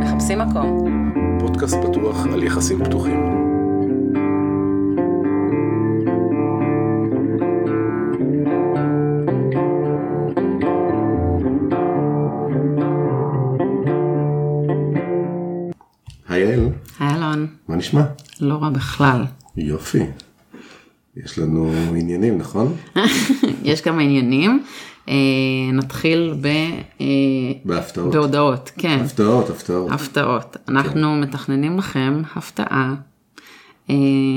מחפשים 0.00 0.38
מקום. 0.38 0.84
פודקאסט 1.40 1.76
פתוח 1.82 2.26
על 2.26 2.42
יחסים 2.42 2.84
פתוחים. 2.84 3.20
היי 16.28 16.42
יעל, 16.42 16.68
היי 17.00 17.14
אלון, 17.14 17.46
מה 17.68 17.76
נשמע? 17.76 18.02
לא 18.40 18.54
רע 18.54 18.70
בכלל. 18.70 19.24
יופי. 19.56 20.02
יש 21.16 21.38
לנו 21.38 21.72
עניינים, 21.96 22.38
נכון? 22.38 22.76
יש 23.64 23.80
כמה 23.80 24.02
עניינים. 24.02 24.62
אה, 25.08 25.14
נתחיל 25.72 26.34
ב... 26.40 26.46
אה, 27.00 27.06
בהפתעות. 27.64 28.12
בהודעות, 28.12 28.70
כן. 28.78 28.98
הפתעות, 29.04 29.50
הפתעות. 29.50 29.90
הפתעות. 29.92 30.56
אנחנו 30.68 31.16
מתכננים 31.16 31.78
לכם 31.78 32.22
הפתעה. 32.36 32.94
אה, 33.90 33.94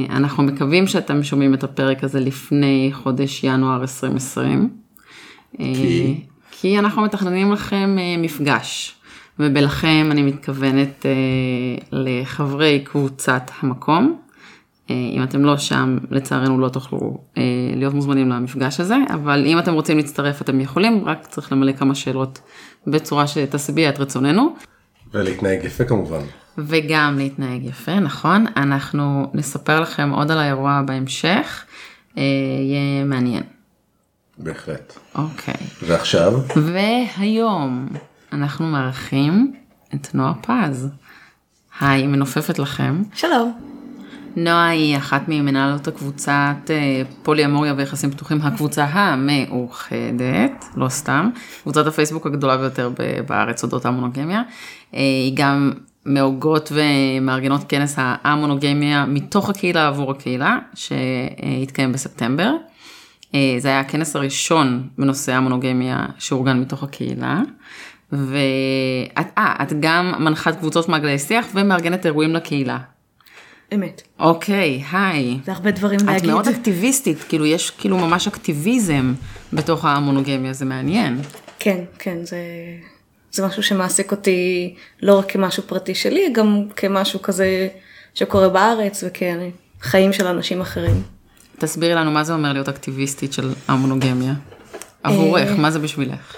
אנחנו 0.09 0.43
מקווים 0.43 0.87
שאתם 0.87 1.23
שומעים 1.23 1.53
את 1.53 1.63
הפרק 1.63 2.03
הזה 2.03 2.19
לפני 2.19 2.89
חודש 2.93 3.43
ינואר 3.43 3.81
2020. 3.81 4.69
אה, 5.59 5.65
כי? 5.75 6.15
כי 6.51 6.79
אנחנו 6.79 7.01
מתכננים 7.01 7.51
לכם 7.51 7.97
מפגש. 8.17 8.95
ובלכם 9.41 10.07
אני 10.11 10.21
מתכוונת 10.21 11.05
לחברי 11.91 12.79
קבוצת 12.85 13.51
המקום. 13.59 14.19
אה, 14.89 14.95
אם 14.95 15.23
אתם 15.23 15.45
לא 15.45 15.57
שם, 15.57 15.97
לצערנו 16.11 16.59
לא 16.59 16.69
תוכלו 16.69 17.17
אה, 17.37 17.43
להיות 17.75 17.93
מוזמנים 17.93 18.29
למפגש 18.29 18.79
הזה, 18.79 18.95
אבל 19.13 19.43
אם 19.45 19.59
אתם 19.59 19.73
רוצים 19.73 19.97
להצטרף 19.97 20.41
אתם 20.41 20.59
יכולים, 20.59 21.05
רק 21.05 21.27
צריך 21.27 21.51
למלא 21.51 21.71
כמה 21.71 21.95
שאלות 21.95 22.39
בצורה 22.87 23.27
שתשביע 23.27 23.89
את 23.89 23.99
רצוננו. 23.99 24.55
ולהתנהג 25.13 25.63
יפה 25.63 25.83
כמובן. 25.83 26.21
וגם 26.57 27.15
להתנהג 27.17 27.63
יפה, 27.63 27.99
נכון? 27.99 28.45
אנחנו 28.57 29.31
נספר 29.33 29.79
לכם 29.79 30.09
עוד 30.09 30.31
על 30.31 30.37
האירוע 30.37 30.81
בהמשך, 30.85 31.65
אה, 32.17 32.23
יהיה 32.61 33.05
מעניין. 33.05 33.43
בהחלט. 34.37 34.93
אוקיי. 35.15 35.67
ועכשיו? 35.81 36.33
והיום 36.55 37.87
אנחנו 38.33 38.65
מארחים 38.65 39.53
את 39.95 40.15
נועה 40.15 40.33
פז. 40.41 40.87
היי, 41.79 42.07
מנופפת 42.07 42.59
לכם. 42.59 43.01
שלום. 43.13 43.68
נועה 44.35 44.67
היא 44.67 44.97
אחת 44.97 45.21
ממנהלות 45.27 45.87
הקבוצת 45.87 46.55
אה, 46.69 47.01
פולי 47.23 47.45
אמוריה 47.45 47.73
ויחסים 47.77 48.11
פתוחים, 48.11 48.41
הקבוצה 48.41 48.85
המאוחדת, 48.85 50.65
לא 50.75 50.89
סתם, 50.89 51.29
קבוצת 51.61 51.87
הפייסבוק 51.87 52.25
הגדולה 52.25 52.57
ביותר 52.57 52.91
בארץ 53.27 53.63
אודות 53.63 53.85
המונוגמיה. 53.85 54.41
אה, 54.93 54.99
היא 54.99 55.33
גם 55.35 55.71
מהוגות 56.05 56.71
ומארגנות 56.71 57.61
כנס 57.69 57.95
המונוגמיה 57.97 59.05
מתוך 59.05 59.49
הקהילה 59.49 59.87
עבור 59.87 60.11
הקהילה, 60.11 60.57
שהתקיים 60.73 61.91
בספטמבר. 61.91 62.53
אה, 63.35 63.55
זה 63.59 63.67
היה 63.67 63.79
הכנס 63.79 64.15
הראשון 64.15 64.87
בנושא 64.97 65.33
המונוגמיה 65.33 66.05
שאורגן 66.19 66.59
מתוך 66.59 66.83
הקהילה. 66.83 67.41
ואת 68.11 69.27
את 69.37 69.73
גם 69.79 70.13
מנחת 70.19 70.59
קבוצות 70.59 70.89
מעגלי 70.89 71.19
שיח 71.19 71.47
ומארגנת 71.53 72.05
אירועים 72.05 72.33
לקהילה. 72.33 72.77
אמת. 73.73 74.01
אוקיי, 74.19 74.83
היי. 74.91 75.39
זה 75.45 75.51
הרבה 75.51 75.71
דברים 75.71 75.99
את 75.99 76.05
להגיד. 76.05 76.29
מאוד 76.29 76.47
אקטיביסטית, 76.47 77.17
כאילו 77.29 77.45
יש 77.45 77.69
כאילו 77.69 77.97
ממש 77.97 78.27
אקטיביזם 78.27 79.13
בתוך 79.53 79.85
המונוגמיה, 79.85 80.53
זה 80.53 80.65
מעניין. 80.65 81.21
כן, 81.59 81.83
כן, 81.99 82.17
זה, 82.23 82.37
זה 83.31 83.45
משהו 83.45 83.63
שמעסיק 83.63 84.11
אותי 84.11 84.73
לא 85.01 85.19
רק 85.19 85.31
כמשהו 85.31 85.63
פרטי 85.63 85.95
שלי, 85.95 86.29
גם 86.33 86.63
כמשהו 86.75 87.21
כזה 87.21 87.67
שקורה 88.13 88.49
בארץ 88.49 89.03
וכחיים 89.03 90.13
של 90.13 90.27
אנשים 90.27 90.61
אחרים. 90.61 91.03
תסבירי 91.59 91.95
לנו 91.95 92.11
מה 92.11 92.23
זה 92.23 92.33
אומר 92.33 92.53
להיות 92.53 92.69
אקטיביסטית 92.69 93.33
של 93.33 93.53
המונוגמיה. 93.67 94.33
עבורך, 95.03 95.49
מה 95.57 95.71
זה 95.71 95.79
בשבילך? 95.79 96.35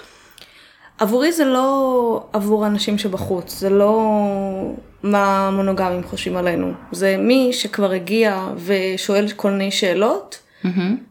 עבורי 1.02 1.32
זה 1.32 1.44
לא 1.44 2.24
עבור 2.32 2.64
האנשים 2.64 2.98
שבחוץ, 2.98 3.58
זה 3.58 3.70
לא 3.70 4.16
מה 5.02 5.48
המונוגמים 5.48 6.02
חושבים 6.04 6.36
עלינו. 6.36 6.72
זה 6.92 7.16
מי 7.18 7.52
שכבר 7.52 7.90
הגיע 7.90 8.48
ושואל 8.56 9.26
כל 9.36 9.50
מיני 9.50 9.70
שאלות, 9.70 10.38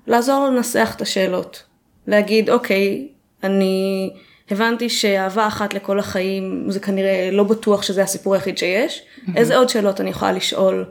לעזור 0.07 0.39
לו 0.39 0.55
לנסח 0.55 0.93
את 0.95 1.01
השאלות. 1.01 1.63
להגיד, 2.07 2.49
אוקיי, 2.49 3.07
אני 3.43 4.09
הבנתי 4.51 4.89
שאהבה 4.89 5.47
אחת 5.47 5.73
לכל 5.73 5.99
החיים, 5.99 6.65
זה 6.67 6.79
כנראה 6.79 7.29
לא 7.31 7.43
בטוח 7.43 7.81
שזה 7.81 8.03
הסיפור 8.03 8.33
היחיד 8.33 8.57
שיש. 8.57 9.03
איזה 9.35 9.57
עוד 9.57 9.69
שאלות 9.69 10.01
אני 10.01 10.09
יכולה 10.09 10.31
לשאול 10.31 10.85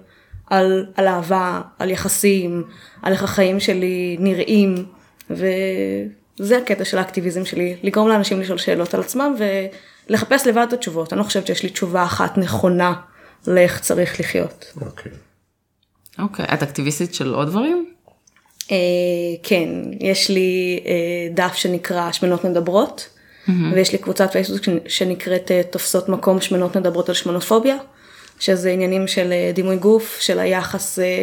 על, 0.51 0.87
על 0.95 1.09
אהבה, 1.09 1.61
על 1.79 1.91
יחסים, 1.91 2.65
על 3.03 3.13
איך 3.13 3.23
החיים 3.23 3.61
שלי 3.61 4.17
נראים, 4.21 4.75
וזה 6.41 6.59
הקטע 6.59 6.85
של 6.85 6.99
האקטיביזם 6.99 7.45
שלי, 7.45 7.77
לגרום 7.83 8.09
לאנשים 8.09 8.41
לשאול 8.41 8.59
שאלות 8.59 8.95
על 8.95 9.01
עצמם 9.01 9.35
ולחפש 10.09 10.47
לבד 10.47 10.65
את 10.69 10.73
התשובות. 10.73 11.13
אני 11.13 11.19
לא 11.19 11.25
חושבת 11.25 11.47
שיש 11.47 11.63
לי 11.63 11.69
תשובה 11.69 12.03
אחת 12.05 12.39
נכונה 12.39 12.93
לאיך 13.47 13.81
צריך 13.81 14.21
לחיות. 14.21 14.73
אוקיי. 14.81 15.13
אוקיי, 16.19 16.45
את 16.55 16.63
אקטיביסטית 16.63 17.15
של 17.15 17.35
עוד 17.35 17.49
דברים? 17.49 17.87
אה, 18.71 18.77
כן, 19.43 19.69
יש 20.01 20.31
לי 20.31 20.81
אה, 20.87 20.93
דף 21.35 21.55
שנקרא 21.55 22.13
שמנות 22.13 22.45
מדברות, 22.45 23.09
ויש 23.75 23.93
לי 23.93 23.99
קבוצת 23.99 24.33
פייסבוק 24.33 24.65
שנ- 24.65 24.89
שנקראת 24.89 25.51
אה, 25.51 25.63
תופסות 25.71 26.09
מקום 26.09 26.41
שמנות 26.41 26.77
מדברות 26.77 27.09
על 27.09 27.15
שמנופוביה, 27.15 27.77
שזה 28.41 28.71
עניינים 28.71 29.07
של 29.07 29.33
אה, 29.33 29.51
דימוי 29.55 29.77
גוף, 29.77 30.19
של 30.21 30.39
היחס 30.39 30.99
אה, 30.99 31.23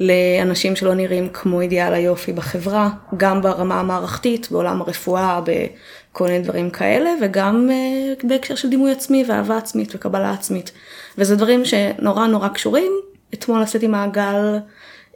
לאנשים 0.00 0.76
שלא 0.76 0.94
נראים 0.94 1.28
כמו 1.28 1.60
אידיאל 1.60 1.94
היופי 1.94 2.32
בחברה, 2.32 2.90
גם 3.16 3.42
ברמה 3.42 3.80
המערכתית, 3.80 4.48
בעולם 4.50 4.80
הרפואה, 4.80 5.40
בכל 5.40 6.24
מיני 6.24 6.38
דברים 6.38 6.70
כאלה, 6.70 7.10
וגם 7.22 7.68
אה, 7.72 8.14
בהקשר 8.28 8.54
של 8.54 8.70
דימוי 8.70 8.92
עצמי 8.92 9.24
ואהבה 9.28 9.56
עצמית 9.56 9.94
וקבלה 9.94 10.30
עצמית. 10.30 10.72
וזה 11.18 11.36
דברים 11.36 11.64
שנורא 11.64 12.26
נורא 12.26 12.48
קשורים. 12.48 12.92
אתמול 13.34 13.62
עשיתי 13.62 13.86
מעגל 13.86 14.58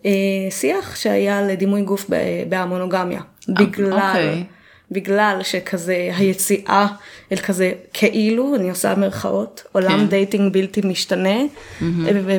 אה, 0.07 0.11
שיח 0.51 0.97
שהיה 0.97 1.43
לדימוי 1.43 1.83
גוף 1.83 2.07
באי-מונוגמיה. 2.49 3.21
בגלל, 3.49 3.93
אוקיי. 3.93 4.45
בגלל 4.91 5.41
שכזה 5.43 6.11
היציאה 6.17 6.87
אל 7.33 7.37
כזה 7.37 7.73
כאילו, 7.93 8.55
אני 8.55 8.71
עושה 8.71 8.95
מרכאות, 8.95 9.63
עולם 9.73 9.99
כן. 9.99 10.07
dating 10.07 10.53
בלתי 10.53 10.81
משתנה, 10.85 11.39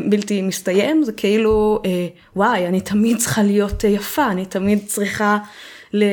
בלתי 0.09 0.41
מסתיים, 0.41 1.03
זה 1.03 1.11
כאילו, 1.11 1.81
אה, 1.85 2.07
וואי, 2.35 2.67
אני 2.67 2.81
תמיד 2.81 3.17
צריכה 3.17 3.43
להיות 3.43 3.85
אה, 3.85 3.89
יפה, 3.89 4.31
אני 4.31 4.45
תמיד 4.45 4.79
צריכה 4.85 5.37
ל- 5.93 6.03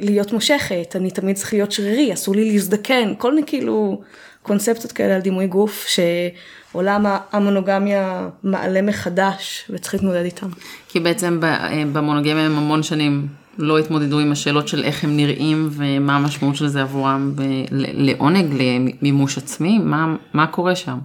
להיות 0.00 0.32
מושכת, 0.32 0.96
אני 0.96 1.10
תמיד 1.10 1.36
צריכה 1.36 1.56
להיות 1.56 1.72
שרירי, 1.72 2.12
אסור 2.12 2.34
לי 2.34 2.52
להזדקן, 2.52 3.12
כל 3.18 3.34
מיני 3.34 3.46
כאילו 3.46 4.02
קונספציות 4.42 4.92
כאלה 4.92 5.14
על 5.14 5.20
דימוי 5.20 5.46
גוף, 5.46 5.86
שעולם 5.88 7.06
המונוגמיה 7.32 8.28
מעלה 8.42 8.82
מחדש 8.82 9.64
וצריך 9.70 9.94
להתמודד 9.94 10.24
איתם. 10.24 10.46
כי 10.88 11.00
בעצם 11.00 11.40
אה, 11.44 11.82
במונוגמיה 11.92 12.46
הם 12.46 12.56
המון 12.56 12.82
שנים 12.82 13.26
לא 13.58 13.78
התמודדו 13.78 14.18
עם 14.18 14.32
השאלות 14.32 14.68
של 14.68 14.84
איך 14.84 15.04
הם 15.04 15.16
נראים 15.16 15.68
ומה 15.70 16.16
המשמעות 16.16 16.56
של 16.56 16.68
זה 16.68 16.82
עבורם 16.82 17.32
ב- 17.36 17.64
לעונג, 17.70 18.46
למימוש 18.52 19.38
עצמי, 19.38 19.78
מה, 19.78 20.16
מה 20.32 20.46
קורה 20.46 20.76
שם? 20.76 20.98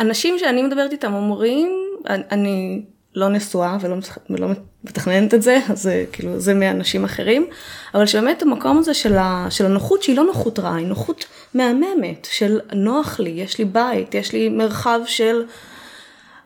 אנשים 0.00 0.38
שאני 0.38 0.62
מדברת 0.62 0.92
איתם 0.92 1.14
אומרים, 1.14 1.68
אני, 2.06 2.82
לא 3.14 3.28
נשואה 3.28 3.76
ולא, 3.80 3.96
ולא 4.30 4.48
מתכננת 4.84 5.34
את 5.34 5.42
זה, 5.42 5.58
אז 5.68 5.90
כאילו, 6.12 6.40
זה 6.40 6.54
מאנשים 6.54 7.04
אחרים, 7.04 7.46
אבל 7.94 8.06
שבאמת 8.06 8.42
המקום 8.42 8.78
הזה 8.78 8.94
של, 8.94 9.16
ה, 9.16 9.46
של 9.50 9.66
הנוחות, 9.66 10.02
שהיא 10.02 10.16
לא 10.16 10.24
נוחות 10.24 10.58
רעה, 10.58 10.76
היא 10.76 10.86
נוחות 10.86 11.24
מהממת, 11.54 12.28
של 12.30 12.60
נוח 12.72 13.20
לי, 13.20 13.30
יש 13.30 13.58
לי 13.58 13.64
בית, 13.64 14.14
יש 14.14 14.32
לי 14.32 14.48
מרחב 14.48 15.00
של, 15.06 15.42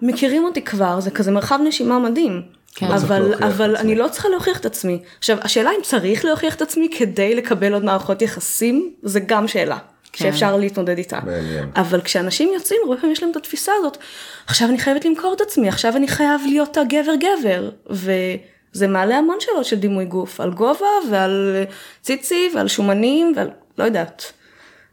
מכירים 0.02 0.44
אותי 0.44 0.62
כבר, 0.62 1.00
זה 1.00 1.10
כזה 1.10 1.30
מרחב 1.30 1.58
נשימה 1.64 1.98
מדהים. 1.98 2.42
כן. 2.74 2.88
לא 2.88 2.94
אבל, 2.94 3.34
את 3.34 3.42
אבל. 3.42 3.76
אני 3.76 3.94
לא 3.94 4.08
צריכה 4.08 4.28
להוכיח 4.28 4.58
את 4.58 4.66
עצמי. 4.66 5.02
עכשיו, 5.18 5.36
השאלה 5.42 5.70
אם 5.70 5.82
צריך 5.82 6.24
להוכיח 6.24 6.54
את 6.54 6.62
עצמי 6.62 6.88
כדי 6.98 7.34
לקבל 7.34 7.72
עוד 7.72 7.84
מערכות 7.84 8.22
יחסים, 8.22 8.92
זה 9.02 9.20
גם 9.20 9.48
שאלה. 9.48 9.78
כן. 10.12 10.24
שאפשר 10.24 10.56
להתמודד 10.56 10.98
איתה. 10.98 11.18
מעניין. 11.26 11.70
אבל 11.76 12.00
כשאנשים 12.00 12.50
יוצאים, 12.54 12.80
הרבה 12.84 12.96
פעמים 12.96 13.12
יש 13.12 13.22
להם 13.22 13.30
את 13.30 13.36
התפיסה 13.36 13.72
הזאת, 13.78 13.98
עכשיו 14.46 14.68
אני 14.68 14.78
חייבת 14.78 15.04
למכור 15.04 15.34
את 15.36 15.40
עצמי, 15.40 15.68
עכשיו 15.68 15.96
אני 15.96 16.08
חייב 16.08 16.40
להיות 16.46 16.76
הגבר 16.76 17.14
גבר. 17.14 17.70
וזה 17.90 18.88
מעלה 18.88 19.16
המון 19.16 19.36
שאלות 19.40 19.64
של 19.64 19.76
דימוי 19.76 20.04
גוף, 20.04 20.40
על 20.40 20.50
גובה 20.50 20.86
ועל 21.10 21.64
ציצי 22.02 22.50
ועל 22.54 22.68
שומנים 22.68 23.32
ועל 23.36 23.50
לא 23.78 23.84
יודעת. 23.84 24.32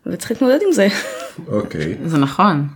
וצריך 0.05 0.31
להתמודד 0.31 0.59
עם 0.67 0.71
זה. 0.71 0.87
אוקיי. 1.47 1.97
זה 2.05 2.17
נכון, 2.17 2.67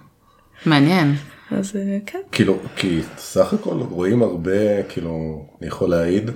מעניין. 0.65 1.15
אז 1.51 1.75
אה, 1.75 1.97
כן. 2.05 2.19
כאילו, 2.31 2.55
כי 2.75 2.99
סך 3.17 3.53
הכל 3.53 3.77
רואים 3.89 4.21
הרבה, 4.23 4.83
כאילו, 4.89 5.17
אני 5.59 5.67
יכול 5.67 5.89
להעיד, 5.89 6.29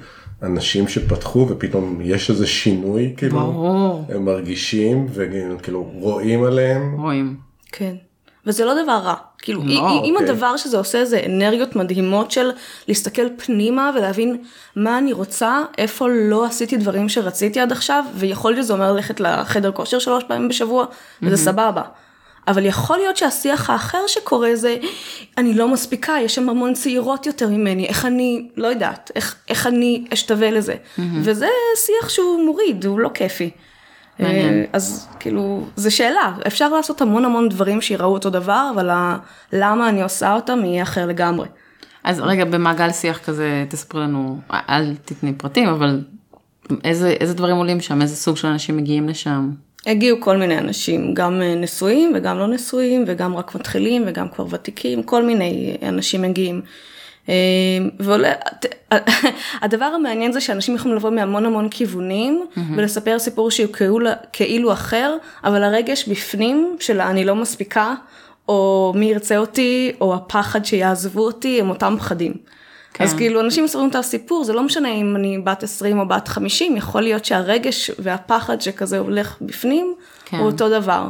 אנשים 0.44 0.88
שפתחו 0.88 1.48
ופתאום 1.50 2.00
יש 2.04 2.30
איזה 2.30 2.48
שינוי, 2.48 3.14
כאילו, 3.18 3.40
ברור. 3.40 4.06
הם 4.10 4.26
מרגישים 4.26 5.06
וכאילו 5.14 5.84
רואים 5.94 6.44
עליהם. 6.44 7.02
רואים. 7.02 7.36
כן. 7.72 7.96
וזה 8.48 8.66
לא 8.66 8.84
דבר 8.84 8.92
רע. 9.04 9.14
כאילו, 9.38 9.64
לא, 9.64 10.02
אם- 10.06 10.16
אוקיי. 10.16 10.30
הדבר 10.30 10.58
שזה 10.58 10.78
עושה 10.78 11.06
זה 11.06 11.22
אנרגיות 11.26 11.76
מדהימות 11.76 12.32
של 12.32 12.52
להסתכל 12.88 13.22
פנימה 13.46 13.92
ולהבין 13.98 14.38
מה 14.76 14.98
אני 14.98 15.14
רוצה, 15.14 15.64
איפה 15.78 16.08
לא 16.10 16.46
עשיתי 16.46 16.78
דברים 16.78 17.10
שרציתי 17.10 17.60
עד 17.60 17.72
עכשיו, 17.72 18.04
ויכול 18.16 18.52
להיות 18.52 18.64
שזה 18.64 18.74
אומר 18.74 18.94
ללכת 18.94 19.20
לחדר 19.20 19.72
כושר 19.72 20.00
שלוש 20.00 20.24
פעמים 20.28 20.48
בשבוע, 20.50 20.86
וזה 21.22 21.38
סבבה. 21.38 21.82
אבל 22.48 22.66
יכול 22.66 22.98
להיות 22.98 23.18
שהשיח 23.18 23.70
האחר 23.70 24.08
שקורה 24.08 24.56
זה, 24.56 24.78
אני 25.38 25.54
לא 25.54 25.68
מספיקה, 25.68 26.14
יש 26.22 26.36
שם 26.36 26.50
המון 26.50 26.74
צעירות 26.74 27.26
יותר 27.26 27.50
ממני, 27.50 27.86
איך 27.86 28.06
אני, 28.06 28.48
לא 28.58 28.68
יודעת, 28.68 29.12
איך, 29.16 29.36
איך 29.50 29.68
אני 29.68 30.06
אשתווה 30.14 30.52
לזה. 30.52 30.76
וזה 31.22 31.48
שיח 31.76 32.10
שהוא 32.10 32.46
מוריד, 32.46 32.86
הוא 32.86 33.00
לא 33.00 33.10
כיפי. 33.14 33.52
מעניין. 34.20 34.54
אה, 34.54 34.66
אז 34.74 35.08
כאילו, 35.20 35.68
זו 35.76 35.96
שאלה, 35.96 36.34
אפשר 36.48 36.70
לעשות 36.70 37.02
המון 37.02 37.26
המון 37.26 37.50
דברים 37.50 37.82
שיראו 37.82 38.14
אותו 38.14 38.30
דבר, 38.30 38.72
אבל 38.76 38.90
למה 39.54 39.90
אני 39.90 40.04
עושה 40.04 40.34
אותם 40.34 40.66
יהיה 40.66 40.84
אחר 40.84 41.06
לגמרי. 41.06 41.48
אז 42.04 42.20
רגע, 42.20 42.46
במעגל 42.46 42.92
שיח 42.92 43.18
כזה, 43.18 43.66
תספרי 43.70 44.02
לנו, 44.02 44.40
אל 44.52 44.96
תתני 45.06 45.34
פרטים, 45.34 45.68
אבל 45.68 46.02
איזה, 46.84 47.10
איזה 47.10 47.34
דברים 47.34 47.56
עולים 47.56 47.82
שם, 47.82 48.02
איזה 48.02 48.16
סוג 48.16 48.38
של 48.38 48.48
אנשים 48.48 48.78
מגיעים 48.78 49.10
לשם? 49.10 49.52
הגיעו 49.86 50.18
כל 50.22 50.38
מיני 50.38 50.58
אנשים, 50.58 51.14
גם 51.14 51.42
אה, 51.42 51.56
נשואים 51.56 52.12
וגם 52.16 52.40
לא 52.40 52.48
נשואים, 52.48 53.04
וגם 53.08 53.36
רק 53.36 53.56
מתחילים 53.56 54.04
וגם 54.08 54.30
כבר 54.30 54.46
ותיקים, 54.50 55.04
כל 55.04 55.24
מיני 55.24 55.78
אנשים 55.84 56.22
מגיעים. 56.22 56.62
אה, 57.30 57.34
ועולה, 58.00 58.34
הדבר 59.62 59.86
המעניין 59.86 60.32
זה 60.32 60.42
שאנשים 60.42 60.76
יכולים 60.76 60.98
לבוא 60.98 61.10
מהמון 61.10 61.46
המון 61.46 61.70
כיוונים 61.70 62.46
ולספר 62.76 63.20
סיפור 63.20 63.52
שהוא 63.52 63.74
כאילו, 63.74 64.10
כאילו 64.34 64.74
אחר, 64.74 65.18
אבל 65.44 65.64
הרגש 65.64 66.08
בפנים 66.08 66.78
של 66.80 67.02
אני 67.02 67.26
לא 67.26 67.36
מספיקה, 67.36 67.94
או 68.48 68.94
מי 68.96 69.06
ירצה 69.06 69.38
אותי, 69.38 69.92
או 70.02 70.16
הפחד 70.16 70.66
שיעזבו 70.66 71.26
אותי, 71.26 71.62
הם 71.62 71.70
אותם 71.70 71.96
פחדים. 72.00 72.34
כן. 72.98 73.04
אז 73.04 73.14
כאילו 73.14 73.42
אנשים 73.42 73.64
מספרים 73.64 73.90
את 73.90 73.96
הסיפור, 73.96 74.44
זה 74.44 74.54
לא 74.54 74.64
משנה 74.64 74.90
אם 74.90 75.16
אני 75.16 75.38
בת 75.38 75.64
20 75.64 76.00
או 76.00 76.08
בת 76.08 76.28
50, 76.28 76.78
יכול 76.78 77.02
להיות 77.02 77.26
שהרגש 77.26 77.92
והפחד 78.00 78.62
שכזה 78.62 78.98
הולך 78.98 79.36
בפנים, 79.42 79.96
כן. 80.26 80.38
הוא 80.38 80.46
אותו 80.46 80.70
דבר. 80.70 81.10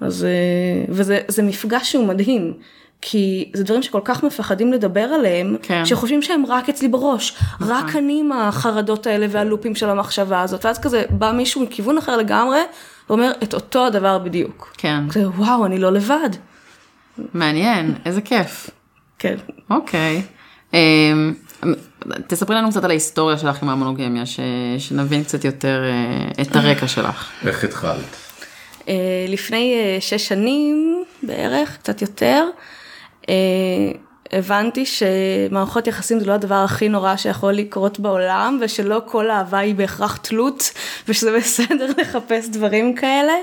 אז, 0.00 0.24
אה, 0.24 0.84
וזה 0.88 1.20
זה 1.28 1.42
מפגש 1.42 1.92
שהוא 1.92 2.06
מדהים, 2.06 2.54
כי 3.00 3.50
זה 3.54 3.64
דברים 3.64 3.82
שכל 3.82 4.00
כך 4.04 4.22
מפחדים 4.22 4.72
לדבר 4.72 5.00
עליהם, 5.00 5.56
כן. 5.62 5.86
שחושבים 5.86 6.22
שהם 6.22 6.46
רק 6.46 6.68
אצלי 6.68 6.88
בראש, 6.88 7.36
רק 7.60 7.96
אני 7.96 8.20
עם 8.20 8.32
החרדות 8.32 9.06
האלה 9.06 9.26
והלופים 9.30 9.74
של 9.74 9.90
המחשבה 9.90 10.42
הזאת, 10.42 10.64
ואז 10.64 10.78
כזה 10.78 11.02
בא 11.10 11.32
מישהו 11.32 11.62
מכיוון 11.62 11.98
אחר 11.98 12.16
לגמרי, 12.16 12.60
ואומר 13.08 13.32
את 13.42 13.54
אותו 13.54 13.86
הדבר 13.86 14.18
בדיוק. 14.18 14.74
כן, 14.78 15.08
כזה 15.08 15.28
וואו, 15.28 15.66
אני 15.66 15.78
לא 15.78 15.92
לבד. 15.92 16.30
מעניין, 17.34 17.94
איזה 18.04 18.20
כיף. 18.20 18.70
כן. 19.18 19.36
אוקיי. 19.70 20.16
אמ, 20.16 20.37
תספרי 22.26 22.56
לנו 22.56 22.70
קצת 22.70 22.84
על 22.84 22.90
ההיסטוריה 22.90 23.38
שלך 23.38 23.62
עם 23.62 23.68
המונוגמיה, 23.68 24.26
ש... 24.26 24.40
שנבין 24.78 25.24
קצת 25.24 25.44
יותר 25.44 25.82
אה, 25.84 26.42
את 26.42 26.56
הרקע 26.56 26.88
שלך. 26.88 27.30
איך 27.46 27.64
התחלת? 27.64 28.16
אה, 28.88 28.94
לפני 29.28 29.74
אה, 29.74 30.00
שש 30.00 30.28
שנים 30.28 31.04
בערך, 31.22 31.76
קצת 31.76 32.02
יותר, 32.02 32.44
הבנתי 34.32 34.84
שמערכות 34.86 35.86
יחסים 35.86 36.20
זה 36.20 36.26
לא 36.26 36.32
הדבר 36.32 36.54
הכי 36.54 36.88
נורא 36.88 37.16
שיכול 37.16 37.52
לקרות 37.52 38.00
בעולם, 38.00 38.58
ושלא 38.60 39.02
כל 39.06 39.30
אהבה 39.30 39.58
היא 39.58 39.74
בהכרח 39.74 40.16
תלות, 40.16 40.72
ושזה 41.08 41.36
בסדר 41.36 41.86
לחפש 41.98 42.48
דברים 42.48 42.94
כאלה. 42.94 43.34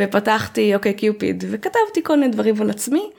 ופתחתי 0.00 0.74
אוקיי 0.74 0.94
קיופיד, 0.94 1.44
וכתבתי 1.50 2.02
כל 2.02 2.16
מיני 2.18 2.32
דברים 2.32 2.62
על 2.62 2.70
עצמי. 2.70 3.10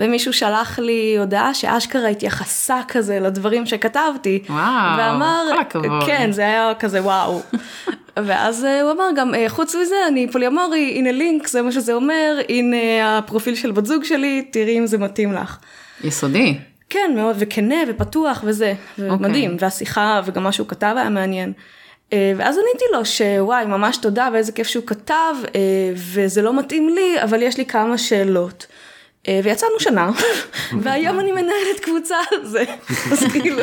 ומישהו 0.00 0.32
שלח 0.32 0.78
לי 0.78 1.16
הודעה 1.18 1.54
שאשכרה 1.54 2.08
התייחסה 2.08 2.80
כזה 2.88 3.20
לדברים 3.20 3.66
שכתבתי. 3.66 4.42
וואו, 4.48 4.98
ואמר, 4.98 5.44
כל 5.52 5.60
הכבוד. 5.60 6.02
כן, 6.06 6.32
זה 6.32 6.42
היה 6.42 6.72
כזה 6.78 7.02
וואו. 7.02 7.40
ואז 8.16 8.64
אה, 8.64 8.82
הוא 8.82 8.92
אמר 8.92 9.08
גם, 9.16 9.34
אה, 9.34 9.44
חוץ 9.48 9.74
מזה, 9.74 9.94
אני 10.08 10.28
פוליומורי, 10.32 10.94
הנה 10.96 11.12
לינק, 11.12 11.46
זה 11.46 11.62
מה 11.62 11.72
שזה 11.72 11.94
אומר, 11.94 12.40
הנה 12.48 13.18
הפרופיל 13.18 13.54
של 13.54 13.70
בת 13.70 13.86
זוג 13.86 14.04
שלי, 14.04 14.48
תראי 14.50 14.78
אם 14.78 14.86
זה 14.86 14.98
מתאים 14.98 15.32
לך. 15.32 15.58
יסודי. 16.04 16.58
כן, 16.90 17.12
מאוד, 17.16 17.36
וכנה 17.38 17.74
ופתוח 17.88 18.44
וזה, 18.46 18.74
ומדהים, 18.98 19.56
והשיחה 19.60 20.20
וגם 20.24 20.42
מה 20.42 20.52
שהוא 20.52 20.68
כתב 20.68 20.94
היה 20.96 21.10
מעניין. 21.10 21.52
אה, 22.12 22.32
ואז 22.36 22.58
עניתי 22.58 22.84
לו 22.92 23.04
שוואי, 23.04 23.66
ממש 23.66 23.96
תודה 23.96 24.28
ואיזה 24.32 24.52
כיף 24.52 24.66
שהוא 24.66 24.84
כתב, 24.86 25.34
וזה 25.94 26.42
לא 26.42 26.58
מתאים 26.58 26.88
לי, 26.88 27.22
אבל 27.22 27.42
יש 27.42 27.58
לי 27.58 27.66
כמה 27.66 27.98
שאלות. 27.98 28.66
אה, 29.28 29.40
ויצאנו 29.44 29.72
שנה, 29.78 30.10
והיום 30.82 31.20
אני 31.20 31.32
מנהלת 31.32 31.80
קבוצה 31.82 32.16
על 32.32 32.46
זה, 32.46 32.64
אז 33.12 33.24
כאילו, 33.32 33.62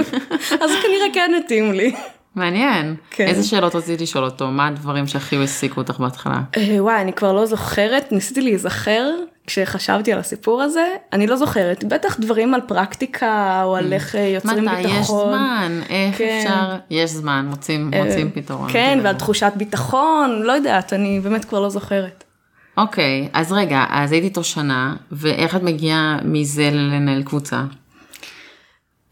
אז 0.51 0.71
כנראה 0.83 1.13
כן 1.13 1.31
התאים 1.45 1.73
לי. 1.73 1.95
מעניין. 2.35 2.95
כן. 3.11 3.27
איזה 3.27 3.43
שאלות 3.43 3.75
רציתי 3.75 4.03
לשאול 4.03 4.23
אותו? 4.23 4.47
מה 4.47 4.67
הדברים 4.67 5.07
שהכי 5.07 5.35
העסיקו 5.35 5.81
אותך 5.81 5.99
בהתחלה? 5.99 6.41
אה, 6.57 6.83
וואי, 6.83 7.01
אני 7.01 7.13
כבר 7.13 7.33
לא 7.33 7.45
זוכרת, 7.45 8.11
ניסיתי 8.11 8.41
להיזכר 8.41 9.09
כשחשבתי 9.47 10.13
על 10.13 10.19
הסיפור 10.19 10.61
הזה, 10.61 10.87
אני 11.13 11.27
לא 11.27 11.35
זוכרת, 11.35 11.83
בטח 11.83 12.19
דברים 12.19 12.53
על 12.53 12.61
פרקטיקה 12.67 13.61
או 13.63 13.75
על 13.75 13.93
איך 13.93 14.15
אה, 14.15 14.21
יוצרים 14.21 14.65
מתי 14.65 14.75
ביטחון. 14.75 14.99
יש 15.01 15.07
זמן? 15.07 15.79
איך 15.89 16.17
כן. 16.17 16.39
אפשר? 16.43 16.75
יש 16.89 17.09
זמן, 17.09 17.45
מוצאים 17.49 17.91
מוצאים 18.03 18.31
פתרון. 18.31 18.69
כן. 18.71 18.99
ועל 19.03 19.15
תחושת 19.15 19.51
ביטחון, 19.55 20.41
לא 20.43 20.51
יודעת, 20.51 20.93
אני 20.93 21.19
באמת 21.19 21.45
כבר 21.45 21.59
לא 21.59 21.69
זוכרת. 21.69 22.23
אוקיי, 22.77 23.29
אז 23.33 23.51
רגע, 23.51 23.85
אז 23.89 24.11
היית 24.11 24.23
איתו 24.23 24.43
שנה, 24.43 24.95
ואיך 25.11 25.55
את 25.55 25.63
מגיעה 25.63 26.19
מזה 26.23 26.69
לנהל 26.71 27.23
קבוצה? 27.23 27.63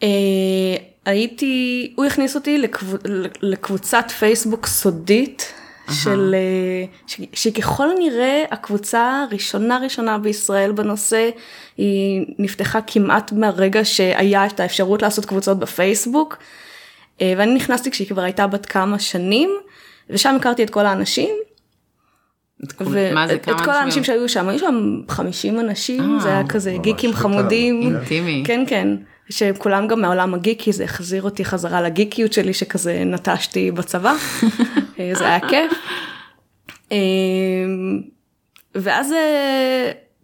אה, 0.03 0.07
הייתי, 1.05 1.93
הוא 1.95 2.05
הכניס 2.05 2.35
אותי 2.35 2.57
לקב, 2.57 2.85
לקבוצת 3.41 4.11
פייסבוק 4.19 4.65
סודית, 4.65 5.53
של, 5.91 6.35
אה, 6.35 6.85
ש, 7.07 7.21
שככל 7.33 7.91
הנראה 7.91 8.43
הקבוצה 8.51 9.25
הראשונה 9.29 9.77
ראשונה 9.77 10.17
בישראל 10.17 10.71
בנושא, 10.71 11.29
היא 11.77 12.25
נפתחה 12.39 12.81
כמעט 12.81 13.31
מהרגע 13.31 13.85
שהיה 13.85 14.45
את 14.45 14.59
האפשרות 14.59 15.01
לעשות 15.01 15.25
קבוצות 15.25 15.59
בפייסבוק, 15.59 16.37
אה, 17.21 17.33
ואני 17.37 17.53
נכנסתי 17.53 17.91
כשהיא 17.91 18.07
כבר 18.07 18.21
הייתה 18.21 18.47
בת 18.47 18.65
כמה 18.65 18.99
שנים, 18.99 19.49
ושם 20.09 20.35
הכרתי 20.35 20.63
את 20.63 20.69
כל 20.69 20.85
האנשים. 20.85 21.35
את 22.63 22.71
כול- 22.71 23.13
מה 23.13 23.27
זה, 23.27 23.37
כמה 23.39 23.55
את 23.55 23.61
כל 23.61 23.71
האנשים 23.71 24.03
שהיו 24.03 24.29
שם, 24.29 24.49
היו 24.49 24.59
שם 24.59 25.01
50 25.07 25.59
אנשים, 25.59 26.15
אה, 26.15 26.19
זה 26.19 26.29
היה 26.29 26.47
כזה 26.47 26.75
גיקים 26.81 27.13
חמודים. 27.13 27.81
כן. 27.89 27.95
אינטימי. 27.95 28.43
כן, 28.45 28.63
כן, 28.67 28.87
שכולם 29.29 29.87
גם 29.87 30.01
מהעולם 30.01 30.33
הגיקי, 30.33 30.71
זה 30.71 30.83
החזיר 30.83 31.23
אותי 31.23 31.45
חזרה 31.45 31.81
לגיקיות 31.81 32.33
שלי 32.33 32.53
שכזה 32.53 33.03
נטשתי 33.05 33.71
בצבא, 33.71 34.13
אה, 34.99 35.11
זה 35.13 35.25
היה 35.25 35.39
כיף. 35.49 35.71
אה, 36.91 36.97
ואז 38.75 39.13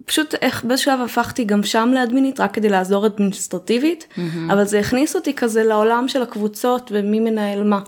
פשוט 0.06 0.36
איך 0.42 0.64
באיזשהו 0.64 0.92
שלב 0.92 1.02
הפכתי 1.06 1.44
גם 1.44 1.64
שם 1.64 1.92
לאדמינית 1.94 2.40
רק 2.40 2.54
כדי 2.54 2.70
לעזור 2.70 3.06
אדמיניסטרטיבית, 3.06 4.08
אבל 4.52 4.64
זה 4.64 4.80
הכניס 4.80 5.16
אותי 5.16 5.34
כזה 5.34 5.64
לעולם 5.64 6.08
של 6.08 6.22
הקבוצות 6.22 6.92
ומי 6.94 7.20
מנהל 7.20 7.64
מה. 7.64 7.80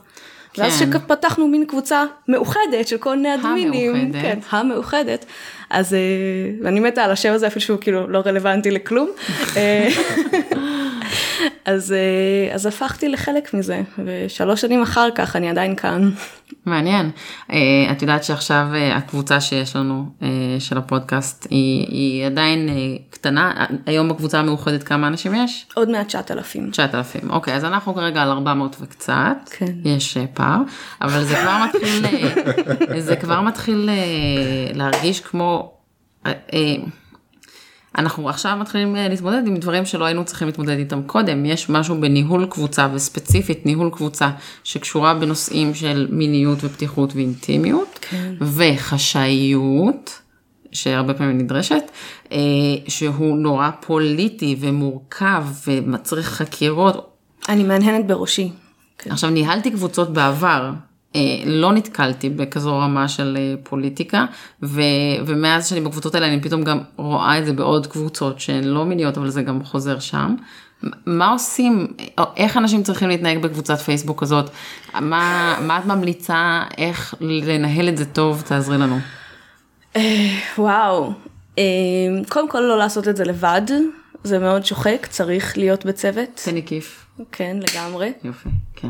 ואז 0.58 0.80
כן. 0.80 0.92
שפתחנו 0.92 1.48
מין 1.48 1.66
קבוצה 1.66 2.04
מאוחדת 2.28 2.88
של 2.88 2.98
כל 2.98 3.16
מיני 3.16 3.36
אדמינים, 3.36 3.96
המאוחדת. 3.96 4.22
כן, 4.22 4.40
המאוחדת, 4.50 5.26
אז 5.70 5.94
אה, 5.94 6.00
ואני 6.64 6.80
מתה 6.80 7.04
על 7.04 7.12
השם 7.12 7.34
הזה 7.34 7.48
אפילו 7.48 7.62
שהוא 7.62 7.78
כאילו 7.82 8.08
לא 8.08 8.22
רלוונטי 8.26 8.72
לכלום. 8.72 9.10
אז, 11.66 11.92
אה, 11.92 12.56
אז 12.56 12.66
הפכתי 12.66 13.10
לחלק 13.10 13.54
מזה, 13.54 13.82
ושלוש 14.06 14.62
שנים 14.62 14.82
אחר 14.82 15.10
כך 15.16 15.36
אני 15.36 15.50
עדיין 15.50 15.76
כאן. 15.76 16.12
מעניין. 16.66 17.12
אה, 17.52 17.58
את 17.92 18.02
יודעת 18.02 18.24
שעכשיו 18.24 18.68
אה, 18.74 18.98
הקבוצה 18.98 19.42
שיש 19.42 19.76
לנו 19.76 20.06
של 20.60 20.78
הפודקאסט 20.78 21.48
היא, 21.50 21.88
היא 21.88 22.26
עדיין 22.26 22.70
קטנה, 23.10 23.66
היום 23.86 24.10
בקבוצה 24.10 24.40
המאוחדת 24.40 24.84
כמה 24.84 25.08
אנשים 25.08 25.36
יש? 25.36 25.66
עוד 25.74 25.90
מעט 25.90 26.08
9,000. 26.08 26.72
9,000. 26.72 27.32
אוקיי, 27.32 27.56
אז 27.56 27.66
אנחנו 27.66 27.96
כרגע 27.96 28.22
על 28.22 28.30
400 28.30 28.76
וקצת. 28.82 29.38
כן. 29.50 29.74
יש 29.86 30.18
פער, 30.34 30.58
אבל 31.02 31.24
זה 31.24 31.36
כבר 31.36 31.58
מתחיל, 31.66 32.06
זה 33.00 33.16
כבר 33.16 33.42
מתחיל 33.42 33.90
להרגיש 34.74 35.20
כמו, 35.20 35.74
אנחנו 37.98 38.30
עכשיו 38.30 38.58
מתחילים 38.62 38.96
אה, 38.96 39.10
להתמודד 39.10 39.48
עם 39.48 39.58
דברים 39.58 39.86
שלא 39.86 40.06
היינו 40.06 40.26
צריכים 40.26 40.48
להתמודד 40.48 40.78
איתם 40.78 41.04
קודם. 41.04 41.46
יש 41.46 41.70
משהו 41.70 42.02
בניהול 42.02 42.46
קבוצה 42.46 42.88
וספציפית 42.94 43.66
ניהול 43.66 43.90
קבוצה 43.90 44.30
שקשורה 44.64 45.14
בנושאים 45.14 45.74
של 45.74 46.08
מיניות 46.12 46.58
ופתיחות 46.62 47.16
ואינטימיות 47.16 48.00
כן. 48.02 48.34
וחשאיות. 48.42 50.20
שהרבה 50.74 51.14
פעמים 51.14 51.38
נדרשת, 51.38 51.84
אה, 52.32 52.38
שהוא 52.88 53.38
נורא 53.38 53.70
פוליטי 53.80 54.56
ומורכב 54.60 55.46
ומצריך 55.68 56.30
חקירות. 56.30 57.10
אני 57.50 57.64
מהנהנת 57.64 58.08
בראשי. 58.08 58.52
כן. 58.98 59.12
עכשיו 59.12 59.30
ניהלתי 59.30 59.72
קבוצות 59.72 60.14
בעבר, 60.14 60.72
לא 61.46 61.74
נתקלתי 61.74 62.30
בכזו 62.30 62.78
רמה 62.78 63.08
של 63.08 63.38
אה, 63.40 63.56
פוליטיקה, 63.64 64.26
ו, 64.64 64.82
ומאז 65.26 65.68
שאני 65.68 65.82
בקבוצות 65.82 66.16
האלה 66.16 66.28
אני 66.28 66.42
פתאום 66.42 66.64
גם 66.64 66.80
רואה 66.98 67.40
את 67.40 67.46
זה 67.46 67.54
בעוד 67.54 67.88
קבוצות 67.88 68.40
שהן 68.40 68.64
לא 68.64 68.86
מיניות, 68.86 69.18
אבל 69.18 69.30
זה 69.30 69.44
גם 69.44 69.64
חוזר 69.64 70.00
שם. 70.00 70.36
מה 71.06 71.32
עושים, 71.32 71.88
איך 72.38 72.58
אנשים 72.58 72.84
צריכים 72.84 73.10
להתנהג 73.10 73.38
בקבוצת 73.42 73.80
פייסבוק 73.80 74.24
הזאת? 74.24 74.50
מה, 75.02 75.56
מה 75.62 75.80
את 75.80 75.86
ממליצה, 75.86 76.64
איך 76.78 77.16
לנהל 77.22 77.90
את 77.90 77.98
זה 77.98 78.06
טוב? 78.06 78.44
תעזרי 78.46 78.78
לנו. 78.78 79.00
וואו, 80.58 81.14
אה, 81.58 81.64
קודם 82.30 82.50
כל 82.50 82.60
לא 82.60 82.78
לעשות 82.78 83.08
את 83.08 83.18
זה 83.18 83.24
לבד, 83.24 83.62
זה 84.24 84.40
מאוד 84.40 84.66
שוחק, 84.66 85.08
צריך 85.10 85.58
להיות 85.58 85.86
בצוות. 85.86 86.42
תן 86.46 86.54
לי 86.54 86.64
כיף. 86.66 87.06
כן, 87.32 87.58
לגמרי. 87.60 88.12
יופי, 88.24 88.50
כן. 88.76 88.90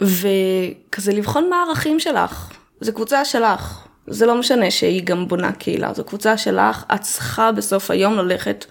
וכזה 0.00 1.12
לבחון 1.12 1.50
מה 1.50 1.56
הערכים 1.56 2.00
שלך, 2.00 2.50
זו 2.80 2.92
קבוצה 2.92 3.24
שלך, 3.24 3.86
זה 4.06 4.26
לא 4.26 4.34
משנה 4.34 4.70
שהיא 4.70 5.04
גם 5.04 5.28
בונה 5.28 5.52
קהילה, 5.52 5.92
זו 5.94 6.04
קבוצה 6.04 6.38
שלך, 6.38 6.84
את 6.94 7.00
צריכה 7.00 7.52
בסוף 7.52 7.90
היום 7.90 8.18
ללכת 8.18 8.64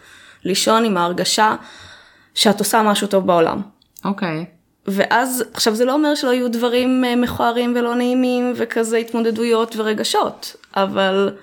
לישון 0.43 0.85
עם 0.85 0.97
ההרגשה 0.97 1.55
שאת 2.35 2.59
עושה 2.59 2.81
משהו 2.81 3.07
טוב 3.07 3.27
בעולם. 3.27 3.61
אוקיי. 4.05 4.45
ואז, 4.87 5.43
עכשיו 5.53 5.75
זה 5.75 5.85
לא 5.85 5.93
אומר 5.93 6.15
שלא 6.15 6.33
יהיו 6.33 6.51
דברים 6.51 7.05
אה, 7.05 7.15
מכוערים 7.15 7.73
ולא 7.75 7.95
נעימים 7.95 8.53
וכזה 8.55 8.97
התמודדויות 8.97 9.75
ורגשות, 9.75 10.55
אבל 10.75 11.35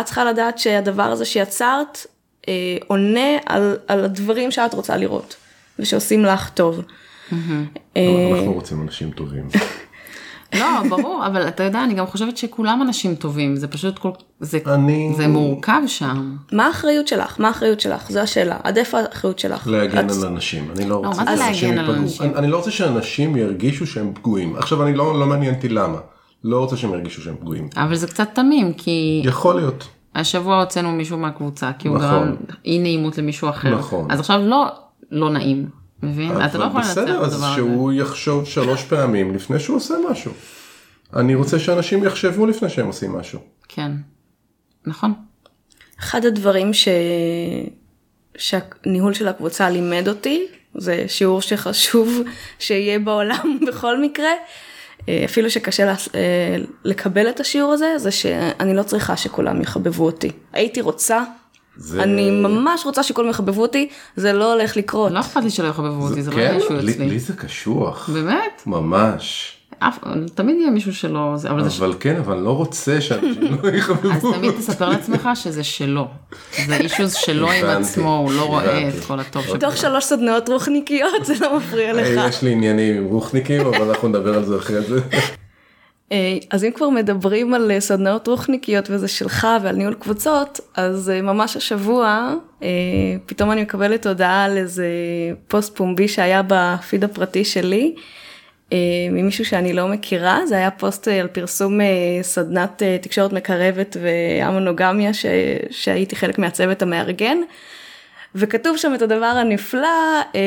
את 0.00 0.04
צריכה 0.04 0.24
לדעת 0.24 0.58
שהדבר 0.58 1.02
הזה 1.02 1.24
שיצרת 1.24 2.06
אה, 2.48 2.52
עונה 2.86 3.38
על, 3.46 3.76
על 3.88 4.04
הדברים 4.04 4.50
שאת 4.50 4.74
רוצה 4.74 4.96
לראות 4.96 5.36
ושעושים 5.78 6.24
לך 6.24 6.50
טוב. 6.50 6.80
אנחנו 7.32 8.52
רוצים 8.52 8.82
אנשים 8.82 9.10
טובים. 9.10 9.48
לא, 10.60 10.66
ברור, 10.88 11.26
אבל 11.26 11.48
אתה 11.48 11.62
יודע, 11.62 11.84
אני 11.84 11.94
גם 11.94 12.06
חושבת 12.06 12.36
שכולם 12.36 12.82
אנשים 12.82 13.14
טובים, 13.14 13.56
זה 13.56 13.68
פשוט 13.68 13.98
כל... 13.98 14.10
זה, 14.40 14.58
אני- 14.66 15.12
זה 15.16 15.28
מורכב 15.28 15.80
שם. 15.86 16.36
מה 16.52 16.66
האחריות 16.66 17.08
שלך? 17.08 17.40
מה 17.40 17.48
האחריות 17.48 17.80
שלך? 17.80 18.10
זו 18.10 18.20
השאלה. 18.20 18.56
עד 18.62 18.78
איפה 18.78 18.98
האחריות 19.00 19.38
שלך? 19.38 19.66
להגן 19.66 20.06
את- 20.06 20.10
על 20.22 20.26
אנשים, 20.26 20.68
אני 20.76 20.88
לא 20.88 20.96
רוצה 20.96 21.24
מה 21.24 21.36
זה 21.36 21.42
שאנשים 21.44 21.74
ייפגעו. 21.74 21.94
אנשים? 21.94 22.26
אני- 22.26 22.34
אני 22.34 22.48
לא 22.50 22.56
רוצה 22.56 22.70
שאנשים 22.70 23.36
ירגישו 23.36 23.86
שהם 23.86 24.12
פגועים. 24.14 24.56
עכשיו 24.56 24.82
אני 24.82 24.94
לא 24.96 25.20
לא 25.20 25.26
מעניין 25.26 25.54
אותי 25.54 25.68
למה. 25.68 25.98
לא 26.44 26.58
רוצה 26.60 26.76
שהם 26.76 26.92
ירגישו 26.94 27.22
שהם 27.22 27.36
פגועים. 27.40 27.68
אבל 27.76 27.94
זה 27.94 28.06
קצת 28.06 28.28
תמים, 28.34 28.72
כי 28.72 29.22
יכול 29.24 29.56
להיות. 29.56 29.84
השבוע 30.14 30.60
הוצאנו 30.60 30.92
מישהו 30.92 31.18
מהקבוצה, 31.18 31.70
כי 31.78 31.88
הוא 31.88 31.98
נכון. 31.98 32.08
גרם 32.10 32.34
אי 32.64 32.78
נעימות 32.78 33.18
למישהו 33.18 33.48
אחר. 33.48 33.78
נכון. 33.78 34.10
אז 34.10 34.20
עכשיו 34.20 34.40
לא, 34.44 34.66
לא 35.10 35.30
נעים, 35.30 35.66
מבין? 36.04 36.44
אתה 36.44 36.58
לא 36.58 36.64
יכול 36.64 36.80
לנצח 36.80 36.92
את 36.92 36.98
בסדר, 36.98 37.24
אז 37.24 37.34
הדבר 37.34 37.46
הזה. 37.46 37.54
שהוא 37.54 37.92
יחשוב 37.92 38.44
שלוש 38.44 38.84
פעמים 38.84 39.34
לפני 39.34 39.60
שהוא 39.60 39.76
עושה 39.76 39.94
משהו. 40.10 40.32
אני 41.16 41.34
רוצה 41.34 41.58
שאנשים 41.58 42.04
יחשבו 42.04 42.46
לפני 42.46 42.68
שהם 42.68 42.86
עושים 42.86 43.12
משהו. 43.12 43.40
כן. 43.68 43.92
נכון. 44.86 45.12
אחד 46.00 46.24
הדברים 46.24 46.74
ש... 46.74 46.88
שהניהול 48.36 49.14
של 49.14 49.28
הקבוצה 49.28 49.70
לימד 49.70 50.08
אותי, 50.08 50.46
זה 50.74 51.04
שיעור 51.08 51.42
שחשוב 51.42 52.20
שיהיה 52.58 52.98
בעולם 52.98 53.58
בכל 53.68 54.02
מקרה, 54.02 54.30
אה, 55.08 55.22
אפילו 55.24 55.50
שקשה 55.50 55.84
לה... 55.84 55.94
אה, 56.14 56.56
לקבל 56.84 57.28
את 57.28 57.40
השיעור 57.40 57.72
הזה, 57.72 57.94
זה 57.96 58.10
שאני 58.10 58.74
לא 58.74 58.82
צריכה 58.82 59.16
שכולם 59.16 59.60
יחבבו 59.60 60.06
אותי. 60.06 60.30
הייתי 60.52 60.80
רוצה, 60.80 61.24
זה- 61.76 62.02
אני 62.02 62.30
ממש 62.30 62.82
רוצה 62.84 63.02
שכולם 63.02 63.28
יחבבו 63.30 63.62
אותי, 63.62 63.88
זה 64.16 64.32
לא 64.32 64.52
הולך 64.52 64.76
לקרות. 64.76 65.12
לא 65.12 65.20
אכפת 65.20 65.42
לי 65.44 65.50
שלא 65.50 65.68
יחבבו 65.68 66.08
אותי, 66.08 66.22
זה 66.22 66.30
לא 66.30 66.36
כן, 66.36 66.54
אישו 66.54 66.74
לי- 66.80 66.92
אצלי. 66.92 67.08
לי 67.08 67.18
זה 67.18 67.32
קשוח. 67.32 68.10
באמת? 68.12 68.62
ממש. 68.66 69.50
אף- 69.78 69.98
תמיד 70.34 70.56
יהיה 70.60 70.70
מישהו 70.70 70.94
שלא, 70.94 71.32
זה- 71.36 71.50
אבל 71.50 71.64
זה 71.64 71.70
ש- 71.70 71.80
אבל 71.80 71.94
כן, 72.00 72.16
אבל 72.16 72.36
לא 72.36 72.50
רוצה 72.56 73.00
שאנשים 73.00 73.58
לא 73.62 73.68
יחבבו 73.78 74.10
אז 74.12 74.24
אותי. 74.24 74.38
תמיד 74.38 74.52
תספר 74.52 74.88
לעצמך 74.88 75.28
שזה 75.34 75.64
שלו. 75.64 76.06
זה 76.66 76.76
אישוז 76.76 77.14
שלו 77.24 77.50
עם 77.52 77.66
עצמו, 77.66 78.16
הוא 78.16 78.32
לא 78.32 78.42
רואה. 78.44 78.88
את 78.88 79.04
כל 79.06 79.20
הטוב 79.20 79.42
שבו. 79.44 79.56
תוך 79.56 79.76
שלוש 79.76 80.04
סדנאות 80.04 80.48
רוחניקיות 80.48 81.24
זה 81.26 81.34
לא 81.40 81.56
מפריע 81.58 81.86
אה, 81.88 81.92
לך. 81.92 82.28
יש 82.28 82.42
לי 82.42 82.52
עניינים 82.52 82.96
עם 82.96 83.04
רוחניקים, 83.04 83.66
אבל 83.66 83.88
אנחנו 83.88 84.08
נדבר 84.08 84.34
על 84.34 84.44
זה 84.44 84.56
אחרי 84.56 84.82
זה. 84.82 85.00
אה, 86.12 86.38
אז 86.50 86.64
אם 86.64 86.70
כבר 86.74 86.88
מדברים 86.88 87.54
על 87.54 87.70
אה, 87.70 87.80
סדנאות 87.80 88.28
רוחניקיות 88.28 88.90
וזה 88.90 89.08
שלך 89.08 89.46
ועל 89.62 89.76
ניהול 89.76 89.94
קבוצות, 89.94 90.60
אז 90.74 91.10
אה, 91.10 91.22
ממש 91.22 91.56
השבוע 91.56 92.34
פתאום 93.26 93.50
אני 93.50 93.62
מקבלת 93.62 94.06
הודעה 94.06 94.44
על 94.44 94.56
איזה 94.56 94.86
פוסט 95.48 95.76
פומבי 95.76 96.08
שהיה 96.08 96.42
בפיד 96.46 97.04
הפרטי 97.04 97.44
שלי. 97.44 97.94
ממישהו 99.10 99.44
שאני 99.44 99.72
לא 99.72 99.88
מכירה, 99.88 100.46
זה 100.46 100.56
היה 100.56 100.70
פוסט 100.70 101.08
על 101.08 101.26
פרסום 101.26 101.80
סדנת 102.22 102.82
תקשורת 103.02 103.32
מקרבת 103.32 103.96
והמונוגמיה 104.00 105.14
ש... 105.14 105.26
שהייתי 105.70 106.16
חלק 106.16 106.38
מהצוות 106.38 106.82
המארגן. 106.82 107.38
וכתוב 108.34 108.76
שם 108.76 108.94
את 108.94 109.02
הדבר 109.02 109.26
הנפלא, 109.26 110.20
אה, 110.34 110.40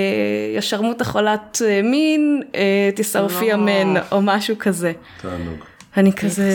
ישרמוט 0.55 1.01
החולת 1.01 1.61
אה, 1.65 1.81
מין, 1.81 2.43
אה, 2.55 2.89
תשרפי 2.95 3.49
לא. 3.49 3.53
אמן, 3.53 4.01
או 4.11 4.21
משהו 4.21 4.55
כזה. 4.59 4.91
תענוג. 5.21 5.63
אני 5.97 6.13
כזה, 6.13 6.51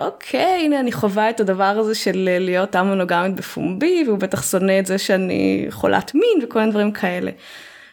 אוקיי, 0.00 0.62
הנה 0.64 0.80
אני 0.80 0.92
חווה 0.92 1.30
את 1.30 1.40
הדבר 1.40 1.64
הזה 1.64 1.94
של 1.94 2.28
אה, 2.32 2.38
להיות 2.38 2.76
א-מונוגמית 2.76 3.34
בפומבי, 3.34 4.04
והוא 4.06 4.18
בטח 4.18 4.50
שונא 4.50 4.78
את 4.78 4.86
זה 4.86 4.98
שאני 4.98 5.66
חולת 5.70 6.14
מין 6.14 6.44
וכל 6.44 6.58
מיני 6.58 6.70
דברים 6.70 6.92
כאלה. 6.92 7.30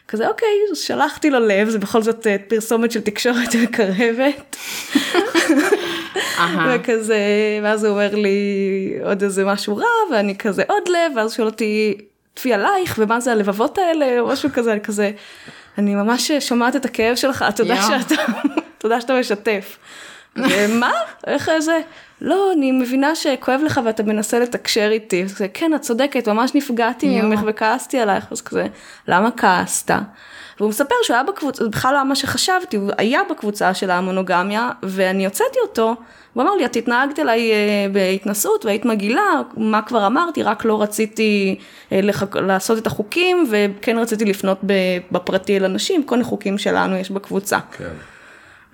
כזה, 0.08 0.28
אוקיי, 0.28 0.48
אז 0.72 0.78
שלחתי 0.78 1.30
לו 1.30 1.40
לב, 1.40 1.68
זה 1.68 1.78
בכל 1.78 2.02
זאת 2.02 2.26
אה, 2.26 2.36
פרסומת 2.48 2.92
של 2.92 3.00
תקשורת 3.00 3.54
מקרבת. 3.62 4.56
וכזה, 6.68 7.18
ואז 7.62 7.84
הוא 7.84 7.92
אומר 7.92 8.14
לי 8.14 8.38
עוד 9.04 9.22
איזה 9.22 9.44
משהו 9.44 9.76
רע, 9.76 9.84
ואני 10.12 10.38
כזה 10.38 10.62
עוד 10.68 10.88
לב, 10.88 11.16
ואז 11.16 11.34
שואל 11.34 11.46
אותי, 11.46 11.98
טפי 12.38 12.52
עלייך, 12.52 12.94
ומה 12.98 13.20
זה 13.20 13.32
הלבבות 13.32 13.78
האלה, 13.78 14.20
או 14.20 14.26
משהו 14.26 14.48
כזה, 14.52 14.72
אני 14.72 14.80
כזה, 14.80 15.10
אני 15.78 15.94
ממש 15.94 16.30
שומעת 16.40 16.76
את 16.76 16.84
הכאב 16.84 17.16
שלך, 17.16 17.44
תודה. 17.56 17.82
שאתה, 17.82 18.14
תודה 18.78 19.00
שאתה 19.00 19.20
משתף. 19.20 19.78
ומה? 20.36 20.92
איך 21.26 21.50
זה? 21.58 21.80
לא, 22.20 22.52
אני 22.52 22.72
מבינה 22.72 23.14
שכואב 23.14 23.60
לך 23.64 23.80
ואתה 23.84 24.02
מנסה 24.02 24.38
לתקשר 24.38 24.88
איתי. 24.92 25.22
אז 25.22 25.34
כזה, 25.34 25.48
כן, 25.54 25.74
את 25.74 25.80
צודקת, 25.80 26.28
ממש 26.28 26.54
נפגעתי. 26.54 27.20
ממך 27.20 27.40
וכעסתי 27.46 27.98
עלייך. 27.98 28.24
אז 28.30 28.40
כזה, 28.40 28.66
למה 29.08 29.30
כעסת? 29.30 29.90
והוא 30.60 30.68
מספר 30.68 30.94
שהוא 31.02 31.14
היה 31.14 31.24
בקבוצה, 31.24 31.64
זה 31.64 31.70
בכלל 31.70 31.94
לא 31.94 32.04
מה 32.04 32.14
שחשבתי, 32.14 32.76
הוא 32.76 32.90
היה 32.98 33.20
בקבוצה 33.30 33.74
של 33.74 33.90
המונוגמיה, 33.90 34.70
ואני 34.82 35.24
הוצאתי 35.24 35.58
אותו, 35.62 35.96
הוא 36.38 36.44
אמר 36.44 36.54
לי, 36.54 36.64
את 36.64 36.76
התנהגת 36.76 37.18
אליי 37.18 37.52
אה, 37.52 37.86
בהתנשאות 37.92 38.64
והיית 38.64 38.84
מגעילה, 38.84 39.42
מה 39.56 39.82
כבר 39.82 40.06
אמרתי, 40.06 40.42
רק 40.42 40.64
לא 40.64 40.82
רציתי 40.82 41.56
אה, 41.92 42.00
לחק... 42.00 42.36
לעשות 42.36 42.78
את 42.78 42.86
החוקים, 42.86 43.50
וכן 43.50 43.98
רציתי 43.98 44.24
לפנות 44.24 44.58
בפרטי 45.12 45.56
אל 45.56 45.64
אנשים, 45.64 46.02
כל 46.02 46.14
מיני 46.14 46.24
חוקים 46.24 46.58
שלנו 46.58 46.96
יש 46.96 47.10
בקבוצה. 47.10 47.58
כן. 47.78 47.84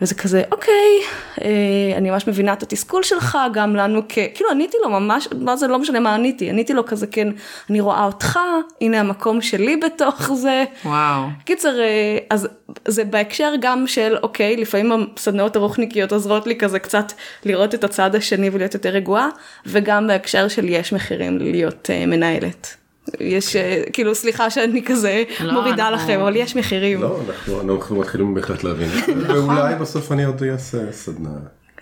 וזה 0.01 0.15
כזה, 0.15 0.43
אוקיי, 0.53 1.01
אה, 1.43 1.97
אני 1.97 2.11
ממש 2.11 2.29
מבינה 2.29 2.53
את 2.53 2.63
התסכול 2.63 3.03
שלך, 3.03 3.39
גם 3.53 3.77
לנו 3.77 4.03
כ... 4.09 4.19
כאילו 4.35 4.51
עניתי 4.51 4.77
לו 4.83 4.91
ממש, 4.91 5.29
מה 5.41 5.57
זה 5.57 5.67
לא 5.67 5.79
משנה 5.79 6.01
מה 6.01 6.15
עניתי, 6.15 6.51
עניתי 6.51 6.73
לו 6.73 6.87
כזה, 6.87 7.07
כן, 7.07 7.29
אני 7.71 7.81
רואה 7.81 8.05
אותך, 8.05 8.39
הנה 8.81 9.01
המקום 9.01 9.41
שלי 9.41 9.77
בתוך 9.77 10.33
זה. 10.33 10.65
וואו. 10.85 11.23
קיצר, 11.45 11.81
אה, 11.81 12.19
אז 12.31 12.49
זה 12.89 13.05
בהקשר 13.05 13.53
גם 13.61 13.87
של, 13.87 14.17
אוקיי, 14.23 14.57
לפעמים 14.57 15.07
הסדנאות 15.17 15.57
הרוחניקיות 15.57 16.13
עוזרות 16.13 16.47
לי 16.47 16.57
כזה 16.57 16.79
קצת 16.79 17.13
לראות 17.45 17.75
את 17.75 17.85
הצד 17.85 18.15
השני 18.15 18.51
ולהיות 18.53 18.75
יותר 18.75 18.91
רגועה, 18.91 19.29
וגם 19.67 20.07
בהקשר 20.07 20.49
של 20.49 20.69
יש 20.69 20.93
מחירים 20.93 21.39
להיות 21.39 21.91
אה, 21.91 22.07
מנהלת. 22.07 22.84
יש, 23.21 23.57
אה, 23.57 23.83
כאילו, 23.93 24.15
סליחה 24.15 24.51
שאני 24.51 24.83
כזה 24.85 25.23
לא, 25.41 25.53
מורידה 25.53 25.89
אנחנו- 25.89 26.05
לכם, 26.05 26.21
אבל 26.21 26.37
יש 26.37 26.57
מחירים. 26.57 27.03
לא, 27.03 27.21
אנחנו- 27.29 27.75
אנחנו 27.75 27.97
מתחילים 28.01 28.35
בהחלט 28.35 28.65
להבין. 28.65 28.89
ואולי 29.29 29.75
בסוף 29.75 30.13
אני 30.13 30.25
עוד 30.25 30.43
אעשה 30.43 30.93
סדנה 30.93 31.31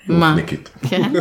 מה? 0.09 0.37
כן? 0.89 1.13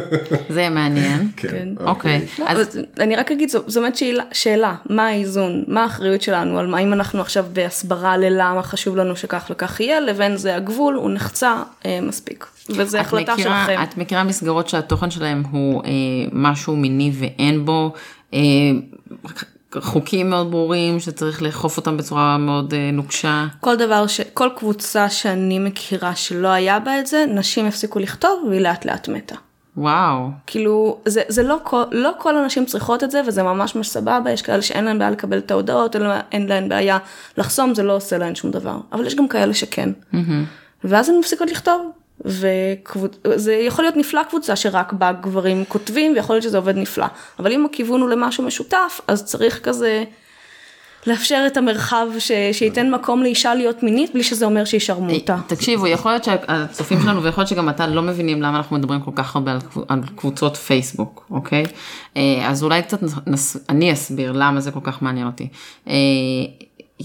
זה 0.49 0.69
מעניין. 0.69 1.27
כן. 1.37 1.67
אוקיי. 1.85 2.25
לא, 2.39 2.45
אז 2.47 2.79
אני 2.99 3.15
רק 3.15 3.31
אגיד, 3.31 3.49
זו, 3.49 3.59
באמת 3.81 3.99
שאלה, 4.33 4.75
מה 4.89 5.07
האיזון, 5.07 5.63
מה 5.67 5.83
האחריות 5.83 6.21
שלנו, 6.21 6.59
על 6.59 6.67
מה 6.67 6.79
אם 6.79 6.93
אנחנו 6.93 7.21
עכשיו 7.21 7.45
בהסברה 7.53 8.17
ללמה 8.17 8.63
חשוב 8.63 8.95
לנו 8.97 9.15
שכך 9.15 9.47
וכך 9.51 9.79
יהיה, 9.79 9.99
לבין 9.99 10.37
זה 10.37 10.55
הגבול, 10.55 10.95
הוא 10.95 11.11
נחצה 11.11 11.55
אה, 11.85 11.99
מספיק. 12.01 12.45
וזו 12.69 12.97
את 12.99 13.05
החלטה 13.05 13.33
מכירה- 13.33 13.65
שלכם. 13.67 13.83
את 13.83 13.97
מכירה 13.97 14.23
מסגרות 14.23 14.69
שהתוכן 14.69 15.11
שלהם 15.11 15.43
הוא 15.51 15.83
אה, 15.85 15.89
משהו 16.31 16.75
מיני 16.75 17.11
ואין 17.19 17.65
בו 17.65 17.93
חוקים 19.79 20.29
מאוד 20.29 20.51
ברורים 20.51 20.99
שצריך 20.99 21.41
לאכוף 21.41 21.77
אותם 21.77 21.97
בצורה 21.97 22.37
מאוד 22.37 22.73
אה, 22.73 22.89
נוקשה. 22.93 23.45
כל 23.59 23.75
דבר, 23.75 24.07
ש... 24.07 24.21
כל 24.33 24.49
קבוצה 24.57 25.09
שאני 25.09 25.59
מכירה 25.59 26.15
שלא 26.15 26.47
היה 26.47 26.79
בה 26.79 26.99
את 26.99 27.07
זה, 27.07 27.25
נשים 27.29 27.65
הפסיקו 27.65 27.99
לכתוב 27.99 28.43
והיא 28.49 28.61
לאט 28.61 28.85
לאט 28.85 29.07
מתה. 29.09 29.35
וואו. 29.77 30.27
כאילו, 30.47 30.97
זה, 31.05 31.21
זה 31.27 31.43
לא, 31.43 31.57
כל, 31.63 31.83
לא 31.91 32.11
כל 32.19 32.37
הנשים 32.37 32.65
צריכות 32.65 33.03
את 33.03 33.11
זה, 33.11 33.21
וזה 33.27 33.43
ממש 33.43 33.75
ממש 33.75 33.87
סבבה, 33.87 34.31
יש 34.31 34.41
כאלה 34.41 34.61
שאין 34.61 34.85
להן 34.85 34.99
בעיה 34.99 35.11
לקבל 35.11 35.37
את 35.37 35.51
ההודעות, 35.51 35.95
אין, 35.95 36.03
לה- 36.03 36.21
אין 36.31 36.47
להן 36.47 36.69
בעיה 36.69 36.97
לחסום, 37.37 37.75
זה 37.75 37.83
לא 37.83 37.95
עושה 37.95 38.17
להן 38.17 38.35
שום 38.35 38.51
דבר. 38.51 38.77
אבל 38.93 39.07
יש 39.07 39.15
גם 39.15 39.27
כאלה 39.27 39.53
שכן. 39.53 39.89
ואז 40.83 41.09
הן 41.09 41.15
מפסיקות 41.19 41.51
לכתוב. 41.51 41.91
וזה 42.25 43.53
יכול 43.53 43.85
להיות 43.85 43.97
נפלא 43.97 44.21
קבוצה 44.29 44.55
שרק 44.55 44.93
בה 44.93 45.11
גברים 45.11 45.63
כותבים, 45.67 46.13
ויכול 46.15 46.33
להיות 46.35 46.43
שזה 46.43 46.57
עובד 46.57 46.77
נפלא. 46.77 47.05
אבל 47.39 47.51
אם 47.51 47.65
הכיוון 47.65 48.01
הוא 48.01 48.09
למשהו 48.09 48.43
משותף, 48.43 49.01
אז 49.07 49.25
צריך 49.25 49.59
כזה 49.63 50.03
לאפשר 51.07 51.43
את 51.47 51.57
המרחב 51.57 52.07
ש, 52.19 52.31
שייתן 52.51 52.91
מקום 52.91 53.23
לאישה 53.23 53.55
להיות 53.55 53.83
מינית, 53.83 54.13
בלי 54.13 54.23
שזה 54.23 54.45
אומר 54.45 54.65
שישרמו 54.65 55.13
אותה. 55.13 55.37
תקשיבו, 55.47 55.87
יכול 55.87 56.11
להיות 56.11 56.23
שהצופים 56.23 56.99
שלנו 57.03 57.23
ויכול 57.23 57.41
להיות 57.41 57.49
שגם 57.49 57.69
אתה 57.69 57.87
לא 57.87 58.01
מבינים 58.01 58.41
למה 58.41 58.57
אנחנו 58.57 58.77
מדברים 58.77 59.01
כל 59.01 59.11
כך 59.15 59.35
הרבה 59.35 59.51
על 59.51 59.57
על 59.87 59.99
קבוצות 60.15 60.57
פייסבוק, 60.57 61.25
אוקיי? 61.31 61.63
אה, 62.17 62.21
אז 62.49 62.63
אולי 62.63 62.81
קצת 62.81 62.99
נס- 63.27 63.57
אני 63.69 63.93
אסביר 63.93 64.31
למה 64.31 64.59
זה 64.59 64.71
כל 64.71 64.79
כך 64.83 65.01
מעניין 65.01 65.27
אותי. 65.27 65.47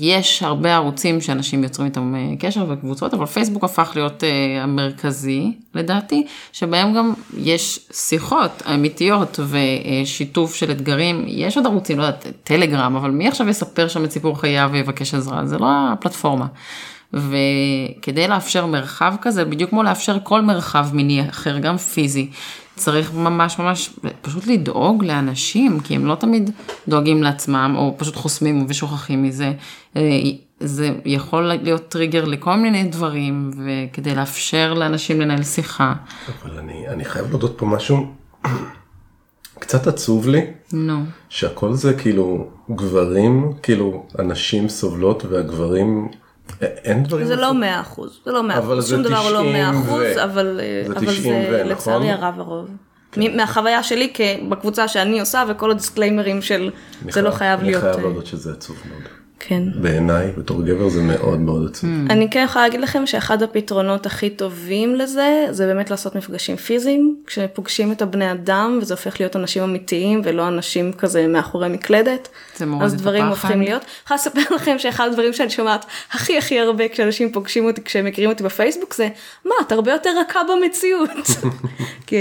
יש 0.00 0.42
הרבה 0.42 0.74
ערוצים 0.74 1.20
שאנשים 1.20 1.62
יוצרים 1.62 1.88
איתם 1.88 2.14
אה, 2.14 2.36
קשר 2.38 2.66
וקבוצות, 2.68 3.14
אבל 3.14 3.26
פייסבוק 3.26 3.64
הפך 3.64 3.92
להיות 3.94 4.24
אה, 4.24 4.62
המרכזי 4.62 5.52
לדעתי, 5.74 6.26
שבהם 6.52 6.94
גם 6.94 7.14
יש 7.36 7.80
שיחות 7.92 8.62
אמיתיות 8.74 9.40
ושיתוף 9.48 10.54
של 10.54 10.70
אתגרים. 10.70 11.24
יש 11.28 11.56
עוד 11.56 11.66
ערוצים, 11.66 11.98
לא 11.98 12.02
יודעת, 12.02 12.26
טלגרם, 12.44 12.96
אבל 12.96 13.10
מי 13.10 13.28
עכשיו 13.28 13.48
יספר 13.48 13.88
שם 13.88 14.04
את 14.04 14.10
סיפור 14.10 14.40
חייו 14.40 14.70
ויבקש 14.72 15.14
עזרה? 15.14 15.46
זה 15.46 15.58
לא 15.58 15.66
הפלטפורמה. 15.92 16.46
וכדי 17.12 18.28
לאפשר 18.28 18.66
מרחב 18.66 19.14
כזה, 19.22 19.44
בדיוק 19.44 19.70
כמו 19.70 19.82
לאפשר 19.82 20.16
כל 20.22 20.42
מרחב 20.42 20.88
מיני 20.92 21.28
אחר, 21.28 21.58
גם 21.58 21.76
פיזי, 21.76 22.30
צריך 22.76 23.14
ממש 23.14 23.58
ממש 23.58 23.90
פשוט 24.22 24.46
לדאוג 24.46 25.04
לאנשים, 25.04 25.80
כי 25.80 25.94
הם 25.94 26.06
לא 26.06 26.14
תמיד 26.14 26.50
דואגים 26.88 27.22
לעצמם, 27.22 27.74
או 27.78 27.94
פשוט 27.98 28.16
חוסמים 28.16 28.66
ושוכחים 28.68 29.22
מזה. 29.22 29.52
אה, 29.96 30.02
זה 30.60 30.90
יכול 31.04 31.42
להיות 31.42 31.88
טריגר 31.88 32.24
לכל 32.24 32.56
מיני 32.56 32.84
דברים, 32.84 33.50
וכדי 33.56 34.14
לאפשר 34.14 34.74
לאנשים 34.74 35.20
לנהל 35.20 35.42
שיחה. 35.42 35.94
אבל 36.42 36.58
אני, 36.58 36.88
אני 36.88 37.04
חייב 37.04 37.30
להודות 37.30 37.58
פה 37.58 37.66
משהו 37.66 38.06
קצת 39.58 39.86
עצוב 39.86 40.28
לי, 40.28 40.40
נו. 40.72 41.04
שהכל 41.28 41.74
זה 41.74 41.94
כאילו 41.94 42.50
גברים, 42.70 43.52
כאילו 43.62 44.06
הנשים 44.18 44.68
סובלות 44.68 45.24
והגברים, 45.24 46.08
אין 46.60 47.02
דברים. 47.04 47.26
זה 47.26 47.36
לא. 47.36 47.54
מאה 47.54 47.80
אחוז, 47.80 48.20
זה 48.24 48.32
לא 48.32 48.42
מאה 48.42 48.58
אחוז, 48.58 48.90
שום 48.90 49.02
דבר 49.02 49.30
לא 49.32 49.38
90 49.38 49.52
מאה 49.52 49.70
אחוז, 49.70 50.02
ו- 50.16 50.24
אבל 50.24 50.60
אה, 50.62 50.82
זה 50.86 50.92
אבל 50.92 51.06
90 51.06 51.22
זה 51.50 51.62
ו- 51.64 51.68
לצערי 51.68 52.12
נכון? 52.12 52.24
הרב 52.24 52.40
הרוב. 52.40 52.68
מ- 53.16 53.36
מהחוויה 53.36 53.82
שלי 53.82 54.12
בקבוצה 54.48 54.88
שאני 54.88 55.20
עושה 55.20 55.44
וכל 55.48 55.70
הדיסקליימרים 55.70 56.42
של 56.42 56.70
זה 57.08 57.22
לא 57.22 57.30
חייב 57.30 57.62
להיות, 57.62 57.82
אני 57.84 57.92
חייב 57.92 58.04
אה, 58.04 58.10
להודות 58.10 58.26
שזה 58.26 58.52
עצוב 58.52 58.76
מאוד. 58.88 59.02
כן. 59.40 59.62
בעיניי, 59.74 60.32
בתור 60.38 60.62
גבר 60.62 60.88
זה 60.88 61.02
מאוד 61.02 61.40
מאוד 61.40 61.70
עצוב. 61.70 61.90
אני 62.10 62.30
כן 62.30 62.44
יכולה 62.44 62.64
להגיד 62.64 62.80
לכם 62.80 63.06
שאחד 63.06 63.42
הפתרונות 63.42 64.06
הכי 64.06 64.30
טובים 64.30 64.94
לזה, 64.94 65.46
זה 65.50 65.66
באמת 65.66 65.90
לעשות 65.90 66.16
מפגשים 66.16 66.56
פיזיים, 66.56 67.16
כשפוגשים 67.26 67.92
את 67.92 68.02
הבני 68.02 68.32
אדם 68.32 68.78
וזה 68.82 68.94
הופך 68.94 69.20
להיות 69.20 69.36
אנשים 69.36 69.62
אמיתיים 69.62 70.20
ולא 70.24 70.48
אנשים 70.48 70.92
כזה 70.92 71.26
מאחורי 71.26 71.68
מקלדת. 71.68 72.28
זה 72.56 72.66
מוריד 72.66 72.84
אז 72.84 72.94
את 72.94 72.98
דברים 72.98 73.24
הפחד. 73.24 73.48
הופכים 73.48 73.62
להיות. 73.62 73.82
אני 73.82 73.90
יכולה 74.04 74.18
לספר 74.18 74.54
לכם 74.54 74.78
שאחד 74.78 75.08
הדברים 75.10 75.32
שאני 75.32 75.50
שומעת 75.50 75.84
הכי 76.12 76.38
הכי 76.38 76.60
הרבה 76.60 76.88
כשאנשים 76.88 77.32
פוגשים 77.32 77.64
אותי, 77.64 77.82
כשהם 77.84 78.04
מכירים 78.04 78.30
אותי 78.30 78.42
בפייסבוק 78.42 78.94
זה, 78.94 79.08
מה, 79.44 79.54
את 79.66 79.72
הרבה 79.72 79.92
יותר 79.92 80.10
רכה 80.20 80.40
במציאות. 80.44 81.10
כי 82.06 82.16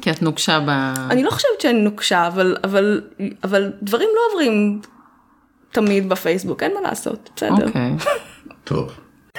כי 0.00 0.10
את 0.10 0.22
נוקשה 0.22 0.60
ב... 0.66 0.70
אני 1.10 1.22
לא 1.22 1.30
חושבת 1.30 1.60
שאני 1.60 1.80
נוקשה, 1.80 2.26
אבל, 2.26 2.56
אבל, 2.64 3.00
אבל 3.44 3.72
דברים 3.82 4.08
לא 4.14 4.20
עוברים 4.32 4.80
תמיד 5.74 6.08
בפייסבוק, 6.08 6.62
אין 6.62 6.72
מה 6.74 6.80
לעשות, 6.88 7.30
בסדר. 7.36 7.66
אוקיי. 7.66 7.90
טוב. 8.64 8.92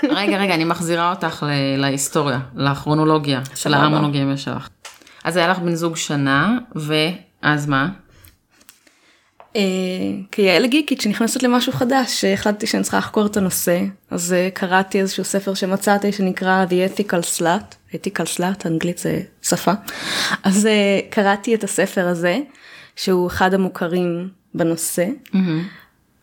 רגע, 0.04 0.38
רגע, 0.38 0.56
אני 0.56 0.64
מחזירה 0.64 1.10
אותך 1.10 1.44
ל- 1.48 1.78
להיסטוריה, 1.82 2.40
לכרונולוגיה 2.56 3.42
של 3.50 3.56
סבבה. 3.56 3.78
ההמונוגמיה 3.78 4.38
שלך. 4.38 4.68
אז 5.24 5.38
היה 5.38 5.48
לך 5.48 5.60
בן 5.60 5.76
זוג 5.76 5.96
שנה, 5.96 6.58
ואז 6.76 7.68
מה? 7.68 7.90
אה, 9.56 9.62
כיעל 10.32 10.66
גיקית 10.68 11.02
שנכנסת 11.02 11.44
למשהו 11.44 11.74
חדש, 11.74 12.24
החלטתי 12.26 12.68
שאני 12.68 12.84
צריכה 12.84 12.98
לחקור 12.98 13.26
את 13.26 13.38
הנושא, 13.38 13.82
אז 14.12 14.34
אה, 14.34 14.50
קראתי 14.54 15.00
איזשהו 15.00 15.24
ספר 15.24 15.54
שמצאתי 15.54 16.12
שנקרא 16.12 16.66
The 16.70 17.00
Ethical 17.00 17.40
Slut, 17.40 17.94
Ethical 17.94 18.38
Slut, 18.38 18.68
אנגלית 18.68 18.98
זה 18.98 19.22
שפה, 19.42 19.72
אז 20.44 20.66
אה, 20.66 21.00
קראתי 21.10 21.56
את 21.56 21.64
הספר 21.64 22.08
הזה, 22.08 22.40
שהוא 22.96 23.28
אחד 23.28 23.54
המוכרים 23.54 24.30
בנושא, 24.56 25.06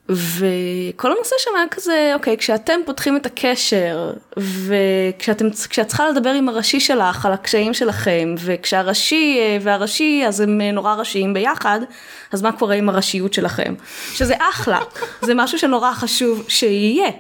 וכל 0.09 1.13
הנושא 1.13 1.37
שם 1.39 1.51
היה 1.57 1.69
כזה, 1.71 2.11
אוקיי, 2.15 2.37
כשאתם 2.37 2.81
פותחים 2.87 3.17
את 3.17 3.27
הקשר, 3.27 4.13
וכשאת 4.37 5.43
צריכה 5.87 6.09
לדבר 6.09 6.31
עם 6.31 6.49
הראשי 6.49 6.81
שלך 6.81 7.27
על 7.27 7.33
הקשיים 7.33 7.75
שלכם, 7.75 8.35
וכשהראשי 8.39 9.39
אה, 9.41 9.59
והראשי, 9.61 10.25
אז 10.27 10.41
הם 10.41 10.61
אה, 10.61 10.73
נורא 10.73 10.95
ראשיים 10.95 11.35
ביחד, 11.35 11.81
אז 12.33 12.43
מה 12.43 12.53
קורה 12.53 12.75
עם 12.75 12.89
הראשיות 12.89 13.33
שלכם? 13.33 13.75
שזה 14.13 14.35
אחלה, 14.51 14.81
זה 15.27 15.35
משהו 15.35 15.59
שנורא 15.59 15.93
חשוב 15.93 16.45
שיהיה, 16.49 17.11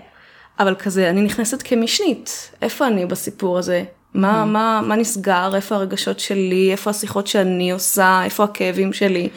אבל 0.59 0.75
כזה, 0.75 1.11
אני 1.11 1.23
נכנסת 1.23 1.63
כמשנית, 1.65 2.51
איפה 2.63 2.87
אני 2.87 3.07
בסיפור 3.07 3.59
הזה? 3.59 3.85
מה, 4.15 4.45
מה, 4.45 4.81
מה 4.85 4.97
נסגר, 4.97 5.53
איפה 5.55 5.75
הרגשות 5.75 6.21
שלי, 6.21 6.73
איפה 6.73 6.91
השיחות 6.91 7.27
שאני 7.27 7.73
עושה, 7.73 8.21
איפה 8.25 8.45
הכאבים 8.45 8.93
שלי, 8.93 9.29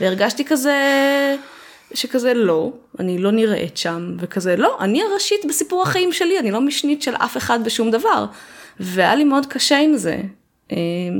והרגשתי 0.00 0.44
כזה... 0.44 0.76
שכזה 1.94 2.34
לא, 2.34 2.72
אני 2.98 3.18
לא 3.18 3.30
נראית 3.30 3.76
שם, 3.76 4.16
וכזה 4.18 4.56
לא, 4.56 4.76
אני 4.80 5.02
הראשית 5.02 5.40
בסיפור 5.48 5.82
החיים 5.82 6.12
שלי, 6.12 6.38
אני 6.38 6.50
לא 6.50 6.60
משנית 6.60 7.02
של 7.02 7.14
אף 7.14 7.36
אחד 7.36 7.64
בשום 7.64 7.90
דבר. 7.90 8.26
והיה 8.80 9.14
לי 9.14 9.24
מאוד 9.24 9.46
קשה 9.46 9.78
עם 9.78 9.96
זה. 9.96 10.20
אה, 10.72 10.76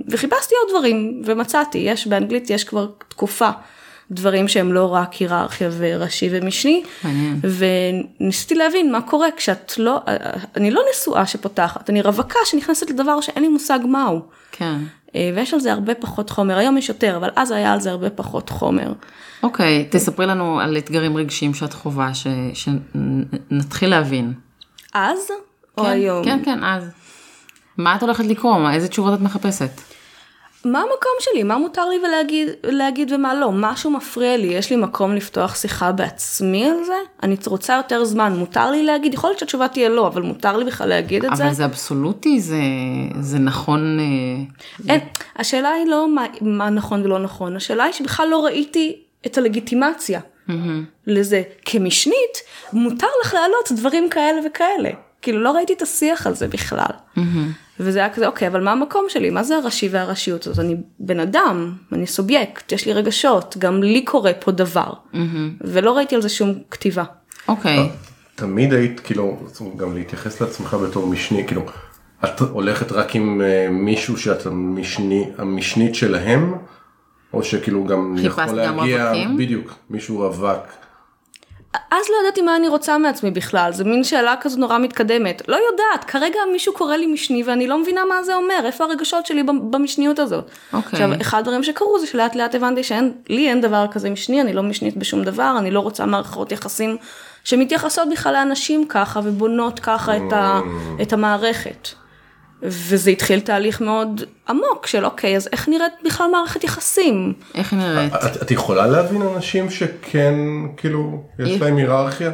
וחיפשתי 0.08 0.54
עוד 0.62 0.70
דברים, 0.70 1.22
ומצאתי, 1.24 1.78
יש 1.78 2.06
באנגלית, 2.06 2.50
יש 2.50 2.64
כבר 2.64 2.86
תקופה. 3.08 3.50
דברים 4.10 4.48
שהם 4.48 4.72
לא 4.72 4.94
רק 4.94 5.12
היררכיה 5.12 5.70
וראשי 5.78 6.28
ומשני, 6.32 6.82
מעניין. 7.04 7.40
וניסיתי 8.20 8.54
להבין 8.54 8.92
מה 8.92 9.00
קורה 9.00 9.28
כשאת 9.36 9.78
לא, 9.78 9.98
אני 10.56 10.70
לא 10.70 10.82
נשואה 10.90 11.26
שפותחת, 11.26 11.90
אני 11.90 12.02
רווקה 12.02 12.38
שנכנסת 12.44 12.90
לדבר 12.90 13.20
שאין 13.20 13.42
לי 13.42 13.48
מושג 13.48 13.78
מהו. 13.84 14.20
כן. 14.52 14.78
אה, 15.14 15.30
ויש 15.34 15.54
על 15.54 15.60
זה 15.60 15.72
הרבה 15.72 15.94
פחות 15.94 16.30
חומר, 16.30 16.58
היום 16.58 16.78
יש 16.78 16.88
יותר, 16.88 17.16
אבל 17.16 17.30
אז 17.36 17.50
היה 17.50 17.72
על 17.72 17.80
זה 17.80 17.90
הרבה 17.90 18.10
פחות 18.10 18.50
חומר. 18.50 18.92
אוקיי, 19.42 19.86
תספרי 19.90 20.26
לנו 20.26 20.60
על 20.60 20.76
אתגרים 20.78 21.16
רגשיים 21.16 21.54
שאת 21.54 21.72
חווה, 21.72 22.14
ש- 22.14 22.26
שנתחיל 22.54 23.90
להבין. 23.90 24.32
אז 24.94 25.18
או 25.78 25.82
כן, 25.84 25.90
היום? 25.90 26.24
כן, 26.24 26.38
כן, 26.44 26.64
אז. 26.64 26.90
מה 27.76 27.96
את 27.96 28.02
הולכת 28.02 28.24
לקרוא? 28.24 28.58
מה- 28.58 28.74
איזה 28.74 28.88
תשובות 28.88 29.14
את 29.14 29.20
מחפשת? 29.20 29.70
מה 30.64 30.78
המקום 30.78 31.12
שלי? 31.20 31.42
מה 31.42 31.58
מותר 31.58 31.88
לי 31.88 31.96
ולהגיד, 32.08 32.48
להגיד 32.64 33.12
ומה 33.12 33.34
לא? 33.34 33.50
משהו 33.52 33.90
מפריע 33.90 34.36
לי, 34.36 34.46
יש 34.46 34.70
לי 34.70 34.76
מקום 34.76 35.14
לפתוח 35.14 35.54
שיחה 35.54 35.92
בעצמי 35.92 36.64
על 36.70 36.84
זה? 36.86 36.92
אני 37.22 37.36
רוצה 37.46 37.76
יותר 37.76 38.04
זמן, 38.04 38.36
מותר 38.36 38.70
לי 38.70 38.82
להגיד? 38.82 39.14
יכול 39.14 39.30
להיות 39.30 39.38
שהתשובה 39.38 39.68
תהיה 39.68 39.88
לא, 39.88 40.06
אבל 40.06 40.22
מותר 40.22 40.56
לי 40.56 40.64
בכלל 40.64 40.88
להגיד 40.88 41.24
את 41.24 41.36
זה? 41.36 41.44
אבל 41.44 41.52
זה 41.52 41.64
אבסולוטי, 41.64 42.40
זה, 42.40 42.56
זה 43.20 43.38
נכון... 43.38 43.98
אה, 44.00 44.94
אין, 44.94 45.00
השאלה 45.36 45.68
היא 45.70 45.86
לא 45.86 46.14
מה, 46.14 46.24
מה 46.40 46.70
נכון 46.70 47.02
ולא 47.04 47.18
נכון, 47.18 47.56
השאלה 47.56 47.84
היא 47.84 47.92
שבכלל 47.92 48.28
לא 48.28 48.44
ראיתי 48.44 48.96
את 49.26 49.38
הלגיטימציה 49.38 50.20
לזה. 51.06 51.42
כמשנית, 51.64 52.38
מותר 52.72 53.06
לך 53.24 53.34
להעלות 53.34 53.72
דברים 53.72 54.10
כאלה 54.10 54.40
וכאלה. 54.46 54.90
כאילו 55.22 55.42
לא 55.42 55.52
ראיתי 55.52 55.72
את 55.72 55.82
השיח 55.82 56.26
על 56.26 56.34
זה 56.34 56.48
בכלל. 56.48 56.90
וזה 57.80 57.98
היה 57.98 58.10
כזה, 58.10 58.26
אוקיי, 58.26 58.48
אבל 58.48 58.64
מה 58.64 58.72
המקום 58.72 59.04
שלי? 59.08 59.30
מה 59.30 59.42
זה 59.42 59.56
הראשי 59.56 59.88
והראשיות 59.88 60.46
הזאת? 60.46 60.64
אני 60.64 60.76
בן 60.98 61.20
אדם, 61.20 61.72
אני 61.92 62.06
סובייקט, 62.06 62.72
יש 62.72 62.86
לי 62.86 62.92
רגשות, 62.92 63.56
גם 63.58 63.82
לי 63.82 64.04
קורה 64.04 64.32
פה 64.40 64.52
דבר. 64.52 64.92
ולא 65.60 65.96
ראיתי 65.96 66.14
על 66.14 66.22
זה 66.22 66.28
שום 66.28 66.54
כתיבה. 66.70 67.04
אוקיי. 67.48 67.90
תמיד 68.34 68.72
היית 68.72 69.00
כאילו 69.00 69.36
גם 69.76 69.94
להתייחס 69.94 70.40
לעצמך 70.40 70.74
בתור 70.74 71.06
משני 71.06 71.46
כאילו 71.46 71.62
את 72.24 72.40
הולכת 72.40 72.92
רק 72.92 73.16
עם 73.16 73.42
אה, 73.42 73.68
מישהו 73.70 74.16
שאת 74.16 74.46
המשני 74.46 75.30
המשנית 75.38 75.94
שלהם 75.94 76.54
או 77.34 77.42
שכאילו 77.42 77.84
גם 77.84 78.16
יכול 78.18 78.44
להגיע 78.44 79.04
רווקים? 79.04 79.36
בדיוק 79.36 79.74
מישהו 79.90 80.18
רווק 80.18 80.80
אז 81.72 82.04
לא 82.10 82.14
ידעתי 82.22 82.42
מה 82.42 82.56
אני 82.56 82.68
רוצה 82.68 82.98
מעצמי 82.98 83.30
בכלל, 83.30 83.72
זו 83.72 83.84
מין 83.84 84.04
שאלה 84.04 84.34
כזו 84.40 84.60
נורא 84.60 84.78
מתקדמת. 84.78 85.42
לא 85.48 85.56
יודעת, 85.70 86.04
כרגע 86.04 86.38
מישהו 86.52 86.72
קורא 86.72 86.96
לי 86.96 87.06
משני 87.06 87.42
ואני 87.42 87.66
לא 87.66 87.78
מבינה 87.78 88.00
מה 88.08 88.22
זה 88.22 88.34
אומר, 88.34 88.60
איפה 88.64 88.84
הרגשות 88.84 89.26
שלי 89.26 89.42
במשניות 89.42 90.18
הזאת. 90.18 90.50
אוקיי. 90.72 90.90
עכשיו, 90.92 91.20
אחד 91.20 91.38
הדברים 91.38 91.62
שקרו 91.62 91.98
זה 91.98 92.06
שלאט 92.06 92.34
לאט 92.36 92.54
הבנתי 92.54 92.82
שאין, 92.82 93.12
לי 93.28 93.48
אין 93.48 93.60
דבר 93.60 93.86
כזה 93.90 94.10
משני, 94.10 94.40
אני 94.40 94.52
לא 94.52 94.62
משנית 94.62 94.96
בשום 94.96 95.24
דבר, 95.24 95.54
אני 95.58 95.70
לא 95.70 95.80
רוצה 95.80 96.06
מערכות 96.06 96.52
יחסים 96.52 96.96
שמתייחסות 97.44 98.08
בכלל 98.10 98.32
לאנשים 98.32 98.86
ככה 98.88 99.20
ובונות 99.24 99.80
ככה 99.80 100.16
את, 100.16 100.32
ה, 100.32 100.60
את 101.02 101.12
המערכת. 101.12 101.88
וזה 102.62 103.10
התחיל 103.10 103.40
תהליך 103.40 103.80
מאוד 103.80 104.22
עמוק 104.48 104.86
של 104.86 105.04
אוקיי, 105.04 105.36
אז 105.36 105.48
איך 105.52 105.68
נראית 105.68 105.92
בכלל 106.04 106.26
מערכת 106.32 106.64
יחסים? 106.64 107.32
איך 107.54 107.72
נראית? 107.72 108.14
את, 108.14 108.42
את 108.42 108.50
יכולה 108.50 108.86
להבין 108.86 109.22
אנשים 109.22 109.70
שכן, 109.70 110.34
כאילו, 110.76 111.24
יש 111.38 111.60
להם 111.60 111.76
היררכיה? 111.76 112.30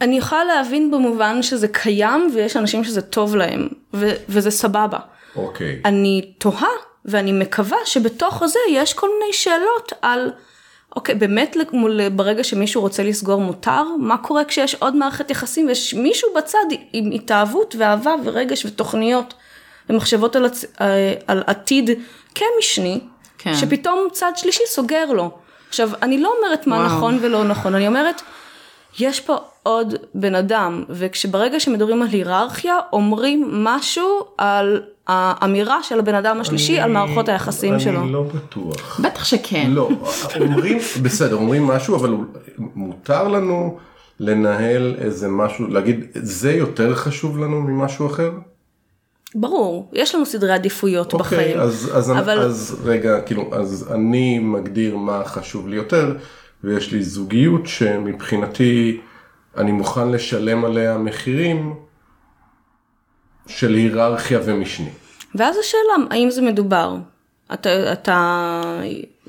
אני 0.00 0.18
יכולה 0.18 0.44
להבין 0.44 0.90
במובן 0.90 1.42
שזה 1.42 1.68
קיים 1.68 2.30
ויש 2.34 2.56
אנשים 2.56 2.84
שזה 2.84 3.02
טוב 3.02 3.36
להם, 3.36 3.68
ו- 3.94 4.14
וזה 4.28 4.50
סבבה. 4.50 4.98
אוקיי. 5.36 5.80
אני 5.84 6.32
תוהה 6.38 6.68
ואני 7.04 7.32
מקווה 7.32 7.78
שבתוך 7.84 8.42
זה 8.46 8.58
יש 8.70 8.94
כל 8.94 9.08
מיני 9.20 9.32
שאלות 9.32 9.92
על, 10.02 10.30
אוקיי, 10.96 11.14
באמת 11.14 11.56
מול- 11.72 12.08
ברגע 12.08 12.44
שמישהו 12.44 12.82
רוצה 12.82 13.02
לסגור 13.02 13.40
מותר, 13.40 13.82
מה 13.98 14.16
קורה 14.16 14.44
כשיש 14.44 14.74
עוד 14.74 14.96
מערכת 14.96 15.30
יחסים 15.30 15.66
ויש 15.66 15.94
מישהו 15.94 16.28
בצד 16.36 16.64
עם 16.92 17.10
התאהבות 17.10 17.74
ואהבה 17.78 18.14
ורגש 18.24 18.64
ותוכניות 18.66 19.34
ומחשבות 19.90 20.36
על, 20.36 20.44
הצ... 20.44 20.64
אה, 20.80 21.14
על 21.26 21.42
עתיד 21.46 21.90
כמשני, 22.34 23.00
כן. 23.38 23.54
שפתאום 23.54 24.08
צד 24.12 24.32
שלישי 24.36 24.62
סוגר 24.66 25.12
לו. 25.12 25.30
עכשיו, 25.68 25.90
אני 26.02 26.18
לא 26.18 26.32
אומרת 26.38 26.66
מה 26.66 26.76
וואו. 26.76 26.86
נכון 26.86 27.18
ולא 27.22 27.44
נכון, 27.44 27.74
אני 27.74 27.86
אומרת, 27.86 28.22
יש 28.98 29.20
פה 29.20 29.36
עוד 29.62 29.94
בן 30.14 30.34
אדם, 30.34 30.84
וכשברגע 30.88 31.60
שמדברים 31.60 32.02
על 32.02 32.08
היררכיה, 32.08 32.74
אומרים 32.92 33.48
משהו 33.52 34.04
על 34.38 34.82
האמירה 35.06 35.82
של 35.82 35.98
הבן 35.98 36.14
אדם 36.14 36.40
השלישי 36.40 36.80
על 36.80 36.92
מערכות 36.92 37.28
היחסים 37.28 37.80
שלו. 37.80 38.00
אני 38.02 38.12
לא 38.12 38.22
בטוח. 38.22 39.00
בטח 39.00 39.24
שכן. 39.24 39.70
לא, 39.70 39.88
אומרים, 40.40 40.78
בסדר, 41.02 41.34
אומרים 41.36 41.66
משהו, 41.66 41.96
אבל 41.96 42.14
מותר 42.58 43.28
לנו 43.28 43.78
לנהל 44.20 44.94
איזה 44.98 45.28
משהו, 45.28 45.66
להגיד, 45.68 46.04
זה 46.14 46.52
יותר 46.52 46.94
חשוב 46.94 47.38
לנו 47.38 47.60
ממשהו 47.60 48.06
אחר? 48.06 48.30
ברור, 49.34 49.90
יש 49.92 50.14
לנו 50.14 50.26
סדרי 50.26 50.52
עדיפויות 50.52 51.14
בחיים. 51.14 51.40
אוקיי, 51.40 51.60
אז, 51.62 51.90
אז, 51.94 52.10
אבל- 52.10 52.38
אז 52.40 52.76
רגע, 52.84 53.20
כאילו, 53.20 53.44
אז 53.52 53.88
אני 53.94 54.38
מגדיר 54.38 54.96
מה 54.96 55.22
חשוב 55.24 55.68
לי 55.68 55.76
יותר, 55.76 56.16
ויש 56.64 56.92
לי 56.92 57.02
זוגיות 57.02 57.66
שמבחינתי 57.66 59.00
אני 59.56 59.72
מוכן 59.72 60.10
לשלם 60.10 60.64
עליה 60.64 60.98
מחירים 60.98 61.74
של 63.46 63.74
היררכיה 63.74 64.40
ומשני. 64.44 64.90
ואז 65.34 65.56
השאלה, 65.58 66.08
האם 66.10 66.30
זה 66.30 66.42
מדובר? 66.42 66.96
אתה, 67.54 67.92
אתה... 67.92 68.60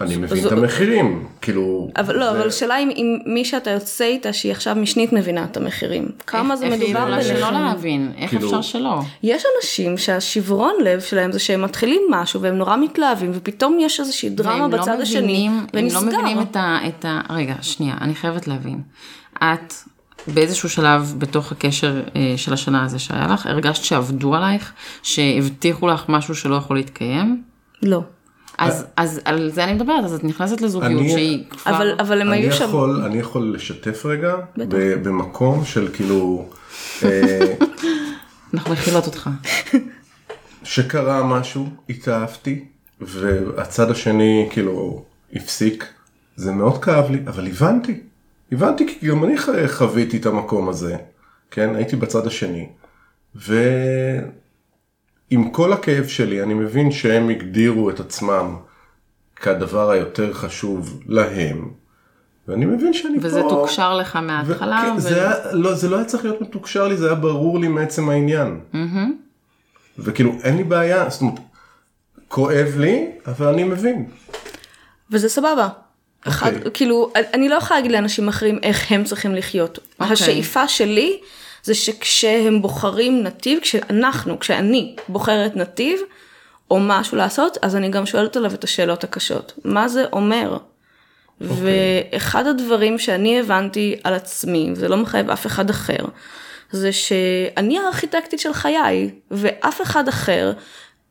אני 0.01 0.15
מבין 0.17 0.41
זו- 0.41 0.47
את 0.47 0.53
המחירים, 0.53 1.27
כאילו... 1.41 1.89
אבל 1.97 2.15
לא, 2.15 2.25
זה- 2.33 2.39
אבל 2.39 2.47
השאלה 2.47 2.77
אם, 2.79 2.89
אם 2.95 3.17
מי 3.25 3.45
שאתה 3.45 3.69
יוצא 3.71 4.03
איתה, 4.03 4.33
שהיא 4.33 4.51
עכשיו 4.51 4.75
משנית 4.75 5.13
מבינה 5.13 5.43
את 5.43 5.57
המחירים. 5.57 6.07
כמה 6.27 6.55
זה 6.55 6.65
איך 6.65 6.73
היא 6.73 6.83
מדובר 6.83 6.99
יכולה 6.99 7.23
שלא? 7.23 7.51
להבין? 7.51 8.11
איך 8.17 8.29
כאילו- 8.29 8.45
אפשר 8.47 8.61
שלא? 8.61 8.99
יש 9.23 9.43
אנשים 9.57 9.97
שהשברון 9.97 10.73
לב 10.83 10.99
שלהם 10.99 11.31
זה 11.31 11.39
שהם 11.39 11.61
מתחילים 11.61 12.01
משהו 12.09 12.41
והם 12.41 12.55
נורא 12.55 12.77
מתלהבים 12.77 13.31
ופתאום 13.33 13.77
יש 13.81 13.99
איזושהי 13.99 14.29
דרמה 14.29 14.67
לא 14.67 14.77
בצד 14.77 15.01
השני 15.01 15.21
מבינים- 15.21 15.51
הם 15.51 15.65
ונסגר. 15.73 15.99
לא 15.99 16.05
מבינים 16.07 16.41
את 16.41 16.55
ה, 16.55 16.77
את 16.87 17.05
ה... 17.05 17.21
רגע, 17.29 17.55
שנייה, 17.61 17.95
אני 18.01 18.15
חייבת 18.15 18.47
להבין. 18.47 18.81
את 19.43 19.73
באיזשהו 20.27 20.69
שלב 20.69 21.15
בתוך 21.17 21.51
הקשר 21.51 22.01
אה, 22.15 22.33
של 22.37 22.53
השנה 22.53 22.83
הזה 22.85 22.99
שהיה 22.99 23.27
לך, 23.33 23.45
הרגשת 23.45 23.83
שעבדו 23.83 24.35
עלייך? 24.35 24.73
שהבטיחו 25.03 25.87
לך 25.87 26.05
משהו 26.09 26.35
שלא 26.35 26.55
יכול 26.55 26.75
להתקיים? 26.77 27.43
לא. 27.83 28.01
אז, 28.57 28.85
אז 28.97 29.21
על 29.25 29.49
זה 29.51 29.63
אני 29.63 29.73
מדברת, 29.73 30.03
אז 30.03 30.13
את 30.13 30.23
נכנסת 30.23 30.61
לזוגיות 30.61 31.01
אני- 31.01 31.09
שהיא 31.11 31.43
כבר... 31.49 31.71
אבל, 31.77 31.95
אבל 31.99 32.21
הם 32.21 32.31
היו 32.31 32.51
שם... 32.53 32.65
יכול, 32.65 33.01
אני 33.05 33.17
יכול 33.17 33.53
לשתף 33.55 34.05
רגע, 34.05 34.35
ב- 34.57 35.03
במקום 35.07 35.65
של 35.65 35.87
כאילו, 35.93 36.45
אה, 37.03 37.53
אנחנו 38.53 38.73
מכילות 38.73 39.05
אותך. 39.05 39.29
שקרה 40.63 41.23
משהו, 41.23 41.67
התאהבתי, 41.89 42.65
והצד 43.01 43.91
השני 43.91 44.47
כאילו 44.51 45.03
הפסיק, 45.33 45.85
זה 46.35 46.51
מאוד 46.51 46.83
כאב 46.83 47.11
לי, 47.11 47.19
אבל 47.27 47.47
הבנתי, 47.47 47.99
הבנתי 48.51 48.87
כי 48.99 49.07
גם 49.07 49.23
אני 49.23 49.35
חוויתי 49.67 50.17
את 50.17 50.25
המקום 50.25 50.69
הזה, 50.69 50.95
כן, 51.51 51.75
הייתי 51.75 51.95
בצד 51.95 52.27
השני, 52.27 52.67
ועם 55.31 55.49
כל 55.49 55.73
הכאב 55.73 56.07
שלי, 56.07 56.43
אני 56.43 56.53
מבין 56.53 56.91
שהם 56.91 57.29
הגדירו 57.29 57.89
את 57.89 57.99
עצמם 57.99 58.55
כדבר 59.35 59.89
היותר 59.89 60.33
חשוב 60.33 61.03
להם, 61.07 61.69
ואני 62.47 62.65
מבין 62.65 62.93
שאני 62.93 63.17
וזה 63.21 63.41
פה... 63.41 63.49
תוקשר 63.49 63.97
לך 63.97 64.19
ו- 64.21 64.25
מההתחלה. 64.25 64.81
כן, 64.85 64.95
ו... 64.97 64.99
זה, 64.99 65.15
היה, 65.15 65.33
לא, 65.51 65.73
זה 65.73 65.89
לא 65.89 65.95
היה 65.95 66.05
צריך 66.05 66.23
להיות 66.25 66.41
מתוקשר 66.41 66.87
לי, 66.87 66.97
זה 66.97 67.05
היה 67.05 67.15
ברור 67.15 67.59
לי 67.59 67.67
מעצם 67.67 68.09
העניין. 68.09 68.59
וכאילו, 69.97 70.31
אין 70.43 70.57
לי 70.57 70.63
בעיה, 70.63 71.09
זאת 71.09 71.21
אומרת, 71.21 71.39
כואב 72.27 72.73
לי, 72.77 73.11
אבל 73.27 73.47
אני 73.47 73.63
מבין. 73.63 74.05
וזה 75.11 75.29
סבבה. 75.29 75.69
אחד, 76.27 76.53
אוקיי. 76.55 76.71
כאילו, 76.73 77.11
אני 77.33 77.49
לא 77.49 77.55
יכולה 77.55 77.79
להגיד 77.79 77.91
לאנשים 77.91 78.27
אחרים 78.27 78.59
איך 78.63 78.91
הם 78.91 79.03
צריכים 79.03 79.35
לחיות. 79.35 79.79
אוקיי. 79.99 80.13
השאיפה 80.13 80.67
שלי 80.67 81.19
זה 81.65 81.75
שכשהם 81.75 82.61
בוחרים 82.61 83.23
נתיב, 83.23 83.59
כשאנחנו, 83.61 84.39
כשאני 84.39 84.95
בוחרת 85.07 85.55
נתיב, 85.55 85.99
או 86.71 86.79
משהו 86.79 87.17
לעשות, 87.17 87.57
אז 87.61 87.75
אני 87.75 87.89
גם 87.89 88.05
שואלת 88.05 88.37
עליו 88.37 88.53
את 88.53 88.63
השאלות 88.63 89.03
הקשות. 89.03 89.53
מה 89.63 89.87
זה 89.87 90.05
אומר? 90.13 90.57
ואחד 91.41 92.47
הדברים 92.47 92.99
שאני 92.99 93.39
הבנתי 93.39 93.95
על 94.03 94.13
עצמי, 94.13 94.69
וזה 94.71 94.87
לא 94.87 94.97
מחייב 94.97 95.29
אף 95.29 95.45
אחד 95.45 95.69
אחר, 95.69 96.05
זה 96.71 96.91
שאני 96.91 97.79
הארכיטקטית 97.79 98.39
של 98.39 98.53
חיי, 98.53 99.11
ואף 99.31 99.81
אחד 99.81 100.07
אחר 100.07 100.53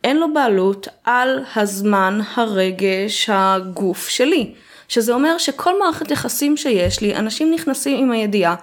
אין 0.05 0.17
לו 0.17 0.35
בעלות 0.35 0.89
על 1.05 1.45
הזמן, 1.57 2.21
הרגש, 2.35 3.31
הגוף 3.33 4.09
שלי. 4.09 4.55
שזה 4.89 5.15
אומר 5.15 5.39
שכל 5.39 5.79
מערכת 5.79 6.11
יחסים 6.11 6.57
שיש 6.57 7.01
לי, 7.01 7.17
אנשים 7.17 7.55
נכנסים 7.55 7.99
עם 7.99 8.11
הידיעה 8.11 8.55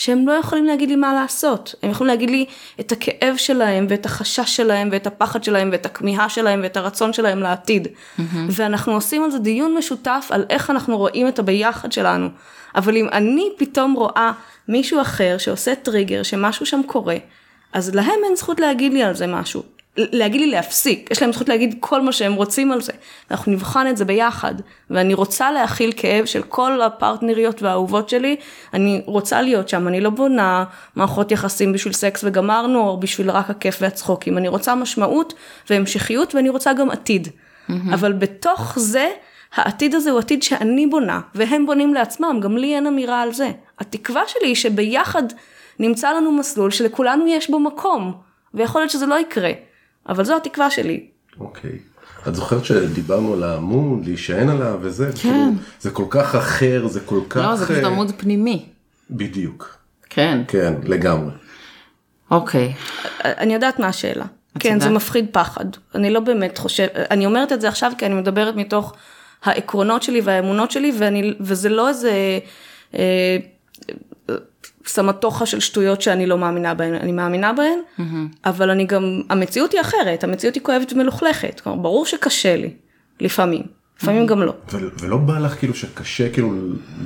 שהם 0.00 0.28
לא 0.28 0.32
יכולים 0.32 0.64
להגיד 0.64 0.88
לי 0.88 0.96
מה 0.96 1.14
לעשות. 1.14 1.74
הם 1.82 1.90
יכולים 1.90 2.08
להגיד 2.08 2.30
לי 2.30 2.44
את 2.80 2.92
הכאב 2.92 3.36
שלהם, 3.36 3.86
ואת 3.88 4.06
החשש 4.06 4.56
שלהם, 4.56 4.88
ואת 4.92 5.06
הפחד 5.06 5.44
שלהם, 5.44 5.68
ואת 5.72 5.86
הכמיהה 5.86 6.28
שלהם, 6.28 6.60
ואת 6.62 6.76
הרצון 6.76 7.12
שלהם 7.12 7.40
לעתיד. 7.40 7.88
ואנחנו 8.50 8.92
עושים 8.92 9.24
על 9.24 9.30
זה 9.30 9.38
דיון 9.38 9.74
משותף 9.78 10.28
על 10.30 10.44
איך 10.50 10.70
אנחנו 10.70 10.98
רואים 10.98 11.28
את 11.28 11.38
הביחד 11.38 11.92
שלנו. 11.92 12.28
אבל 12.74 12.96
אם 12.96 13.08
אני 13.12 13.48
פתאום 13.58 13.92
רואה 13.92 14.32
מישהו 14.68 15.00
אחר 15.00 15.38
שעושה 15.38 15.74
טריגר, 15.74 16.22
שמשהו 16.22 16.66
שם 16.66 16.80
קורה, 16.86 17.16
אז 17.72 17.94
להם 17.94 18.18
אין 18.24 18.36
זכות 18.36 18.60
להגיד 18.60 18.92
לי 18.92 19.02
על 19.02 19.14
זה 19.14 19.26
משהו. 19.26 19.62
להגיד 19.96 20.40
לי 20.40 20.46
להפסיק, 20.46 21.10
יש 21.10 21.22
להם 21.22 21.32
זכות 21.32 21.48
להגיד 21.48 21.76
כל 21.80 22.02
מה 22.02 22.12
שהם 22.12 22.32
רוצים 22.34 22.72
על 22.72 22.80
זה. 22.80 22.92
אנחנו 23.30 23.52
נבחן 23.52 23.86
את 23.86 23.96
זה 23.96 24.04
ביחד, 24.04 24.54
ואני 24.90 25.14
רוצה 25.14 25.52
להכיל 25.52 25.92
כאב 25.96 26.24
של 26.24 26.42
כל 26.42 26.82
הפרטנריות 26.82 27.62
והאהובות 27.62 28.08
שלי, 28.08 28.36
אני 28.74 29.02
רוצה 29.06 29.42
להיות 29.42 29.68
שם, 29.68 29.88
אני 29.88 30.00
לא 30.00 30.10
בונה 30.10 30.64
מערכות 30.96 31.32
יחסים 31.32 31.72
בשביל 31.72 31.92
סקס 31.92 32.24
וגמרנו, 32.24 32.80
או 32.80 33.00
בשביל 33.00 33.30
רק 33.30 33.50
הכיף 33.50 33.78
והצחוקים, 33.80 34.38
אני 34.38 34.48
רוצה 34.48 34.74
משמעות 34.74 35.34
והמשכיות, 35.70 36.34
ואני 36.34 36.48
רוצה 36.48 36.72
גם 36.72 36.90
עתיד. 36.90 37.28
אבל 37.94 38.12
בתוך 38.12 38.78
זה, 38.78 39.08
העתיד 39.54 39.94
הזה 39.94 40.10
הוא 40.10 40.18
עתיד 40.18 40.42
שאני 40.42 40.86
בונה, 40.86 41.20
והם 41.34 41.66
בונים 41.66 41.94
לעצמם, 41.94 42.40
גם 42.42 42.56
לי 42.56 42.74
אין 42.74 42.86
אמירה 42.86 43.22
על 43.22 43.32
זה. 43.32 43.50
התקווה 43.78 44.22
שלי 44.26 44.48
היא 44.48 44.54
שביחד 44.54 45.22
נמצא 45.78 46.12
לנו 46.12 46.32
מסלול 46.32 46.70
שלכולנו 46.70 47.26
יש 47.26 47.50
בו 47.50 47.60
מקום, 47.60 48.12
ויכול 48.54 48.80
להיות 48.80 48.90
שזה 48.90 49.06
לא 49.06 49.20
יקרה. 49.20 49.50
אבל 50.08 50.24
זו 50.24 50.36
התקווה 50.36 50.70
שלי. 50.70 51.06
אוקיי. 51.40 51.78
את 52.28 52.34
זוכרת 52.34 52.64
שדיברנו 52.64 53.32
על 53.32 53.42
העמוד, 53.42 54.04
להישען 54.04 54.48
עליו 54.48 54.78
וזה? 54.82 55.10
כן. 55.22 55.52
זה 55.80 55.90
כל 55.90 56.04
כך 56.10 56.34
אחר, 56.34 56.86
זה 56.86 57.00
כל 57.00 57.20
כך... 57.28 57.36
לא, 57.36 57.56
זה 57.56 57.66
פשוט 57.66 57.84
אה, 57.84 57.86
עמוד 57.86 58.12
פנימי. 58.16 58.66
בדיוק. 59.10 59.78
כן. 60.10 60.42
כן, 60.48 60.74
לגמרי. 60.84 61.32
אוקיי. 62.30 62.72
אני 63.24 63.54
יודעת 63.54 63.78
מה 63.78 63.86
השאלה. 63.86 64.24
כן, 64.58 64.68
יודעת? 64.68 64.82
זה 64.82 64.90
מפחיד 64.90 65.26
פחד. 65.32 65.64
אני 65.94 66.10
לא 66.10 66.20
באמת 66.20 66.58
חושבת, 66.58 66.90
אני 66.94 67.26
אומרת 67.26 67.52
את 67.52 67.60
זה 67.60 67.68
עכשיו 67.68 67.92
כי 67.98 68.06
אני 68.06 68.14
מדברת 68.14 68.54
מתוך 68.56 68.94
העקרונות 69.44 70.02
שלי 70.02 70.20
והאמונות 70.20 70.70
שלי, 70.70 70.92
ואני, 70.98 71.34
וזה 71.40 71.68
לא 71.68 71.88
איזה 71.88 72.38
אה, 72.94 73.36
סמטוחה 74.86 75.46
של 75.46 75.60
שטויות 75.60 76.02
שאני 76.02 76.26
לא 76.26 76.38
מאמינה 76.38 76.74
בהן, 76.74 76.94
אני 76.94 77.12
מאמינה 77.12 77.52
בהן, 77.52 77.78
אבל 78.44 78.70
אני 78.70 78.84
גם, 78.84 79.22
המציאות 79.30 79.72
היא 79.72 79.80
אחרת, 79.80 80.24
המציאות 80.24 80.54
היא 80.54 80.62
כואבת 80.62 80.92
ומלוכלכת. 80.92 81.60
כלומר, 81.60 81.78
ברור 81.78 82.06
שקשה 82.06 82.56
לי, 82.56 82.70
לפעמים. 83.20 83.79
לפעמים 84.02 84.26
גם 84.26 84.42
לא. 84.42 84.52
ולא 85.00 85.16
בא 85.16 85.38
לך 85.38 85.58
כאילו 85.58 85.74
שקשה 85.74 86.28
כאילו 86.32 86.52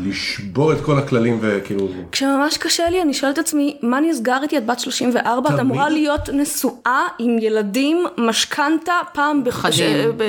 לשבור 0.02 0.72
את 0.72 0.80
כל 0.80 0.98
הכללים 0.98 1.38
וכאילו... 1.40 1.88
כשממש 2.12 2.58
קשה 2.58 2.90
לי, 2.90 3.02
אני 3.02 3.14
שואלת 3.14 3.34
את 3.34 3.38
עצמי, 3.38 3.76
מה 3.82 4.00
נסגר 4.00 4.38
איתי? 4.42 4.58
את 4.58 4.66
בת 4.66 4.80
34, 4.80 5.54
את? 5.54 5.60
אמורה 5.60 5.88
להיות 5.88 6.28
נשואה 6.32 7.06
עם 7.18 7.36
ילדים, 7.40 8.04
משכנתה 8.18 8.92
פעם 9.12 9.44
בחש... 9.44 9.80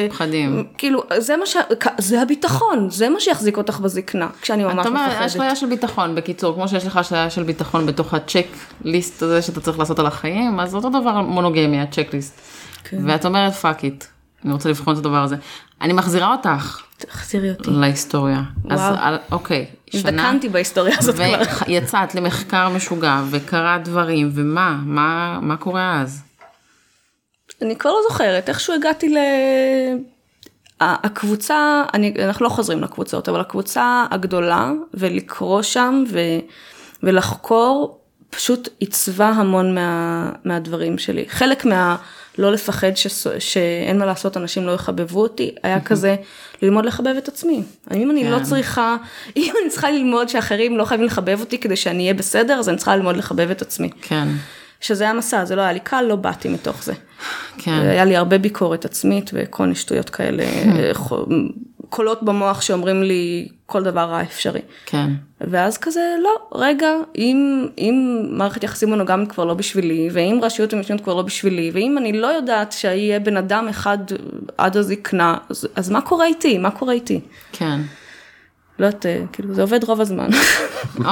פחדים. 0.09 0.63
כאילו, 0.77 1.03
זה 1.17 1.37
מה 1.37 1.45
ש... 1.45 1.57
זה 1.97 2.21
הביטחון, 2.21 2.89
זה 2.89 3.09
מה 3.09 3.19
שיחזיק 3.19 3.57
אותך 3.57 3.79
בזקנה, 3.79 4.27
כשאני 4.41 4.63
ממש 4.63 4.73
אתה 4.79 4.89
אומר, 4.89 5.01
יש 5.01 5.13
מפחדת. 5.13 5.25
אשליה 5.25 5.55
של 5.55 5.67
ביטחון, 5.67 6.15
בקיצור, 6.15 6.53
כמו 6.53 6.67
שיש 6.67 6.87
לך 6.87 6.97
אשליה 6.97 7.29
של 7.29 7.43
ביטחון 7.43 7.85
בתוך 7.85 8.13
ה 8.13 8.47
checklist 8.83 9.23
הזה 9.23 9.41
שאתה 9.41 9.61
צריך 9.61 9.79
לעשות 9.79 9.99
על 9.99 10.05
החיים, 10.05 10.59
אז 10.59 10.75
אותו 10.75 10.89
דבר 10.89 11.21
מונוגמיה, 11.21 11.85
checklist. 11.91 12.41
כן. 12.83 12.97
ואת 13.05 13.25
אומרת 13.25 13.53
fuck 13.53 13.83
it, 13.83 14.03
אני 14.45 14.53
רוצה 14.53 14.69
לבחון 14.69 14.93
את 14.93 14.99
הדבר 14.99 15.23
הזה. 15.23 15.35
אני 15.81 15.93
מחזירה 15.93 16.31
אותך 16.31 16.81
תחזירי 16.97 17.49
אותי. 17.49 17.69
להיסטוריה. 17.71 18.41
אז 18.69 18.79
וואו. 18.79 18.95
על- 18.99 19.17
אוקיי, 19.31 19.65
שנה, 19.89 19.99
הזדקנתי 19.99 20.49
בהיסטוריה 20.49 20.95
הזאת 20.99 21.15
כבר. 21.15 21.41
ויצאת 21.67 22.15
למחקר 22.15 22.69
משוגע 22.69 23.21
וקרה 23.29 23.77
דברים, 23.77 24.31
ומה, 24.33 24.77
מה, 24.85 25.39
מה 25.41 25.57
קורה 25.57 26.01
אז? 26.01 26.21
אני 27.61 27.75
כבר 27.75 27.91
לא 27.91 27.99
זוכרת, 28.09 28.49
איכשהו 28.49 28.73
הגעתי 28.73 29.09
ל... 29.09 29.17
הקבוצה, 30.81 31.83
אני, 31.93 32.13
אנחנו 32.25 32.43
לא 32.45 32.49
חוזרים 32.49 32.81
לקבוצות, 32.81 33.29
אבל 33.29 33.39
הקבוצה 33.39 34.05
הגדולה, 34.11 34.71
ולקרוא 34.93 35.61
שם 35.61 36.03
ו, 36.11 36.19
ולחקור, 37.03 37.99
פשוט 38.29 38.69
עיצבה 38.79 39.27
המון 39.29 39.75
מה, 39.75 40.29
מהדברים 40.45 40.97
שלי. 40.97 41.25
חלק 41.29 41.65
מה 41.65 41.95
לא 42.37 42.51
לפחד 42.51 42.91
ש, 42.95 43.07
שאין 43.39 43.99
מה 43.99 44.05
לעשות, 44.05 44.37
אנשים 44.37 44.67
לא 44.67 44.71
יחבבו 44.71 45.21
אותי, 45.21 45.55
היה 45.63 45.79
כזה 45.81 46.15
ללמוד 46.61 46.85
לחבב 46.85 47.13
את 47.17 47.27
עצמי. 47.27 47.63
אם 47.93 48.11
אני 48.11 48.29
לא 48.31 48.37
כן. 48.37 48.43
צריכה, 48.43 48.97
אם 49.37 49.53
אני 49.61 49.69
צריכה 49.69 49.91
ללמוד 49.91 50.29
שאחרים 50.29 50.77
לא 50.77 50.85
חייבים 50.85 51.05
לחבב 51.07 51.39
אותי 51.39 51.57
כדי 51.57 51.75
שאני 51.75 52.03
אהיה 52.03 52.13
בסדר, 52.13 52.53
אז 52.53 52.69
אני 52.69 52.77
צריכה 52.77 52.95
ללמוד 52.95 53.17
לחבב 53.17 53.49
את 53.51 53.61
עצמי. 53.61 53.89
כן, 54.01 54.27
שזה 54.81 55.03
היה 55.03 55.13
מסע, 55.13 55.45
זה 55.45 55.55
לא 55.55 55.61
היה 55.61 55.73
לי 55.73 55.79
קל, 55.79 56.01
לא 56.01 56.15
באתי 56.15 56.49
מתוך 56.49 56.83
זה. 56.83 56.93
כן, 57.57 57.71
היה 57.71 58.05
לי 58.05 58.15
הרבה 58.15 58.37
ביקורת 58.37 58.85
עצמית 58.85 59.31
וכל 59.33 59.63
מיני 59.63 59.75
שטויות 59.75 60.09
כאלה, 60.09 60.43
חו- 60.93 61.25
קולות 61.95 62.23
במוח 62.23 62.61
שאומרים 62.61 63.03
לי 63.03 63.47
כל 63.65 63.83
דבר 63.83 64.01
רע 64.01 64.21
אפשרי. 64.21 64.59
כן, 64.85 65.09
ואז 65.41 65.77
כזה, 65.77 66.15
לא, 66.23 66.29
רגע, 66.53 66.87
אם, 67.17 67.67
אם 67.77 68.25
מערכת 68.29 68.63
יחסים 68.63 68.89
מונוגמית 68.89 69.31
כבר 69.31 69.45
לא 69.45 69.53
בשבילי, 69.53 70.09
ואם 70.11 70.39
רשויות 70.41 70.73
ומשנות 70.73 71.01
כבר 71.01 71.13
לא 71.13 71.21
בשבילי, 71.21 71.71
ואם 71.73 71.97
אני 71.97 72.11
לא 72.11 72.27
יודעת 72.27 72.71
שיהיה 72.71 73.19
בן 73.19 73.37
אדם 73.37 73.67
אחד 73.67 73.97
עד 74.57 74.77
הזקנה, 74.77 75.37
אז, 75.49 75.67
אז 75.75 75.89
מה 75.89 76.01
קורה 76.01 76.25
איתי? 76.25 76.57
מה 76.57 76.71
קורה 76.71 76.93
איתי? 76.93 77.19
כן. 77.51 77.79
לא 78.79 78.85
יודעת, 78.85 79.05
אה, 79.05 79.21
כאילו, 79.33 79.53
זה 79.53 79.61
עובד 79.61 79.83
רוב 79.83 80.01
הזמן. 80.01 80.29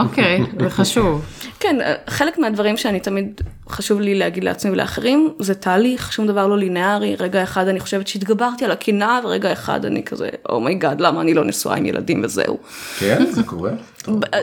אוקיי, 0.03 0.41
זה 0.59 0.69
חשוב. 0.69 1.25
כן, 1.63 1.77
חלק 2.07 2.37
מהדברים 2.37 2.77
שאני 2.77 2.99
תמיד 2.99 3.41
חשוב 3.69 4.01
לי 4.01 4.15
להגיד 4.15 4.43
לעצמי 4.43 4.71
ולאחרים, 4.71 5.33
זה 5.39 5.55
תהליך, 5.55 6.11
שום 6.11 6.27
דבר 6.27 6.47
לא 6.47 6.57
לינארי, 6.57 7.15
רגע 7.19 7.43
אחד 7.43 7.67
אני 7.67 7.79
חושבת 7.79 8.07
שהתגברתי 8.07 8.65
על 8.65 8.71
הקנאה, 8.71 9.19
ורגע 9.23 9.51
אחד 9.51 9.85
אני 9.85 10.03
כזה, 10.03 10.29
oh 10.49 10.62
my 10.62 10.75
god, 10.75 11.01
למה 11.01 11.21
אני 11.21 11.33
לא 11.33 11.45
נשואה 11.45 11.75
עם 11.75 11.85
ילדים 11.85 12.21
וזהו. 12.23 12.57
כן, 12.99 13.25
זה 13.31 13.43
קורה. 13.43 13.71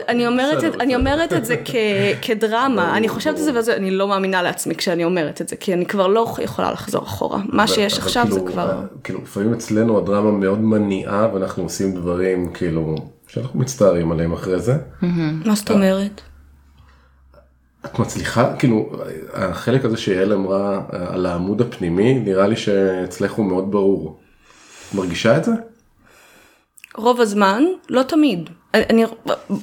אני 0.09 0.27
אומרת, 0.27 0.63
את, 0.63 0.81
אני. 0.81 0.95
אומרת 0.95 1.33
את 1.33 1.45
זה 1.45 1.55
כ, 1.65 1.75
כדרמה, 2.21 2.97
אני 2.97 3.09
חושבת 3.09 3.33
את 3.33 3.43
זה 3.43 3.59
וזה, 3.59 3.75
אני 3.75 3.91
לא 3.91 4.07
מאמינה 4.07 4.41
לעצמי 4.41 4.75
כשאני 4.75 5.03
אומרת 5.03 5.41
את 5.41 5.49
זה, 5.49 5.55
כי 5.55 5.73
אני 5.73 5.85
כבר 5.85 6.07
לא 6.07 6.35
יכולה 6.41 6.71
לחזור 6.71 7.03
אחורה. 7.03 7.39
מה 7.45 7.67
שיש 7.67 7.97
עכשיו 7.97 8.25
זה 8.29 8.39
כאילו, 8.39 8.51
כבר... 8.51 8.69
אה, 8.69 8.81
כאילו, 9.03 9.19
לפעמים 9.23 9.53
אצלנו 9.53 9.97
הדרמה 9.97 10.31
מאוד 10.31 10.61
מניעה 10.61 11.27
ואנחנו 11.33 11.63
עושים 11.63 11.95
דברים 11.95 12.53
כאילו 12.53 12.95
שאנחנו 13.27 13.59
מצטערים 13.59 14.11
עליהם 14.11 14.33
אחרי 14.33 14.59
זה. 14.59 14.73
מה 15.45 15.55
זאת 15.55 15.71
אומרת? 15.71 16.21
את 17.85 17.99
מצליחה, 17.99 18.53
כאילו, 18.59 18.89
החלק 19.33 19.85
הזה 19.85 19.97
שיעל 19.97 20.33
אמרה 20.33 20.81
אה, 20.93 21.13
על 21.13 21.25
העמוד 21.25 21.61
הפנימי, 21.61 22.13
נראה 22.13 22.47
לי 22.47 22.55
שאצלך 22.55 23.31
הוא 23.31 23.45
מאוד 23.45 23.71
ברור. 23.71 24.19
את 24.89 24.95
מרגישה 24.95 25.37
את 25.37 25.43
זה? 25.43 25.51
רוב 26.95 27.21
הזמן, 27.21 27.63
לא 27.89 28.03
תמיד. 28.03 28.49
אני, 28.73 29.05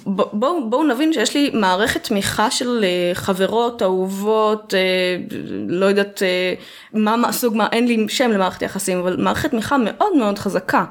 בואו 0.07 0.28
בוא, 0.33 0.70
בוא 0.70 0.85
נבין 0.85 1.12
שיש 1.12 1.35
לי 1.37 1.50
מערכת 1.54 2.04
תמיכה 2.04 2.50
של 2.50 2.81
אה, 2.85 3.11
חברות, 3.14 3.83
אהובות, 3.83 4.74
אה, 4.74 5.16
לא 5.68 5.87
יודעת 5.87 6.22
מה 6.92 7.16
מה- 7.16 7.33
סוג, 7.33 7.57
מה, 7.57 7.68
אין 7.72 7.87
לי 7.87 8.07
שם 8.09 8.31
למערכת 8.31 8.62
יחסים, 8.62 8.98
אבל 8.98 9.16
מערכת 9.16 9.50
תמיכה 9.50 9.76
מאוד 9.78 10.16
מאוד 10.16 10.38
חזקה. 10.38 10.85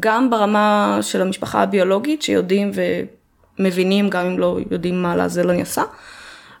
גם 0.00 0.30
ברמה 0.30 0.98
של 1.02 1.22
המשפחה 1.22 1.62
הביולוגית, 1.62 2.22
שיודעים 2.22 2.70
ומבינים, 3.58 4.10
גם 4.10 4.26
אם 4.26 4.38
לא 4.38 4.58
יודעים 4.70 5.02
מה 5.02 5.16
לעזל 5.16 5.50
אני 5.50 5.60
עושה, 5.60 5.82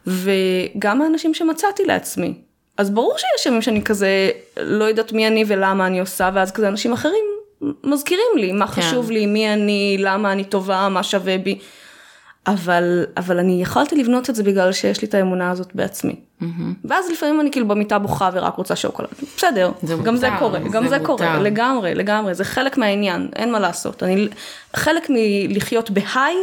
וגם 0.06 1.02
האנשים 1.02 1.34
שמצאתי 1.34 1.84
לעצמי. 1.84 2.34
אז 2.76 2.90
ברור 2.90 3.14
שיש 3.18 3.46
ימים 3.46 3.62
שאני 3.62 3.82
כזה 3.82 4.30
לא 4.56 4.84
יודעת 4.84 5.12
מי 5.12 5.26
אני 5.26 5.44
ולמה 5.46 5.86
אני 5.86 6.00
עושה, 6.00 6.30
ואז 6.34 6.52
כזה 6.52 6.68
אנשים 6.68 6.92
אחרים 6.92 7.24
מזכירים 7.84 8.26
לי 8.36 8.52
מה 8.52 8.66
כן. 8.66 8.72
חשוב 8.72 9.10
לי, 9.10 9.26
מי 9.26 9.52
אני, 9.52 9.96
למה 10.00 10.32
אני 10.32 10.44
טובה, 10.44 10.88
מה 10.88 11.02
שווה 11.02 11.38
בי. 11.38 11.58
אבל, 12.46 13.06
אבל 13.16 13.38
אני 13.38 13.62
יכולתי 13.62 13.96
לבנות 13.96 14.30
את 14.30 14.34
זה 14.34 14.42
בגלל 14.42 14.72
שיש 14.72 15.02
לי 15.02 15.08
את 15.08 15.14
האמונה 15.14 15.50
הזאת 15.50 15.74
בעצמי. 15.74 16.16
ואז 16.84 17.10
לפעמים 17.10 17.40
אני 17.40 17.50
כאילו 17.50 17.68
במיטה 17.68 17.98
בוכה 17.98 18.30
ורק 18.32 18.56
רוצה 18.56 18.76
שוקולד. 18.76 19.08
בסדר, 19.36 19.72
זה 19.82 19.94
גם 20.04 20.16
זה 20.16 20.30
מותר, 20.30 20.40
קורה, 20.40 20.58
גם 20.58 20.82
זה 20.82 20.88
זה 20.88 21.04
קורה. 21.04 21.38
לגמרי, 21.38 21.94
לגמרי, 21.94 22.34
זה 22.34 22.44
חלק 22.44 22.78
מהעניין, 22.78 23.28
אין 23.36 23.52
מה 23.52 23.60
לעשות. 23.60 24.02
אני, 24.02 24.28
חלק 24.74 25.06
מלחיות 25.10 25.90
בהיי 25.90 26.36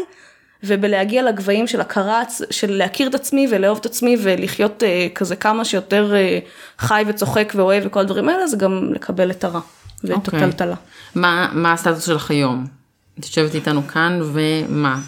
ובלהגיע 0.63 1.23
לגבהים 1.23 1.67
של 1.67 1.81
הכרה, 1.81 2.23
של 2.51 2.71
להכיר 2.71 3.07
את 3.07 3.15
עצמי 3.15 3.47
ולאהוב 3.51 3.77
את 3.77 3.85
עצמי 3.85 4.17
ולחיות 4.23 4.83
אה, 4.83 5.07
כזה 5.15 5.35
כמה 5.35 5.65
שיותר 5.65 6.15
אה, 6.15 6.39
חי 6.79 7.03
וצוחק 7.07 7.53
ואוהב 7.55 7.83
וכל 7.85 7.99
הדברים 7.99 8.29
האלה, 8.29 8.47
זה 8.47 8.57
גם 8.57 8.93
לקבל 8.93 9.31
את 9.31 9.43
הרע 9.43 9.59
ואת 10.03 10.27
אוקיי. 10.27 10.39
הטלטלה. 10.39 10.75
מה, 11.15 11.49
מה 11.53 11.73
הסטטוס 11.73 12.05
שלך 12.05 12.31
היום? 12.31 12.65
את 13.19 13.25
יושבת 13.25 13.55
איתנו 13.55 13.87
כאן, 13.87 14.19
ומה? 14.23 14.99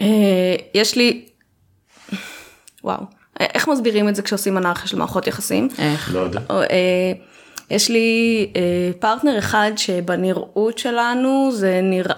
אה, 0.00 0.06
יש 0.74 0.96
לי, 0.96 1.24
וואו, 2.84 3.00
איך 3.40 3.68
מסבירים 3.68 4.08
את 4.08 4.16
זה 4.16 4.22
כשעושים 4.22 4.58
אנרכיה 4.58 4.86
של 4.86 4.98
מערכות 4.98 5.26
יחסים? 5.26 5.68
איך? 5.78 6.14
לא 6.14 6.20
יודע. 6.20 6.40
אה, 6.50 7.12
יש 7.70 7.88
לי 7.90 8.46
אה, 8.56 8.90
פרטנר 8.98 9.38
אחד 9.38 9.72
שבנראות 9.76 10.78
שלנו 10.78 11.50
זה 11.52 11.80
נראה 11.82 12.14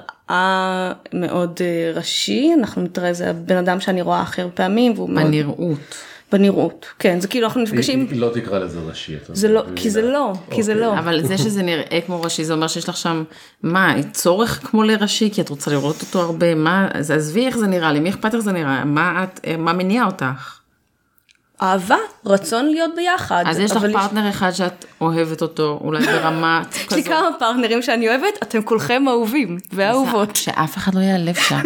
מאוד 1.12 1.60
אה, 1.60 1.92
ראשי, 1.94 2.50
אנחנו 2.58 2.82
נתראה, 2.82 3.12
זה 3.12 3.30
הבן 3.30 3.56
אדם 3.56 3.80
שאני 3.80 4.02
רואה 4.02 4.22
אחר 4.22 4.48
פעמים, 4.54 4.92
והוא 4.96 5.10
מאוד... 5.10 5.26
בנראות. 5.26 5.78
בנראות, 6.32 6.86
כן, 6.98 7.20
זה 7.20 7.28
כאילו 7.28 7.46
אנחנו 7.46 7.62
נפגשים, 7.62 8.06
היא 8.10 8.20
לא 8.20 8.30
תקרא 8.34 8.58
לזה 8.58 8.78
ראשי. 8.80 9.16
זה 9.32 9.48
לא. 9.48 9.62
כי 9.76 9.90
זה 9.90 10.02
לא, 10.02 10.32
כי 10.50 10.62
זה 10.62 10.72
אוקיי. 10.72 10.86
לא. 10.86 10.98
אבל 10.98 11.26
זה 11.26 11.38
שזה 11.38 11.62
נראה 11.62 12.00
כמו 12.06 12.22
ראשי, 12.22 12.44
זה 12.44 12.52
אומר 12.52 12.68
שיש 12.68 12.88
לך 12.88 12.96
שם, 12.96 13.24
מה, 13.62 13.94
צורך 14.12 14.60
כמו 14.70 14.82
לראשי, 14.82 15.30
כי 15.32 15.40
את 15.40 15.48
רוצה 15.48 15.70
לראות 15.70 16.00
אותו 16.00 16.20
הרבה, 16.20 16.54
מה, 16.54 16.88
אז 16.94 17.10
עזבי 17.10 17.46
איך 17.46 17.58
זה 17.58 17.66
נראה 17.66 17.92
לי, 17.92 18.00
מי 18.00 18.10
אכפת 18.10 18.34
איך 18.34 18.42
זה 18.42 18.52
נראה, 18.52 18.84
מה 18.84 19.24
את, 19.24 19.40
מה 19.58 19.72
מניע 19.72 20.04
אותך? 20.04 20.59
אהבה, 21.62 21.96
רצון 22.26 22.66
להיות 22.66 22.90
ביחד. 22.96 23.44
אז 23.46 23.58
יש 23.58 23.70
לך 23.70 23.76
אבל 23.76 23.92
פרטנר 23.92 24.28
אחד 24.30 24.50
שאת 24.50 24.84
אוהבת 25.00 25.42
אותו, 25.42 25.78
אולי 25.84 26.06
ברמה 26.06 26.62
יש 26.90 26.92
לי 26.92 27.04
כמה 27.04 27.28
פרטנרים 27.38 27.82
שאני 27.82 28.08
אוהבת, 28.08 28.42
אתם 28.42 28.62
כולכם 28.62 29.08
אהובים 29.08 29.58
ואהובות. 29.72 30.36
שאף 30.42 30.76
אחד 30.76 30.94
לא 30.94 31.00
ייעלב 31.00 31.34
שם. 31.34 31.60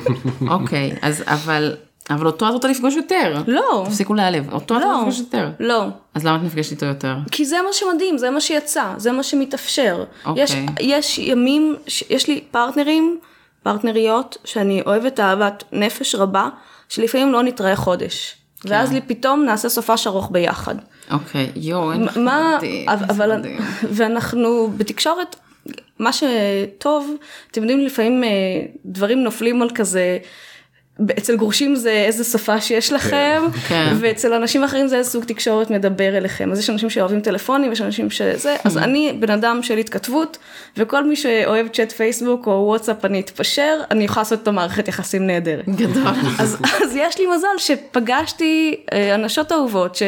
אוקיי, 0.50 0.92
אז 1.02 1.22
אבל, 1.26 1.76
אבל 2.10 2.26
אותו 2.26 2.48
את 2.48 2.52
רוצה 2.52 2.68
לפגוש 2.68 2.94
יותר. 2.96 3.42
לא. 3.46 3.84
תפסיקו 3.86 4.14
להיעלב, 4.14 4.52
אותו 4.52 4.76
את 4.76 4.80
לא, 4.80 4.86
רוצה 4.86 4.98
לפגוש 5.00 5.18
יותר. 5.18 5.50
לא. 5.60 5.84
אז 6.14 6.24
למה 6.26 6.36
את 6.36 6.42
נפגשת 6.42 6.70
איתו 6.70 6.86
יותר? 6.86 7.14
כי 7.30 7.44
זה 7.44 7.56
מה 7.66 7.72
שמדהים, 7.72 8.18
זה 8.18 8.30
מה 8.30 8.40
שיצא, 8.40 8.84
זה 8.96 9.12
מה 9.12 9.22
שמתאפשר. 9.22 10.04
אוקיי. 10.26 10.42
יש, 10.44 10.54
יש 10.80 11.18
ימים, 11.18 11.76
ש- 11.86 12.04
יש 12.10 12.28
לי 12.28 12.44
פרטנרים, 12.50 13.18
פרטנריות, 13.62 14.36
שאני 14.44 14.82
אוהבת 14.86 15.20
אהבת 15.20 15.64
נפש 15.72 16.14
רבה, 16.14 16.48
שלפעמים 16.88 17.32
לא 17.32 17.42
נתראה 17.42 17.76
חודש. 17.76 18.34
כן. 18.60 18.68
ואז 18.72 18.92
לי 18.92 19.00
פתאום 19.00 19.44
נעשה 19.44 19.68
סופש 19.68 20.06
ארוך 20.06 20.28
ביחד. 20.32 20.74
אוקיי, 21.10 21.50
יואו, 21.56 21.92
אין 21.92 22.04
לך 22.04 22.16
מה, 22.16 22.54
מדהים, 22.56 22.88
אבל, 22.88 23.36
מדהים. 23.36 23.60
ואנחנו 23.96 24.70
בתקשורת, 24.76 25.36
מה 25.98 26.10
שטוב, 26.12 27.14
אתם 27.50 27.60
יודעים 27.60 27.80
לפעמים 27.80 28.24
אה, 28.24 28.28
דברים 28.84 29.22
נופלים 29.22 29.62
על 29.62 29.70
כזה, 29.74 30.18
אצל 31.18 31.36
גרושים 31.36 31.76
זה 31.76 31.90
איזה 31.90 32.24
שפה 32.24 32.60
שיש 32.60 32.92
לכם, 32.92 33.42
כן. 33.68 33.92
ואצל 34.00 34.32
אנשים 34.32 34.64
אחרים 34.64 34.88
זה 34.88 34.96
איזה 34.96 35.10
סוג 35.10 35.24
תקשורת 35.24 35.70
מדבר 35.70 36.16
אליכם. 36.16 36.52
אז 36.52 36.58
יש 36.58 36.70
אנשים 36.70 36.90
שאוהבים 36.90 37.20
טלפונים, 37.20 37.72
יש 37.72 37.80
אנשים 37.80 38.10
שזה, 38.10 38.56
אז 38.64 38.78
אני 38.78 39.12
בן 39.20 39.30
אדם 39.30 39.62
של 39.62 39.78
התכתבות, 39.78 40.38
וכל 40.76 41.04
מי 41.04 41.16
שאוהב 41.16 41.68
צ'אט 41.68 41.92
פייסבוק 41.92 42.46
או 42.46 42.52
וואטסאפ 42.52 43.04
אני 43.04 43.20
אתפשר, 43.20 43.80
אני 43.90 44.04
יכולה 44.04 44.20
לעשות 44.20 44.38
איתו 44.38 44.52
מערכת 44.52 44.88
יחסים 44.88 45.26
נהדרת. 45.26 45.68
גדול. 45.68 46.12
אז, 46.38 46.56
אז 46.82 46.96
יש 46.96 47.18
לי 47.18 47.26
מזל 47.26 47.48
שפגשתי 47.58 48.84
אה, 48.92 49.14
אנשות 49.14 49.52
אהובות 49.52 49.98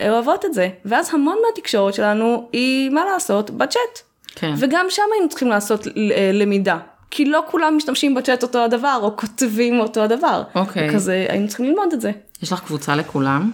שאוהבות 0.00 0.44
את 0.44 0.54
זה, 0.54 0.68
ואז 0.84 1.14
המון 1.14 1.36
מהתקשורת 1.46 1.94
שלנו 1.94 2.48
היא, 2.52 2.90
מה 2.90 3.04
לעשות, 3.12 3.50
בצ'אט. 3.50 4.00
כן. 4.34 4.54
וגם 4.58 4.86
שם 4.88 5.02
היינו 5.14 5.28
צריכים 5.28 5.48
לעשות 5.48 5.86
אה, 5.86 6.30
למידה. 6.32 6.78
כי 7.14 7.24
לא 7.24 7.42
כולם 7.50 7.76
משתמשים 7.76 8.14
בצ'אט 8.14 8.42
אותו 8.42 8.64
הדבר, 8.64 8.98
או 9.02 9.16
כותבים 9.16 9.80
אותו 9.80 10.02
הדבר. 10.02 10.42
אוקיי. 10.54 10.90
כזה, 10.94 11.26
היינו 11.28 11.48
צריכים 11.48 11.66
ללמוד 11.66 11.92
את 11.92 12.00
זה. 12.00 12.10
יש 12.42 12.52
לך 12.52 12.60
קבוצה 12.60 12.96
לכולם? 12.96 13.50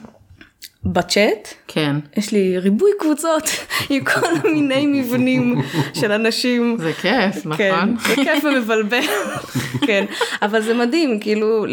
בצ'אט, 0.85 1.49
כן. 1.69 1.97
יש 2.17 2.33
לי 2.33 2.59
ריבוי 2.59 2.91
קבוצות 3.01 3.43
עם 3.91 4.05
כל 4.05 4.49
מיני 4.51 4.87
מבנים 4.87 5.63
של 5.95 6.13
אנשים. 6.13 6.77
זה 6.81 6.93
כיף, 6.93 7.57
כן, 7.57 7.75
נכון? 7.75 7.97
זה 8.09 8.15
כיף 8.15 8.45
ומבלבל, 8.45 9.01
כן, 9.87 10.05
אבל 10.43 10.63
זה 10.63 10.75
מדהים, 10.75 11.21
כאילו, 11.21 11.67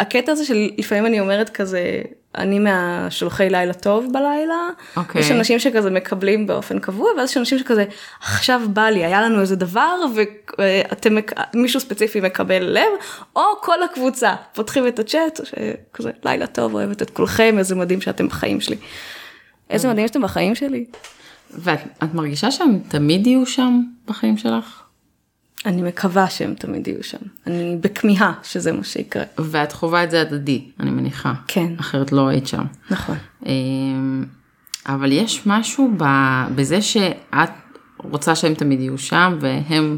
הקטע 0.00 0.32
הזה 0.32 0.44
של 0.44 0.68
לפעמים 0.78 1.06
אני 1.06 1.20
אומרת 1.20 1.48
כזה, 1.50 1.80
אני 2.34 2.58
מהשולחי 2.58 3.50
לילה 3.50 3.72
טוב 3.72 4.06
בלילה, 4.12 4.68
אוקיי. 4.96 5.20
יש 5.20 5.30
אנשים 5.30 5.58
שכזה 5.58 5.90
מקבלים 5.90 6.46
באופן 6.46 6.78
קבוע, 6.78 7.10
ואז 7.18 7.30
יש 7.30 7.36
אנשים 7.36 7.58
שכזה, 7.58 7.84
עכשיו 8.20 8.60
בא 8.72 8.88
לי, 8.88 9.04
היה 9.04 9.22
לנו 9.22 9.40
איזה 9.40 9.56
דבר, 9.56 9.94
ואתם, 10.14 11.16
מישהו 11.54 11.80
ספציפי 11.80 12.20
מקבל 12.20 12.62
לב, 12.62 12.88
או 13.36 13.42
כל 13.60 13.82
הקבוצה, 13.82 14.34
פותחים 14.52 14.88
את 14.88 14.98
הצ'אט, 14.98 15.40
שכזה, 15.44 16.10
לילה 16.24 16.46
טוב, 16.46 16.74
אוהבת 16.74 17.02
את 17.02 17.10
כולכם, 17.10 17.54
איזה 17.58 17.74
מדהים 17.74 18.00
שאתם 18.00 18.28
בחיים 18.28 18.60
שלי. 18.60 18.76
איזה 19.70 19.88
מדהים 19.88 20.08
שאתם 20.08 20.22
בחיים 20.22 20.54
שלי. 20.54 20.84
ואת 21.50 21.80
את 22.04 22.14
מרגישה 22.14 22.50
שהם 22.50 22.78
תמיד 22.88 23.26
יהיו 23.26 23.46
שם 23.46 23.80
בחיים 24.06 24.36
שלך? 24.36 24.82
אני 25.66 25.82
מקווה 25.82 26.30
שהם 26.30 26.54
תמיד 26.54 26.88
יהיו 26.88 27.02
שם. 27.02 27.18
אני 27.46 27.76
בכמיהה 27.80 28.32
שזה 28.42 28.72
מה 28.72 28.84
שיקרה. 28.84 29.22
ואת 29.38 29.72
חווה 29.72 30.04
את 30.04 30.10
זה 30.10 30.20
הדדי, 30.20 30.64
אני 30.80 30.90
מניחה. 30.90 31.32
כן. 31.48 31.72
אחרת 31.80 32.12
לא 32.12 32.28
היית 32.28 32.46
שם. 32.46 32.64
נכון. 32.90 33.16
אמ, 33.46 34.24
אבל 34.86 35.12
יש 35.12 35.42
משהו 35.46 35.92
ב- 35.96 36.46
בזה 36.54 36.82
שאת 36.82 37.50
רוצה 37.98 38.34
שהם 38.34 38.54
תמיד 38.54 38.80
יהיו 38.80 38.98
שם 38.98 39.38
והם 39.40 39.96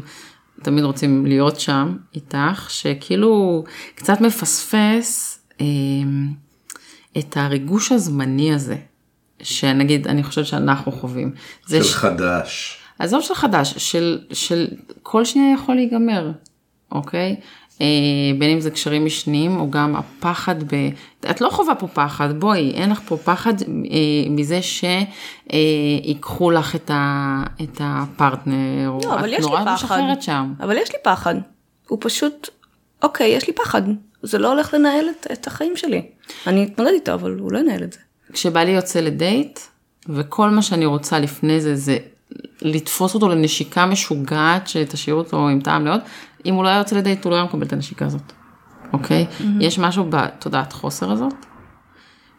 תמיד 0.63 0.83
רוצים 0.83 1.25
להיות 1.25 1.59
שם 1.59 1.97
איתך, 2.15 2.67
שכאילו 2.69 3.63
קצת 3.95 4.21
מפספס 4.21 5.39
אמ, 5.61 6.27
את 7.17 7.37
הריגוש 7.37 7.91
הזמני 7.91 8.53
הזה, 8.53 8.75
שנגיד 9.41 10.07
אני 10.07 10.23
חושבת 10.23 10.45
שאנחנו 10.45 10.91
חווים. 10.91 11.31
של 11.69 11.83
ש- 11.83 11.93
חדש. 11.95 12.80
עזוב 13.01 13.21
של 13.21 13.33
חדש, 13.33 13.73
של, 13.77 14.19
של 14.33 14.67
כל 15.03 15.25
שנייה 15.25 15.53
יכול 15.53 15.75
להיגמר, 15.75 16.31
אוקיי? 16.91 17.35
אה, 17.81 17.87
בין 18.39 18.49
אם 18.49 18.59
זה 18.59 18.71
קשרים 18.71 19.05
משניים 19.05 19.59
או 19.59 19.71
גם 19.71 19.95
הפחד 19.95 20.63
ב... 20.63 20.89
את 21.29 21.41
לא 21.41 21.49
חווה 21.49 21.75
פה 21.75 21.87
פחד, 21.87 22.39
בואי, 22.39 22.71
אין 22.71 22.89
לך 22.89 23.01
פה 23.05 23.17
פחד 23.17 23.53
אה, 23.61 23.67
מזה 24.29 24.59
שיקחו 25.51 26.51
לך 26.51 26.75
את, 26.75 26.91
ה, 26.93 27.43
את 27.63 27.81
הפרטנר, 27.83 28.91
לא, 29.03 29.19
את 29.19 29.39
נורא. 29.41 29.73
משחררת 29.73 30.21
שם. 30.21 30.53
אבל 30.59 30.77
יש 30.77 30.91
לי 30.91 30.97
פחד. 31.03 31.35
הוא 31.87 31.97
פשוט, 32.01 32.49
אוקיי, 33.03 33.29
יש 33.29 33.47
לי 33.47 33.53
פחד. 33.53 33.81
זה 34.23 34.37
לא 34.37 34.51
הולך 34.51 34.73
לנהל 34.73 35.05
את, 35.09 35.27
את 35.31 35.47
החיים 35.47 35.77
שלי. 35.77 36.01
אני 36.47 36.63
אתמודד 36.63 36.91
איתו, 36.93 37.13
אבל 37.13 37.31
הוא 37.31 37.51
לא 37.51 37.59
ינהל 37.59 37.83
את 37.83 37.93
זה. 37.93 37.99
כשבעלי 38.33 38.71
יוצא 38.71 38.99
לדייט, 38.99 39.59
וכל 40.09 40.49
מה 40.49 40.61
שאני 40.61 40.85
רוצה 40.85 41.19
לפני 41.19 41.61
זה, 41.61 41.75
זה 41.75 41.97
לתפוס 42.61 43.13
אותו 43.13 43.29
לנשיקה 43.29 43.85
משוגעת, 43.85 44.67
שתשאיר 44.67 45.15
אותו 45.15 45.47
עם 45.47 45.61
טעם 45.61 45.83
מאוד, 45.83 46.01
אם 46.45 46.53
הוא 46.53 46.63
לא 46.63 46.69
היה 46.69 46.77
יוצא 46.77 46.95
לדייט, 46.95 47.23
הוא 47.23 47.31
לא 47.31 47.35
היה 47.35 47.45
מקבל 47.45 47.65
את 47.65 47.73
הנשיקה 47.73 48.05
הזאת, 48.05 48.33
אוקיי? 48.93 49.25
Mm-hmm. 49.25 49.43
יש 49.59 49.79
משהו 49.79 50.05
בתודעת 50.09 50.73
חוסר 50.73 51.11
הזאת, 51.11 51.33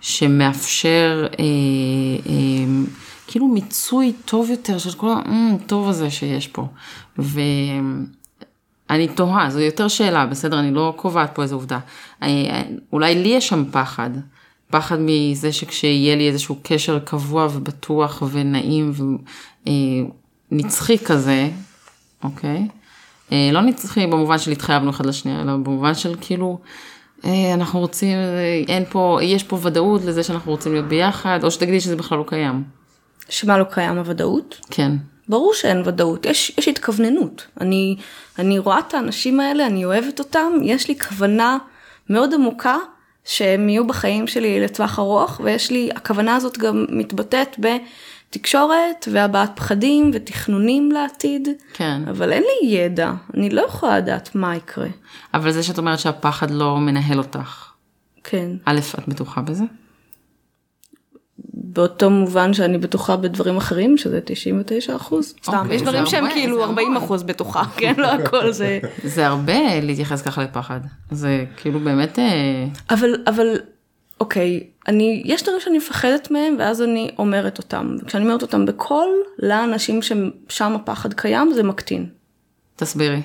שמאפשר 0.01 1.27
אה, 1.39 1.45
אה, 2.27 2.65
כאילו 3.27 3.47
מיצוי 3.47 4.13
טוב 4.25 4.51
יותר 4.51 4.79
של 4.79 4.93
כל 4.93 5.15
הטוב 5.27 5.89
הזה 5.89 6.11
שיש 6.11 6.49
פה. 6.49 6.67
ואני 7.19 9.09
תוהה, 9.15 9.51
זו 9.51 9.61
יותר 9.61 9.89
שאלה, 9.89 10.27
בסדר, 10.27 10.59
אני 10.59 10.75
לא 10.75 10.95
קובעת 10.97 11.35
פה 11.35 11.43
איזו 11.43 11.57
עובדה. 11.57 11.79
אה, 12.23 12.63
אולי 12.93 13.15
לי 13.15 13.29
יש 13.29 13.49
שם 13.49 13.65
פחד. 13.71 14.11
פחד 14.73 14.97
מזה 15.01 15.53
שכשיהיה 15.53 16.17
לי 16.17 16.29
איזשהו 16.29 16.57
קשר 16.63 16.99
קבוע 16.99 17.49
ובטוח 17.53 18.23
ונעים 18.33 18.93
ונצחי 20.51 20.99
כזה, 20.99 21.49
אוקיי? 22.25 22.69
אה, 23.33 23.51
לא 23.53 23.61
נצחי 23.61 24.07
במובן 24.07 24.39
של 24.39 24.51
התחייבנו 24.51 24.91
אחד 24.91 25.07
לשנייה, 25.07 25.41
אלא 25.43 25.53
במובן 25.57 25.95
של 25.95 26.15
כאילו, 26.21 26.59
אה, 27.25 27.55
אנחנו 27.55 27.81
רוצים, 27.81 28.17
אה, 28.17 28.63
אין 28.69 28.85
פה, 28.91 29.19
יש 29.23 29.43
פה 29.43 29.59
ודאות 29.63 30.05
לזה 30.05 30.23
שאנחנו 30.23 30.51
רוצים 30.53 30.73
להיות 30.73 30.87
ביחד, 30.87 31.41
או 31.43 31.51
שתגידי 31.51 31.81
שזה 31.81 31.97
בכלל 31.97 32.19
לא 32.19 32.25
קיים. 32.27 32.63
שמה 33.29 33.59
לא 33.59 33.65
קיים 33.65 33.99
הוודאות? 33.99 34.61
כן. 34.71 34.93
ברור 35.29 35.55
שאין 35.55 35.83
ודאות, 35.85 36.27
יש, 36.27 36.53
יש 36.59 36.69
התכווננות. 36.69 37.47
אני, 37.61 37.97
אני 38.39 38.59
רואה 38.59 38.79
את 38.79 38.95
האנשים 38.95 39.41
האלה, 39.41 39.67
אני 39.67 39.85
אוהבת 39.85 40.19
אותם, 40.19 40.53
יש 40.63 40.89
לי 40.89 40.99
כוונה 40.99 41.59
מאוד 42.11 42.35
עמוקה 42.35 42.77
שהם 43.25 43.69
יהיו 43.69 43.87
בחיים 43.87 44.27
שלי 44.27 44.61
לטווח 44.61 44.99
ארוך, 44.99 45.41
ויש 45.45 45.71
לי, 45.71 45.91
הכוונה 45.95 46.37
הזאת 46.37 46.59
גם 46.59 46.87
מתבטאת 46.89 47.57
בתקשורת 47.59 49.09
והבעת 49.13 49.51
פחדים 49.57 50.11
ותכנונים 50.15 50.93
לעתיד. 50.93 51.49
כן. 51.73 52.03
אבל 52.11 52.33
אין 52.33 52.43
לי 52.43 52.69
ידע, 52.69 53.13
אני 53.35 53.51
לא 53.51 53.63
יכולה 53.63 53.99
לדעת 53.99 54.35
מה 54.35 54.57
יקרה. 54.57 54.89
אבל 55.35 55.53
זה 55.53 55.63
שאת 55.63 55.79
אומרת 55.79 55.99
שהפחד 55.99 56.51
לא 56.51 56.79
מנהל 56.79 57.19
אותך, 57.19 57.73
כן. 58.25 58.51
א', 58.65 58.81
את 58.99 59.09
בטוחה 59.09 59.41
בזה? 59.41 59.65
באותו 61.55 62.11
מובן 62.11 62.55
שאני 62.55 62.79
בטוחה 62.79 63.17
בדברים 63.17 63.57
אחרים, 63.57 63.97
שזה 63.97 64.21
99 64.25 64.97
אחוז. 64.97 65.35
סתם, 65.43 65.59
אוקיי, 65.59 65.77
יש 65.77 65.83
דברים 65.83 66.07
שהם 66.07 66.31
כאילו 66.31 66.57
זה 66.57 66.65
40 66.65 66.89
המון. 66.89 67.03
אחוז 67.03 67.23
בטוחה, 67.23 67.65
כן? 67.77 67.95
לא 67.99 68.07
הכל 68.07 68.53
זה... 68.53 68.79
זה 69.05 69.27
הרבה 69.27 69.81
להתייחס 69.81 70.23
ככה 70.23 70.43
לפחד. 70.43 70.81
זה 71.11 71.45
כאילו 71.57 71.81
באמת... 71.81 72.19
אה, 72.19 72.65
אבל, 72.91 73.17
אבל, 73.27 73.57
אוקיי, 74.21 74.67
אני, 74.89 75.23
יש 75.25 75.43
דברים 75.43 75.61
שאני 75.61 75.79
מפחדת 75.79 76.31
מהם, 76.31 76.57
ואז 76.59 76.83
אני 76.83 77.11
אומרת 77.19 77.59
אותם. 77.59 77.97
וכשאני 78.03 78.25
אומרת 78.25 78.43
אותם 78.43 78.67
בקול, 78.67 79.09
לאנשים 79.39 80.01
ששם 80.03 80.73
הפחד 80.75 81.15
קיים, 81.15 81.53
זה 81.53 81.63
מקטין. 81.63 82.07
תסבירי. 82.77 83.21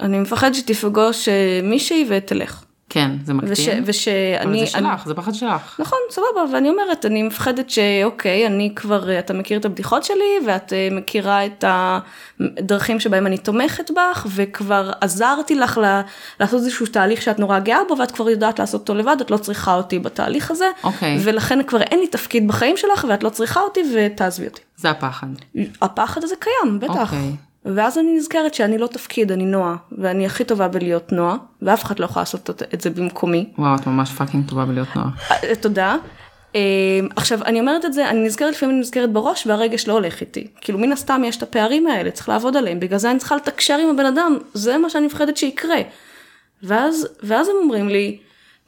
אני 0.00 0.18
מפחדת 0.18 0.54
שתפגוש 0.54 1.28
אה, 1.28 1.60
מישהי 1.62 2.06
ותלך. 2.08 2.64
כן, 2.92 3.10
זה 3.24 3.34
מקטין. 3.34 3.52
וש, 3.52 3.68
אבל 3.68 3.82
ושאני... 3.86 4.66
זה 4.66 4.78
אני- 4.78 4.90
שלך, 4.92 5.06
זה 5.06 5.14
פחד 5.14 5.34
שלך. 5.34 5.76
נכון, 5.80 5.98
סבבה, 6.10 6.52
ואני 6.52 6.68
אומרת, 6.70 7.06
אני 7.06 7.22
מפחדת 7.22 7.70
שאוקיי, 7.70 8.46
אני 8.46 8.72
כבר, 8.76 9.18
אתה 9.18 9.32
מכיר 9.34 9.58
את 9.58 9.64
הבדיחות 9.64 10.04
שלי, 10.04 10.46
ואת 10.46 10.72
אה, 10.72 10.88
מכירה 10.90 11.46
את 11.46 11.64
הדרכים 11.68 13.00
שבהם 13.00 13.26
אני 13.26 13.38
תומכת 13.38 13.90
בך, 13.90 14.26
וכבר 14.34 14.90
עזרתי 15.00 15.54
לך 15.54 15.78
ל- 15.78 16.00
לעשות 16.40 16.60
איזשהו 16.60 16.86
תהליך 16.86 17.22
שאת 17.22 17.38
נורא 17.38 17.58
גאה 17.58 17.78
בו, 17.88 17.96
ואת 17.98 18.10
כבר 18.10 18.30
יודעת 18.30 18.58
לעשות 18.58 18.80
אותו 18.80 18.94
לבד, 18.94 19.16
את 19.20 19.30
לא 19.30 19.36
צריכה 19.36 19.74
אותי 19.74 19.98
בתהליך 19.98 20.50
הזה, 20.50 20.66
אוקיי. 20.84 21.18
ולכן 21.24 21.62
כבר 21.62 21.80
אין 21.82 21.98
לי 22.00 22.06
תפקיד 22.06 22.48
בחיים 22.48 22.76
שלך, 22.76 23.06
ואת 23.08 23.22
לא 23.22 23.28
צריכה 23.28 23.60
אותי, 23.60 23.80
ותעזבי 23.96 24.46
אותי. 24.46 24.60
זה 24.76 24.90
הפחד. 24.90 25.26
הפחד 25.82 26.24
הזה 26.24 26.34
קיים, 26.40 26.80
בטח. 26.80 26.96
אוקיי. 27.12 27.32
ואז 27.64 27.98
אני 27.98 28.16
נזכרת 28.16 28.54
שאני 28.54 28.78
לא 28.78 28.86
תפקיד, 28.86 29.32
אני 29.32 29.44
נועה, 29.44 29.76
ואני 29.98 30.26
הכי 30.26 30.44
טובה 30.44 30.68
בלהיות 30.68 31.12
נועה, 31.12 31.36
ואף 31.62 31.84
אחד 31.84 31.98
לא 31.98 32.04
יכול 32.04 32.22
לעשות 32.22 32.50
את 32.74 32.80
זה 32.80 32.90
במקומי. 32.90 33.46
וואו, 33.58 33.74
את 33.74 33.86
ממש 33.86 34.12
fucking 34.12 34.48
טובה 34.48 34.64
בלהיות 34.64 34.96
נועה. 34.96 35.08
אה, 35.30 35.54
תודה. 35.60 35.96
אה, 36.54 36.60
עכשיו 37.16 37.42
אני 37.44 37.60
אומרת 37.60 37.84
את 37.84 37.92
זה, 37.92 38.10
אני 38.10 38.24
נזכרת 38.24 38.54
לפעמים 38.54 38.74
אני 38.74 38.80
נזכרת 38.80 39.12
בראש 39.12 39.46
והרגש 39.46 39.88
לא 39.88 39.92
הולך 39.92 40.20
איתי. 40.20 40.46
כאילו 40.60 40.78
מן 40.78 40.92
הסתם 40.92 41.22
יש 41.24 41.36
את 41.36 41.42
הפערים 41.42 41.86
האלה, 41.86 42.10
צריך 42.10 42.28
לעבוד 42.28 42.56
עליהם, 42.56 42.80
בגלל 42.80 42.98
זה 42.98 43.10
אני 43.10 43.18
צריכה 43.18 43.36
לתקשר 43.36 43.78
עם 43.78 43.88
הבן 43.88 44.06
אדם, 44.06 44.38
זה 44.54 44.78
מה 44.78 44.90
שאני 44.90 45.06
מפחדת 45.06 45.36
שיקרה. 45.36 45.78
ואז, 46.62 47.08
ואז 47.22 47.48
הם 47.48 47.54
אומרים 47.62 47.88
לי, 47.88 48.18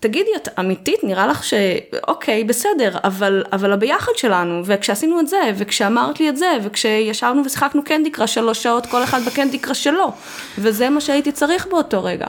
תגידי, 0.01 0.31
את 0.37 0.49
אמיתית, 0.59 1.05
נראה 1.05 1.27
לך 1.27 1.45
שאוקיי, 1.45 2.45
בסדר, 2.45 2.97
אבל, 3.05 3.45
אבל 3.53 3.73
הביחד 3.73 4.13
שלנו, 4.17 4.63
וכשעשינו 4.65 5.21
את 5.21 5.29
זה, 5.29 5.41
וכשאמרת 5.57 6.21
לי 6.21 6.29
את 6.29 6.37
זה, 6.37 6.47
וכשישבנו 6.63 7.45
ושיחקנו 7.45 7.85
קנדי 7.85 8.11
קראש 8.11 8.35
שלוש 8.35 8.63
שעות, 8.63 8.87
כל 8.87 9.03
אחד 9.05 9.21
בקנדי 9.27 9.59
קראש 9.59 9.85
שלו, 9.85 10.13
וזה 10.59 10.91
מה 10.91 11.01
שהייתי 11.01 11.33
צריך 11.33 11.67
באותו 11.67 12.05
רגע. 12.05 12.27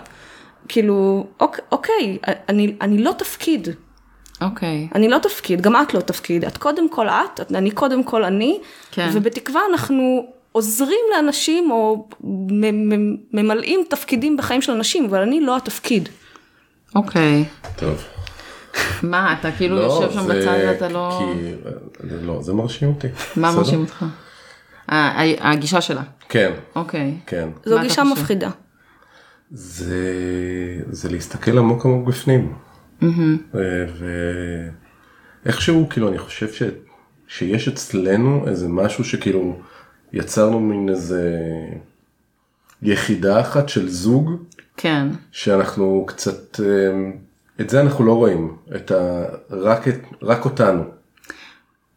כאילו, 0.68 1.28
אוק, 1.40 1.60
אוקיי, 1.72 2.18
אני, 2.50 2.76
אני 2.82 3.04
לא 3.04 3.12
תפקיד, 3.12 3.68
אוקיי. 4.42 4.88
אני 4.96 5.10
לא 5.10 5.18
תפקיד, 5.18 5.62
גם 5.62 5.76
את 5.82 5.94
לא 5.94 6.00
תפקיד, 6.00 6.46
את 6.46 6.58
קודם 6.58 6.90
כל 6.90 7.08
את, 7.10 7.40
את- 7.40 7.52
אני 7.52 7.72
קודם 7.72 8.04
כל 8.04 8.24
אני, 8.24 8.60
כן. 8.92 9.10
ובתקווה 9.14 9.62
אנחנו 9.72 10.26
עוזרים 10.52 11.00
לאנשים 11.16 11.72
או 11.72 12.08
ממלאים 13.34 13.84
תפקידים 13.90 14.38
בחיים 14.38 14.62
של 14.62 14.72
אנשים, 14.72 15.06
אבל 15.06 15.22
אני 15.22 15.42
לא 15.42 15.56
התפקיד. 15.58 16.10
אוקיי. 16.96 17.46
טוב. 17.76 18.04
מה, 19.04 19.36
אתה 19.40 19.52
כאילו 19.52 19.78
יושב 19.78 20.12
שם 20.12 20.22
זה 20.22 20.34
בצד 20.34 20.58
ואתה 20.68 20.90
לא... 20.90 21.34
לא, 22.04 22.42
זה 22.42 22.54
מרשים 22.54 22.88
אותי. 22.88 23.08
מה? 23.36 23.52
מרשים 23.52 23.80
אותך? 23.82 24.06
אה, 24.92 25.24
הגישה 25.40 25.82
שלה. 25.82 26.04
כן, 26.30 26.52
אוקיי. 26.76 27.18
כן. 27.26 27.50
זו 27.66 27.80
גישה? 27.82 28.04
מפחידה. 28.04 28.50
זה, 29.52 30.04
זה 30.90 31.10
להסתכל 31.10 31.58
עמוק 31.58 31.86
עמוק 31.86 32.08
בפנים. 32.08 32.54
ו- 33.54 33.86
ואיכשהו, 35.46 35.88
כאילו, 35.90 36.10
אני 36.10 36.18
חושב 36.18 36.54
ש, 36.54 36.64
שיש 37.28 37.68
אצלנו 37.68 38.48
איזה 38.48 38.68
משהו 38.68 39.04
שכאילו 39.04 39.60
יצרנו 40.14 40.60
מין 40.60 40.90
איזה 40.90 41.38
יחידה 42.82 43.42
אחת 43.42 43.70
של 43.70 43.90
זוג, 43.90 44.32
כן. 44.78 45.08
שאנחנו 45.32 46.04
קצת, 46.08 46.60
אה, 46.60 46.66
את 47.62 47.70
זה 47.70 47.82
אנחנו 47.82 48.06
לא 48.06 48.14
רואים, 48.14 48.56
את 48.76 48.92
ה... 48.92 49.24
רק, 49.50 49.88
את... 49.88 49.96
רק 50.22 50.46
אותנו. 50.46 50.84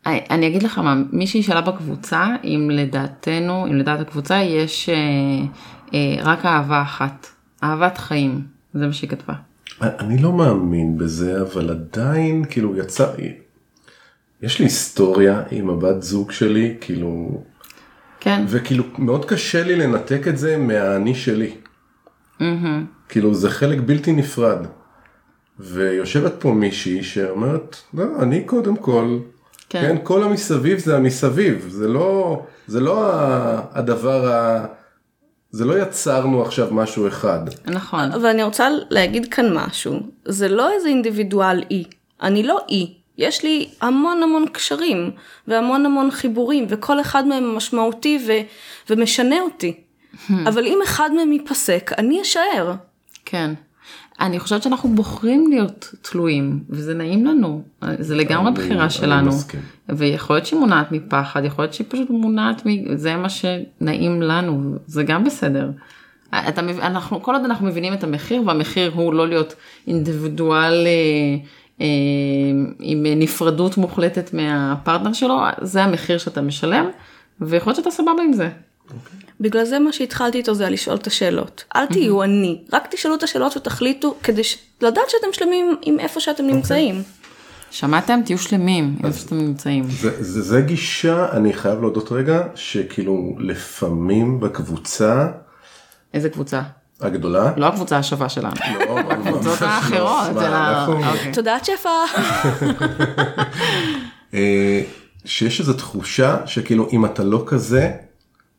אני 0.06 0.46
אגיד 0.46 0.62
לך 0.62 0.78
מה, 0.78 0.94
מישהי 1.12 1.42
שאלה 1.42 1.60
בקבוצה, 1.60 2.26
אם 2.44 2.70
לדעתנו, 2.72 3.66
אם 3.66 3.76
לדעת 3.76 4.00
הקבוצה, 4.00 4.36
יש 4.36 4.88
אה, 4.88 4.94
אה, 5.94 6.22
רק 6.22 6.46
אהבה 6.46 6.82
אחת, 6.82 7.26
אהבת 7.64 7.98
חיים, 7.98 8.42
זה 8.74 8.86
מה 8.86 8.92
שהיא 8.92 9.10
כתבה. 9.10 9.34
אני 9.80 10.18
לא 10.18 10.32
מאמין 10.32 10.98
בזה, 10.98 11.40
אבל 11.40 11.70
עדיין, 11.70 12.44
כאילו, 12.50 12.76
יצא... 12.76 13.06
יש 14.42 14.58
לי 14.58 14.64
היסטוריה 14.64 15.42
עם 15.50 15.70
הבת 15.70 16.02
זוג 16.02 16.30
שלי, 16.32 16.76
כאילו, 16.80 17.42
כן, 18.20 18.44
וכאילו, 18.48 18.84
מאוד 18.98 19.24
קשה 19.24 19.62
לי 19.64 19.76
לנתק 19.76 20.28
את 20.28 20.38
זה 20.38 20.56
מהאני 20.56 21.14
שלי. 21.14 21.54
כאילו, 23.08 23.34
זה 23.34 23.50
חלק 23.50 23.78
בלתי 23.86 24.12
נפרד. 24.12 24.66
ויושבת 25.58 26.32
פה 26.38 26.52
מישהי 26.52 27.02
שאומרת, 27.02 27.76
לא, 27.94 28.04
אני 28.20 28.44
קודם 28.44 28.76
כל, 28.76 29.18
כן. 29.68 29.80
כן, 29.80 29.96
כל 30.02 30.22
המסביב 30.22 30.78
זה 30.78 30.96
המסביב, 30.96 31.66
זה 31.68 31.88
לא, 31.88 32.42
זה 32.66 32.80
לא 32.80 33.10
הדבר 33.72 34.32
ה... 34.32 34.66
זה 35.50 35.64
לא 35.64 35.82
יצרנו 35.82 36.42
עכשיו 36.42 36.68
משהו 36.70 37.08
אחד. 37.08 37.40
נכון, 37.66 38.12
אבל 38.12 38.26
אני 38.26 38.42
רוצה 38.42 38.68
להגיד 38.90 39.32
כאן 39.34 39.54
משהו, 39.54 40.00
זה 40.24 40.48
לא 40.48 40.72
איזה 40.72 40.88
אינדיבידואל 40.88 41.64
אי, 41.70 41.84
אני 42.22 42.42
לא 42.42 42.58
אי, 42.68 42.94
יש 43.18 43.44
לי 43.44 43.68
המון 43.80 44.22
המון 44.22 44.44
קשרים 44.52 45.10
והמון 45.48 45.86
המון 45.86 46.10
חיבורים 46.10 46.66
וכל 46.68 47.00
אחד 47.00 47.26
מהם 47.26 47.56
משמעותי 47.56 48.18
ו- 48.26 48.40
ומשנה 48.90 49.40
אותי, 49.40 49.80
אבל 50.46 50.66
אם 50.66 50.78
אחד 50.84 51.10
מהם 51.16 51.32
ייפסק, 51.32 51.90
אני 51.98 52.22
אשאר. 52.22 52.74
כן. 53.24 53.50
אני 54.20 54.38
חושבת 54.40 54.62
שאנחנו 54.62 54.88
בוחרים 54.88 55.50
להיות 55.50 55.94
תלויים, 56.02 56.60
וזה 56.70 56.94
נעים 56.94 57.26
לנו, 57.26 57.62
זה 57.98 58.14
לגמרי 58.16 58.48
אני- 58.48 58.56
בחירה 58.56 58.82
אני 58.82 58.90
שלנו. 58.90 59.30
ויכול 59.88 60.36
להיות 60.36 60.46
שהיא 60.46 60.60
מונעת 60.60 60.92
מפחד, 60.92 61.44
יכול 61.44 61.62
להיות 61.64 61.74
שהיא 61.74 61.86
פשוט 61.90 62.10
מונעת, 62.10 62.66
מ... 62.66 62.96
זה 62.96 63.16
מה 63.16 63.28
שנעים 63.28 64.22
לנו, 64.22 64.74
זה 64.86 65.02
גם 65.02 65.24
בסדר. 65.24 65.70
אתה, 66.48 66.60
אנחנו, 66.82 67.22
כל 67.22 67.34
עוד 67.34 67.44
אנחנו 67.44 67.66
מבינים 67.66 67.92
את 67.94 68.04
המחיר, 68.04 68.42
והמחיר 68.46 68.92
הוא 68.94 69.14
לא 69.14 69.28
להיות 69.28 69.54
אינדיבידואל 69.86 70.86
אה, 70.86 70.90
אה, 71.80 71.86
עם 72.80 73.06
נפרדות 73.16 73.76
מוחלטת 73.76 74.34
מהפרטנר 74.34 75.12
שלו, 75.12 75.40
זה 75.60 75.84
המחיר 75.84 76.18
שאתה 76.18 76.40
משלם, 76.40 76.86
ויכול 77.40 77.70
להיות 77.70 77.76
שאתה 77.76 77.90
סבבה 77.90 78.22
עם 78.24 78.32
זה. 78.32 78.48
בגלל 79.40 79.64
זה 79.64 79.78
מה 79.78 79.92
שהתחלתי 79.92 80.38
איתו 80.38 80.54
זה 80.54 80.70
לשאול 80.70 80.96
את 80.96 81.06
השאלות. 81.06 81.64
אל 81.76 81.86
תהיו 81.86 82.22
אני, 82.22 82.62
רק 82.72 82.88
תשאלו 82.90 83.14
את 83.14 83.22
השאלות 83.22 83.56
ותחליטו 83.56 84.14
כדי 84.22 84.44
ש... 84.44 84.58
לדעת 84.80 85.10
שאתם 85.10 85.26
שלמים 85.32 85.76
עם 85.82 86.00
איפה 86.00 86.20
שאתם 86.20 86.46
נמצאים. 86.46 87.02
שמעתם? 87.70 88.20
תהיו 88.24 88.38
שלמים 88.38 88.96
איפה 89.04 89.18
שאתם 89.18 89.36
נמצאים. 89.38 89.84
זה, 89.88 90.22
זה, 90.22 90.42
זה 90.42 90.60
גישה, 90.60 91.26
אני 91.32 91.52
חייב 91.52 91.80
להודות 91.80 92.12
רגע, 92.12 92.42
שכאילו 92.54 93.36
לפעמים 93.38 94.40
בקבוצה 94.40 95.26
איזה 96.14 96.28
קבוצה? 96.28 96.62
הגדולה, 97.00 97.52
לא 97.56 97.66
הקבוצה 97.66 97.98
השווה 97.98 98.28
שלנו. 98.28 98.54
לא, 98.80 98.98
הקבוצות 99.00 99.62
האחרות. 99.62 100.36
אנחנו- 100.36 100.96
אוקיי. 101.06 101.32
תודעת 101.32 101.64
שפע. 101.64 101.88
אה, 104.34 104.82
שיש 105.24 105.60
איזו 105.60 105.72
תחושה 105.72 106.36
שכאילו 106.46 106.88
אם 106.92 107.04
אתה 107.04 107.24
לא 107.24 107.42
כזה, 107.46 107.90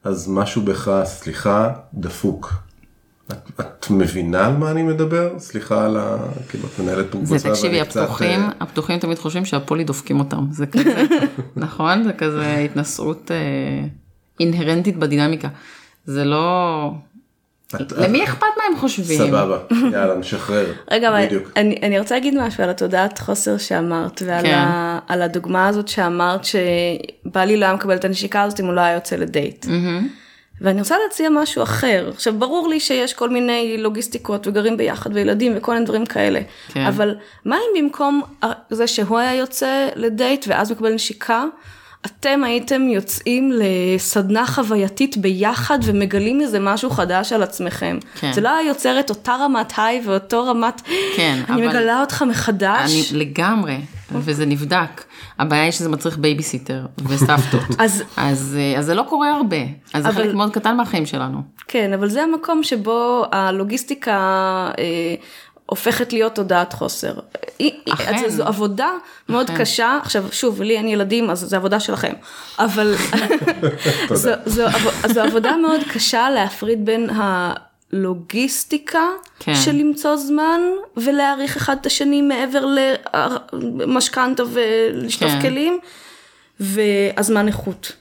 אז 0.04 0.30
משהו 0.30 0.62
בך, 0.62 1.02
סליחה, 1.04 1.70
דפוק. 1.94 2.54
את, 3.32 3.60
את 3.60 3.86
מבינה 3.90 4.46
על 4.46 4.54
מה 4.58 4.72
אני 4.72 4.84
מדבר? 4.84 5.40
סליחה 5.40 5.86
על 5.86 5.98
ה... 5.98 6.18
כאילו 6.50 6.68
את 6.68 6.80
מנהלת 6.80 7.06
פה 7.12 7.18
קבוצה 7.18 7.38
זה 7.38 7.50
תקשיבי, 7.50 7.76
ואני 7.78 7.90
קצת, 7.90 8.02
הפתוחים, 8.02 8.42
אה, 8.44 8.50
הפתוחים 8.60 9.00
תמיד 9.00 9.20
חושבים 9.20 9.46
שהפולי 9.46 9.84
דופקים 9.84 10.20
אותם, 10.20 10.46
זה 10.52 10.66
כזה, 10.68 11.04
נכון? 11.56 12.04
זה 12.04 12.14
כזה 12.14 12.56
התנסות 12.56 13.32
אה, 13.32 13.38
אינהרנטית 14.40 14.98
בדינמיקה. 14.98 15.48
זה 16.06 16.26
לא... 16.26 16.92
את- 17.76 17.92
למי 17.92 18.24
אכפת 18.24 18.42
מה 18.58 18.64
הם 18.72 18.78
חושבים? 18.80 19.18
סבבה, 19.18 19.58
יאללה, 19.92 20.16
נשחרר. 20.16 20.74
רגע, 20.92 21.10
אבל. 21.10 21.26
אני, 21.56 21.80
אני 21.84 22.00
רוצה 22.00 22.16
להגיד 22.16 22.36
משהו 22.38 22.64
על 22.64 22.70
התודעת 22.70 23.20
חוסר 23.20 23.58
שאמרת, 23.58 24.22
ועל 24.26 24.44
כן. 24.44 24.54
ה, 24.54 24.89
על 25.10 25.22
הדוגמה 25.22 25.68
הזאת 25.68 25.88
שאמרת 25.88 26.42
שבעלי 26.46 27.58
לא 27.58 27.66
היה 27.66 27.74
מקבל 27.74 27.96
את 27.96 28.06
הנשיקה 28.06 28.44
הזאת 28.44 28.60
אם 28.60 28.66
הוא 28.66 28.74
לא 28.74 28.82
היה 28.82 28.94
יוצא 28.96 29.16
לדייט. 29.16 29.66
ואני 30.62 30.80
רוצה 30.80 30.96
להציע 31.06 31.30
משהו 31.30 31.64
אחר. 31.64 32.10
עכשיו, 32.14 32.34
ברור 32.34 32.68
לי 32.70 32.80
שיש 32.80 33.14
כל 33.14 33.30
מיני 33.30 33.76
לוגיסטיקות 33.78 34.48
וגרים 34.48 34.78
ביחד 34.78 35.10
וילדים 35.14 35.54
וכל 35.56 35.74
מיני 35.74 35.86
דברים 35.86 36.06
כאלה. 36.06 36.40
כן. 36.74 36.86
אבל 36.86 37.16
מה 37.46 37.56
אם 37.56 37.84
במקום 37.84 38.22
זה 38.70 38.88
שהוא 38.88 39.18
היה 39.18 39.36
יוצא 39.36 39.88
לדייט 39.96 40.46
ואז 40.48 40.72
מקבל 40.72 40.94
נשיקה, 40.94 41.46
אתם 42.06 42.44
הייתם 42.44 42.82
יוצאים 42.90 43.52
לסדנה 43.56 44.48
חווייתית 44.48 45.18
ביחד 45.18 45.80
ומגלים 45.84 46.42
איזה 46.42 46.60
משהו 46.60 46.90
חדש 46.90 47.34
על 47.34 47.44
עצמכם. 47.44 47.98
כן. 48.20 48.34
זה 48.34 48.42
לא 48.42 48.50
היה 48.50 48.68
יוצר 48.68 49.00
את 49.00 49.10
אותה 49.10 49.36
רמת 49.36 49.74
high 49.78 50.02
ואותו 50.06 50.46
רמת, 50.46 50.82
כן, 51.16 51.40
אני 51.50 51.62
אבל- 51.62 51.70
מגלה 51.70 52.02
אותך 52.02 52.24
מחדש. 52.28 52.92
אני 53.12 53.20
לגמרי, 53.20 53.78
וזה 54.12 54.46
נבדק. 54.46 55.04
הבעיה 55.40 55.64
היא 55.64 55.72
שזה 55.72 55.90
מצריך 55.90 56.18
בייביסיטר 56.18 56.86
וסבתות. 57.08 57.62
אז- 57.80 58.04
אז 58.18 58.58
אה, 58.60 58.80
אז 58.80 58.86
זה 58.86 58.94
לא 58.94 59.04
קורה 59.10 59.36
הרבה. 59.36 59.58
אז 59.94 60.04
זה 60.04 60.10
אבל- 60.10 60.24
חלק 60.24 60.34
מאוד 60.36 60.54
קטן 60.54 60.78
מהחיים 60.78 61.06
שלנו. 61.06 61.42
כן, 61.68 61.94
אבל 61.94 62.10
זה 62.10 62.24
המקום 62.24 62.64
שבו 62.64 63.24
הלוגיסטיקה 63.32 64.12
אה, 64.80 65.16
הופכת 65.66 66.14
להיות 66.14 66.36
תודעת 66.36 66.74
חוסר. 66.74 67.14
אכן. 67.90 68.18
זו- 68.30 68.36
זו 68.36 68.44
עבודה 68.44 68.90
מאוד 69.30 69.50
אכן. 69.50 69.58
קשה, 69.58 69.98
עכשיו 70.02 70.26
שוב, 70.32 70.62
לי 70.62 70.78
אין 70.78 70.88
ילדים 70.88 71.30
אז 71.30 71.40
זו 71.40 71.56
עבודה 71.56 71.80
שלכם, 71.80 72.14
אבל 72.60 72.96
זו, 74.14 74.32
זו, 74.46 74.64
זו 75.08 75.22
עבודה 75.22 75.56
מאוד 75.58 75.82
קשה 75.94 76.30
להפריד 76.30 76.86
בין 76.86 77.10
הלוגיסטיקה 77.94 79.08
כן. 79.40 79.56
של 79.56 79.72
למצוא 79.72 80.18
זמן 80.18 80.62
ולהעריך 80.98 81.58
אחד 81.58 81.78
את 81.82 81.86
השני 81.86 82.22
מעבר 82.22 82.66
למשכנתה 83.54 84.44
ולשטוף 84.54 85.32
כן. 85.32 85.42
כלים, 85.42 85.80
והזמן 86.60 87.48
איכות. 87.48 87.92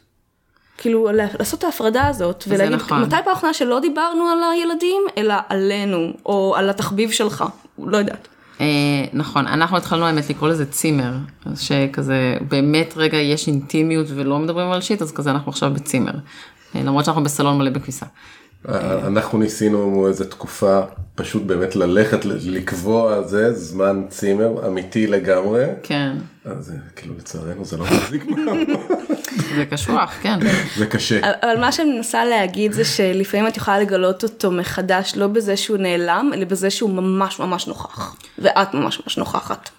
כאילו 0.79 1.09
לעשות 1.13 1.59
את 1.59 1.65
ההפרדה 1.65 2.07
הזאת 2.07 2.45
ולהגיד 2.49 2.75
נכון. 2.75 3.03
מתי 3.03 3.17
פעם 3.25 3.35
אחרונה 3.35 3.55
שלא 3.55 3.81
דיברנו 3.81 4.29
על 4.29 4.39
הילדים 4.53 5.03
אלא 5.19 5.35
עלינו 5.49 6.13
או 6.27 6.55
על 6.57 6.71
התחביב 6.71 7.11
שלך 7.11 7.45
לא 7.79 7.97
יודעת. 7.97 8.29
אה, 8.61 8.67
נכון, 9.13 9.47
אנחנו 9.47 9.77
התחלנו 9.77 10.07
האמת 10.07 10.31
לקרוא 10.31 10.49
לזה 10.49 10.67
צימר, 10.67 11.13
שכזה 11.57 12.37
באמת 12.49 12.95
רגע 12.97 13.19
יש 13.19 13.49
אינטימיות 13.49 14.07
ולא 14.15 14.39
מדברים 14.39 14.71
על 14.71 14.81
שיט, 14.81 15.03
אז 15.03 15.13
כזה 15.13 15.31
אנחנו 15.31 15.51
עכשיו 15.51 15.71
בצימר. 15.75 16.13
אה, 16.75 16.83
למרות 16.83 17.05
שאנחנו 17.05 17.25
בסלון 17.25 17.59
מלא 17.59 17.71
בכביסה. 17.71 18.07
אנחנו 18.67 19.39
ניסינו 19.39 20.07
איזה 20.09 20.31
תקופה 20.31 20.81
פשוט 21.15 21.43
באמת 21.43 21.77
ללכת 21.77 22.25
לקבוע 22.25 23.23
זה 23.23 23.53
זמן 23.53 24.03
צימר 24.09 24.67
אמיתי 24.67 25.07
לגמרי. 25.07 25.65
כן, 25.83 26.13
אז 26.45 26.71
אה, 26.71 26.77
כאילו 26.97 27.15
לצערנו 27.19 27.65
זה 27.65 27.77
לא 27.77 27.85
מחזיק. 27.85 28.25
זה 29.57 29.65
קשוח, 29.71 30.15
כן. 30.23 30.39
זה 30.77 30.87
קשה. 30.87 31.21
אבל 31.23 31.61
מה 31.61 31.73
שאני 31.73 31.97
מנסה 31.97 32.25
להגיד 32.25 32.73
זה 32.73 32.85
שלפעמים 32.85 33.47
את 33.47 33.57
יכולה 33.57 33.81
לגלות 33.81 34.23
אותו 34.23 34.51
מחדש 34.51 35.13
לא 35.17 35.27
בזה 35.27 35.57
שהוא 35.57 35.77
נעלם 35.77 36.31
אלא 36.35 36.45
בזה 36.45 36.71
שהוא 36.71 36.91
ממש 36.91 37.41
ממש 37.41 37.67
נוכח 37.67 38.17
ואת 38.39 38.75
ממש 38.75 39.01
ממש 39.05 39.19
נוכחת. 39.19 39.71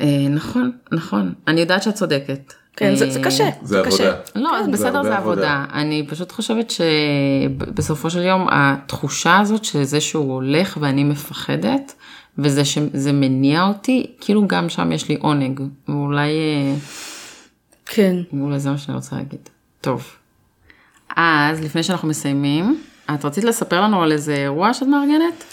אה, 0.00 0.06
נכון, 0.30 0.72
נכון. 0.92 1.32
אני 1.48 1.60
יודעת 1.60 1.82
שאת 1.82 1.94
צודקת. 1.94 2.52
כן 2.76 2.94
זה, 2.94 3.10
זה 3.10 3.18
אה, 3.18 3.24
קשה. 3.24 3.48
זה 3.62 3.82
קשה. 3.86 4.08
עבודה. 4.08 4.20
לא, 4.34 4.58
אז 4.58 4.64
זה 4.64 4.70
בסדר, 4.72 4.96
הרבה 4.96 5.02
זה 5.08 5.16
עבודה. 5.16 5.52
עבודה. 5.52 5.64
אני 5.80 6.06
פשוט 6.08 6.32
חושבת 6.32 6.70
שבסופו 6.70 8.10
של 8.10 8.22
יום 8.22 8.46
התחושה 8.50 9.38
הזאת 9.38 9.64
שזה 9.64 10.00
שהוא 10.00 10.34
הולך 10.34 10.78
ואני 10.80 11.04
מפחדת, 11.04 11.94
וזה 12.38 12.64
שזה 12.64 13.12
מניע 13.12 13.62
אותי, 13.62 14.06
כאילו 14.20 14.46
גם 14.46 14.68
שם 14.68 14.92
יש 14.92 15.08
לי 15.08 15.16
עונג. 15.20 15.60
ואולי, 15.88 16.30
אה, 16.30 16.74
כן. 17.86 18.16
אולי 18.40 18.60
זה 18.60 18.70
מה 18.70 18.78
שאני 18.78 18.96
רוצה 18.96 19.16
להגיד. 19.16 19.48
טוב. 19.80 20.06
אז 21.16 21.60
לפני 21.64 21.82
שאנחנו 21.82 22.08
מסיימים, 22.08 22.82
את 23.14 23.24
רצית 23.24 23.44
לספר 23.44 23.80
לנו 23.80 24.02
על 24.02 24.12
איזה 24.12 24.34
אירוע 24.34 24.74
שאת 24.74 24.88
מארגנת? 24.88 25.44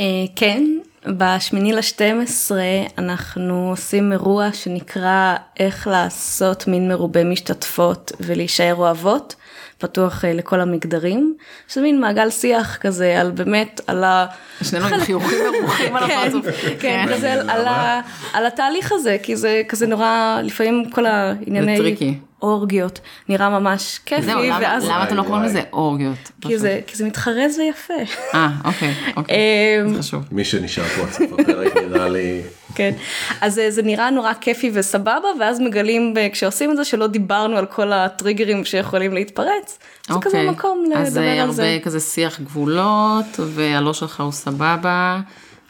אה, 0.00 0.04
כן, 0.36 0.64
בשמיני 1.06 1.72
לשתים 1.72 2.20
עשרה 2.20 2.82
אנחנו 2.98 3.70
עושים 3.70 4.12
אירוע 4.12 4.52
שנקרא 4.52 5.36
איך 5.58 5.86
לעשות 5.86 6.68
מין 6.68 6.88
מרובה 6.88 7.24
משתתפות 7.24 8.12
ולהישאר 8.20 8.74
אוהבות, 8.74 9.34
פתוח 9.78 10.24
אה, 10.24 10.32
לכל 10.32 10.60
המגדרים, 10.60 11.34
שזה 11.68 11.80
מין 11.80 12.00
מעגל 12.00 12.30
שיח 12.30 12.76
כזה 12.76 13.20
על 13.20 13.30
באמת, 13.30 13.80
על 13.86 14.04
ה... 14.04 14.26
שנינו 14.62 14.86
עם 14.86 15.00
חיוכים 15.04 15.38
מרוחים 15.52 15.96
על 15.96 16.06
כן, 16.06 16.18
הפרצוף. 16.18 16.46
כן, 16.80 17.06
כזה 17.10 17.32
על, 17.32 17.50
על, 17.50 17.66
ה, 17.66 18.00
על 18.32 18.46
התהליך 18.46 18.92
הזה, 18.92 19.16
כי 19.22 19.36
זה 19.36 19.62
כזה 19.68 19.86
נורא, 19.86 20.40
לפעמים 20.42 20.90
כל 20.90 21.06
הענייני... 21.06 21.76
זה 21.76 21.82
טריקי. 21.82 22.18
אורגיות, 22.42 23.00
נראה 23.28 23.50
ממש 23.60 24.00
כיפי, 24.06 24.22
זהו, 24.22 24.42
למה 24.42 24.58
ואז... 24.62 24.84
למה 24.84 25.04
אתם 25.04 25.16
לא 25.16 25.22
קוראים. 25.22 25.42
לזה 25.42 25.62
אורגיות? 25.72 26.30
כי 26.40 26.58
זה, 26.58 26.80
כי 26.86 26.96
זה 26.96 27.04
מתחרז 27.04 27.58
ויפה. 27.58 27.94
אה, 28.34 28.48
אוקיי, 28.64 28.94
אוקיי. 29.16 29.36
אמ, 29.82 29.94
זה 29.94 29.98
חשוב. 29.98 30.24
מי 30.32 30.44
שנשאר 30.44 30.84
פה 30.84 31.02
עד 31.02 31.12
סוף 31.12 31.32
הפרק 31.32 31.76
נראה 31.76 32.08
לי... 32.08 32.42
כן, 32.74 32.94
אז 33.40 33.58
אה, 33.58 33.70
זה 33.70 33.82
נראה 33.82 34.10
נורא 34.10 34.32
כיפי 34.40 34.70
וסבבה, 34.74 35.28
ואז 35.40 35.60
מגלים 35.60 36.14
כשעושים 36.32 36.70
את 36.70 36.76
זה 36.76 36.84
שלא 36.84 37.06
דיברנו 37.06 37.56
על 37.56 37.66
כל 37.66 37.92
הטריגרים 37.92 38.64
שיכולים 38.64 39.14
להתפרץ. 39.14 39.78
זה 40.08 40.14
כזה 40.20 40.36
אוקיי. 40.36 40.50
מקום 40.50 40.84
אז 40.96 41.16
לדבר 41.16 41.40
על 41.40 41.50
זה. 41.50 41.62
הרבה 41.62 41.84
כזה 41.84 42.00
שיח 42.00 42.40
גבולות, 42.40 43.26
והלא 43.38 43.94
שלך 43.94 44.20
הוא 44.20 44.32
סבבה, 44.32 45.20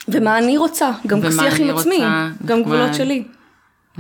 ומה 0.09 0.39
אני 0.39 0.57
רוצה, 0.59 0.91
גם 1.07 1.21
שיח 1.31 1.61
עם 1.61 1.77
עצמי, 1.77 2.01
גם. 2.45 2.63
גבולות 2.63 2.95
שלי. 2.95 3.25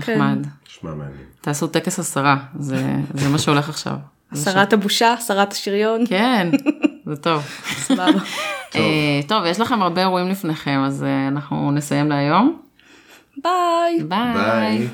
כן. 0.00 0.12
נחמד. 0.12 0.46
נשמע 0.68 0.90
מעניין. 0.90 1.35
תעשו 1.46 1.66
טקס 1.66 1.98
עשרה, 1.98 2.36
זה, 2.58 2.94
זה 3.14 3.28
מה 3.28 3.38
שהולך 3.38 3.68
עכשיו. 3.68 3.94
הסרת 4.32 4.72
הבושה, 4.72 5.12
עשרת 5.12 5.52
השריון. 5.52 6.06
כן, 6.06 6.50
זה 7.06 7.16
טוב. 7.16 7.42
סבבה. 7.66 8.06
אה, 8.74 9.20
טוב, 9.28 9.44
יש 9.44 9.60
לכם 9.60 9.82
הרבה 9.82 10.00
אירועים 10.00 10.28
לפניכם, 10.28 10.82
אז 10.86 11.04
אה, 11.04 11.28
אנחנו 11.28 11.70
נסיים 11.72 12.08
להיום. 12.08 12.58
ביי. 13.42 14.02
ביי. 14.08 14.88